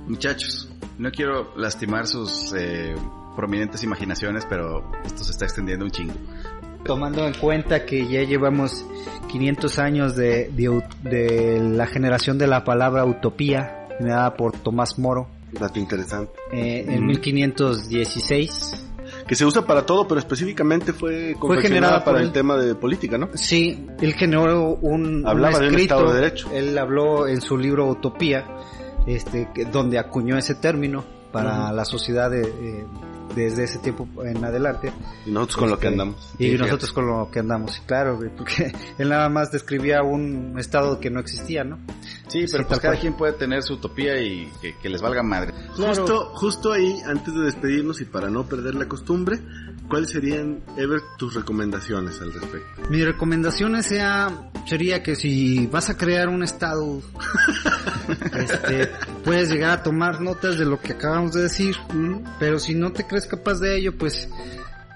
Muchachos, 0.08 0.70
no 0.96 1.10
quiero 1.10 1.54
lastimar 1.54 2.06
sus 2.06 2.54
eh, 2.56 2.94
prominentes 3.36 3.84
imaginaciones, 3.84 4.46
pero 4.48 4.90
esto 5.04 5.22
se 5.22 5.32
está 5.32 5.44
extendiendo 5.44 5.84
un 5.84 5.90
chingo. 5.90 6.14
Tomando 6.82 7.26
en 7.26 7.34
cuenta 7.34 7.84
que 7.84 8.08
ya 8.08 8.22
llevamos 8.22 8.82
500 9.30 9.78
años 9.80 10.16
de, 10.16 10.50
de, 10.56 10.82
de 11.02 11.60
la 11.60 11.86
generación 11.88 12.38
de 12.38 12.46
la 12.46 12.64
palabra 12.64 13.04
utopía, 13.04 13.86
generada 13.98 14.34
por 14.34 14.52
Tomás 14.56 14.98
Moro, 14.98 15.28
Dato 15.52 15.78
interesante. 15.78 16.32
eh, 16.52 16.86
en 16.88 17.02
Mm. 17.04 17.06
1516. 17.08 18.86
Que 19.26 19.34
se 19.34 19.44
usa 19.44 19.64
para 19.66 19.86
todo, 19.86 20.06
pero 20.08 20.18
específicamente 20.18 20.92
fue 20.92 21.36
confeccionada 21.38 21.62
generada 21.62 22.04
por 22.04 22.12
para 22.12 22.18
el 22.20 22.26
él. 22.26 22.32
tema 22.32 22.56
de 22.56 22.74
política, 22.74 23.18
¿no? 23.18 23.28
Sí, 23.34 23.86
él 24.00 24.14
generó 24.14 24.74
un, 24.82 25.24
Hablaba 25.26 25.54
un 25.56 25.60
de 25.62 25.68
un 25.68 25.74
escrito, 25.74 25.94
Estado 25.94 26.12
de 26.12 26.20
Derecho. 26.20 26.48
él 26.52 26.76
habló 26.78 27.26
en 27.28 27.40
su 27.40 27.56
libro 27.56 27.86
Utopía, 27.86 28.44
este, 29.06 29.48
que- 29.54 29.64
donde 29.66 29.98
acuñó 29.98 30.36
ese 30.36 30.54
término 30.56 31.04
para 31.32 31.72
la 31.72 31.84
sociedad 31.84 32.30
de, 32.30 32.42
eh, 32.42 32.86
desde 33.34 33.64
ese 33.64 33.78
tiempo 33.78 34.08
en 34.24 34.44
adelante. 34.44 34.92
Y 35.26 35.30
nosotros 35.30 35.56
con 35.56 35.70
lo 35.70 35.78
que 35.78 35.88
Este, 35.88 36.00
andamos. 36.00 36.34
Y 36.38 36.50
Sí, 36.50 36.58
nosotros 36.58 36.92
con 36.92 37.06
lo 37.06 37.30
que 37.30 37.38
andamos, 37.40 37.74
sí, 37.74 37.80
claro, 37.86 38.16
güey, 38.16 38.30
porque 38.36 38.72
él 38.98 39.08
nada 39.08 39.28
más 39.28 39.50
describía 39.52 40.02
un 40.02 40.58
estado 40.58 41.00
que 41.00 41.10
no 41.10 41.20
existía, 41.20 41.64
¿no? 41.64 41.78
Sí, 42.28 42.46
Sí, 42.46 42.52
pero 42.52 42.64
tal 42.64 42.66
pues 42.68 42.80
cada 42.80 42.94
cual. 42.94 43.00
quien 43.00 43.14
puede 43.14 43.32
tener 43.34 43.62
su 43.62 43.74
utopía 43.74 44.20
y 44.20 44.50
que, 44.60 44.74
que 44.78 44.88
les 44.88 45.02
valga 45.02 45.22
madre. 45.22 45.52
Justo, 45.76 46.30
justo 46.34 46.72
ahí, 46.72 46.98
antes 47.06 47.34
de 47.34 47.40
despedirnos 47.42 48.00
y 48.00 48.04
para 48.06 48.30
no 48.30 48.46
perder 48.46 48.74
la 48.74 48.86
costumbre, 48.88 49.38
¿cuáles 49.88 50.10
serían, 50.10 50.62
Ever, 50.76 51.00
tus 51.18 51.34
recomendaciones 51.34 52.20
al 52.20 52.32
respecto? 52.32 52.82
Mi 52.90 53.04
recomendación 53.04 53.82
sea, 53.82 54.50
sería 54.66 55.02
que 55.02 55.14
si 55.14 55.66
vas 55.66 55.90
a 55.90 55.96
crear 55.96 56.28
un 56.28 56.42
estado, 56.42 57.02
este, 58.34 58.90
puedes 59.24 59.50
llegar 59.50 59.70
a 59.70 59.82
tomar 59.82 60.20
notas 60.20 60.58
de 60.58 60.64
lo 60.64 60.80
que 60.80 60.92
acabamos 60.92 61.32
de 61.32 61.42
decir, 61.42 61.76
¿m? 61.90 62.22
pero 62.38 62.58
si 62.58 62.74
no 62.74 62.92
te 62.92 63.06
crees 63.06 63.26
capaz 63.26 63.60
de 63.60 63.76
ello, 63.76 63.96
pues 63.96 64.28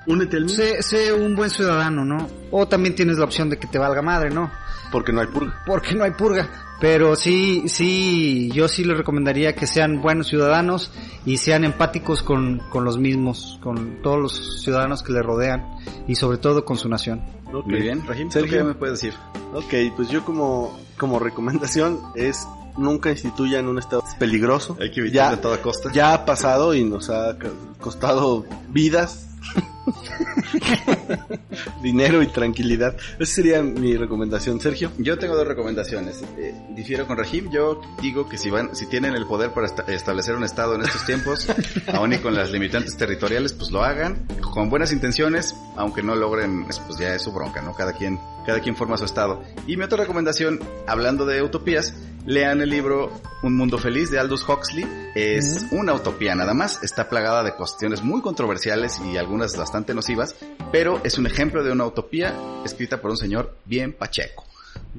Únete 0.09 0.37
al 0.37 0.45
mío, 0.45 0.55
sé, 0.55 0.83
sé 0.85 1.13
un 1.13 1.35
buen 1.35 1.51
ciudadano, 1.51 2.05
¿no? 2.05 2.29
O 2.53 2.69
también 2.69 2.95
tienes 2.95 3.19
la 3.19 3.25
opción 3.25 3.51
de 3.51 3.59
que 3.59 3.67
te 3.67 3.77
valga 3.77 4.03
madre, 4.03 4.31
¿no? 4.31 4.49
porque 4.91 5.13
no 5.13 5.21
hay 5.21 5.27
purga. 5.27 5.63
Porque 5.67 5.95
no 5.95 6.05
hay 6.05 6.13
purga. 6.13 6.49
pero 6.81 7.17
sí, 7.17 7.65
sí, 7.69 8.51
yo 8.53 8.69
sí 8.69 8.85
les 8.85 8.97
recomendaría 8.97 9.55
que 9.55 9.67
sean 9.67 10.03
buenos 10.03 10.29
ciudadanos 10.29 10.93
y 11.25 11.39
sean 11.39 11.65
empáticos 11.65 12.23
con, 12.23 12.61
con 12.71 12.85
los 12.85 12.99
mismos, 12.99 13.59
con 13.63 14.03
todos 14.03 14.21
los 14.21 14.63
ciudadanos 14.63 15.03
que 15.03 15.13
le 15.13 15.23
rodean 15.23 15.65
y 16.07 16.15
sobre 16.17 16.39
todo 16.39 16.65
con 16.65 16.77
su 16.77 16.89
nación. 16.89 17.23
Ok. 17.53 17.67
Muy 17.67 17.81
bien, 17.81 18.07
Rajim, 18.07 18.29
¿tú 18.29 18.35
Sergio. 18.35 18.59
qué 18.59 18.65
me 18.65 18.75
puedes 18.75 19.01
decir? 19.01 19.19
Ok, 19.55 19.75
pues 19.97 20.09
yo 20.09 20.25
como, 20.25 20.79
como 20.99 21.19
recomendación 21.19 21.99
es 22.15 22.47
nunca 22.77 23.11
instituyan 23.11 23.67
un 23.69 23.79
estado 23.79 24.03
peligroso. 24.19 24.77
Hay 24.81 24.91
que 24.91 25.01
evitar 25.01 25.31
Ya- 25.33 25.37
a 25.37 25.41
toda 25.41 25.61
costa. 25.63 25.91
Ya 25.93 26.13
ha 26.15 26.25
pasado 26.25 26.75
y 26.75 26.85
nos 26.85 27.11
ha 27.11 27.37
costado 27.81 28.45
vidas, 28.69 29.27
dinero 31.83 32.23
y 32.23 32.27
tranquilidad. 32.29 32.97
Esa 33.19 33.35
sería 33.35 33.63
mi 33.63 33.97
recomendación, 33.97 34.61
Sergio. 34.61 34.91
Yo 34.99 35.19
tengo 35.19 35.37
dos 35.37 35.47
recomendaciones. 35.47 36.23
Eh, 36.39 36.55
difiero 36.75 37.07
con 37.07 37.17
Rajim. 37.17 37.51
Yo 37.51 37.81
digo 38.03 38.29
que 38.29 38.39
si 38.39 38.51
van, 38.51 38.75
si 38.75 38.87
tienen 38.87 39.15
el 39.15 39.27
poder 39.27 39.51
para 39.53 39.67
esta- 39.67 39.83
establecer 39.93 40.35
un 40.35 40.45
estado 40.45 40.75
en 40.75 40.83
estos 40.83 41.05
tiempos, 41.07 41.47
aún 41.93 42.13
y 42.13 42.19
con 42.19 42.35
las 42.35 42.51
limitantes 42.51 42.97
territoriales, 42.97 43.53
pues 43.53 43.71
lo 43.71 43.83
hagan 43.83 44.27
con 44.53 44.69
buenas 44.71 44.93
intenciones, 44.93 45.55
aunque 45.77 46.03
no 46.03 46.15
logren, 46.15 46.65
pues 46.65 46.99
ya 46.99 47.15
es 47.15 47.23
su 47.23 47.33
bronca, 47.33 47.63
¿no? 47.63 47.75
Cada 47.75 47.93
quien, 47.93 48.19
cada 48.47 48.61
quien 48.61 48.77
forma 48.77 48.97
su 48.97 49.05
estado. 49.05 49.43
Y 49.67 49.77
mi 49.77 49.85
otra 49.85 49.99
recomendación, 49.99 50.61
hablando 50.87 51.27
de 51.27 51.43
utopías, 51.43 51.95
lean 52.25 52.61
el 52.61 52.71
libro 52.71 53.13
Un 53.45 53.57
Mundo 53.57 53.79
Feliz 53.79 54.11
de 54.11 54.19
Aldous 54.19 54.49
Huxley. 54.49 54.85
Es 55.15 55.67
una 55.71 55.95
utopía 55.95 56.35
nada 56.35 56.55
más. 56.55 56.83
Está 56.83 57.09
plagada 57.09 57.45
de 57.45 57.55
cuestiones 57.55 58.03
muy 58.03 58.21
controversiales 58.21 59.01
y 59.01 59.17
algunas 59.17 59.57
bastante 59.57 59.95
nocivas, 59.95 60.35
pero 60.73 60.96
es 61.05 61.19
un 61.19 61.27
ejemplo 61.27 61.63
de 61.63 61.73
una 61.73 61.87
utopía 61.87 62.35
escrita 62.65 63.01
por 63.01 63.11
un 63.11 63.17
señor 63.17 63.57
bien 63.65 63.93
pacheco. 63.93 64.45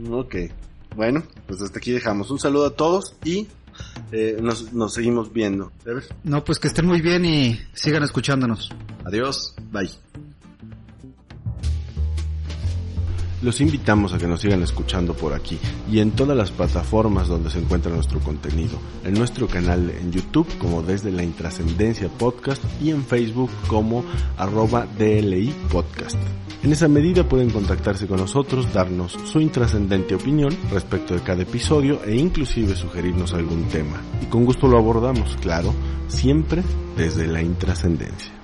Ok. 0.09 0.35
Bueno, 0.95 1.23
pues 1.45 1.61
hasta 1.61 1.79
aquí 1.79 1.91
dejamos. 1.91 2.31
Un 2.31 2.39
saludo 2.39 2.67
a 2.67 2.75
todos 2.75 3.15
y 3.23 3.47
eh, 4.11 4.37
nos, 4.41 4.73
nos 4.73 4.93
seguimos 4.93 5.31
viendo. 5.31 5.71
No, 6.23 6.43
pues 6.43 6.59
que 6.59 6.67
estén 6.67 6.85
muy 6.85 7.01
bien 7.01 7.25
y 7.25 7.59
sigan 7.73 8.03
escuchándonos. 8.03 8.71
Adiós. 9.05 9.55
Bye. 9.71 9.89
Los 13.41 13.61
invitamos 13.61 14.13
a 14.13 14.17
que 14.17 14.27
nos 14.27 14.41
sigan 14.41 14.63
escuchando 14.63 15.13
por 15.13 15.33
aquí 15.33 15.59
y 15.91 15.99
en 15.99 16.11
todas 16.11 16.35
las 16.35 16.49
plataformas 16.49 17.27
donde 17.27 17.51
se 17.51 17.59
encuentra 17.59 17.91
nuestro 17.91 18.19
contenido, 18.19 18.79
en 19.03 19.13
nuestro 19.13 19.47
canal 19.47 19.91
en 19.91 20.11
YouTube 20.11 20.47
como 20.57 20.81
desde 20.81 21.11
la 21.11 21.23
intrascendencia 21.23 22.09
podcast 22.09 22.63
y 22.81 22.89
en 22.89 23.03
Facebook 23.03 23.51
como 23.67 24.03
arroba 24.37 24.87
DLI 24.97 25.53
podcast. 25.71 26.17
En 26.63 26.71
esa 26.71 26.87
medida 26.87 27.29
pueden 27.29 27.51
contactarse 27.51 28.07
con 28.07 28.17
nosotros, 28.17 28.73
darnos 28.73 29.15
su 29.25 29.39
intrascendente 29.39 30.15
opinión 30.15 30.57
respecto 30.71 31.13
de 31.13 31.21
cada 31.21 31.43
episodio 31.43 32.03
e 32.03 32.15
inclusive 32.15 32.75
sugerirnos 32.75 33.33
algún 33.33 33.65
tema. 33.65 34.01
Y 34.23 34.25
con 34.25 34.45
gusto 34.45 34.67
lo 34.67 34.79
abordamos, 34.79 35.37
claro, 35.37 35.73
siempre 36.07 36.63
desde 36.97 37.27
la 37.27 37.43
intrascendencia. 37.43 38.36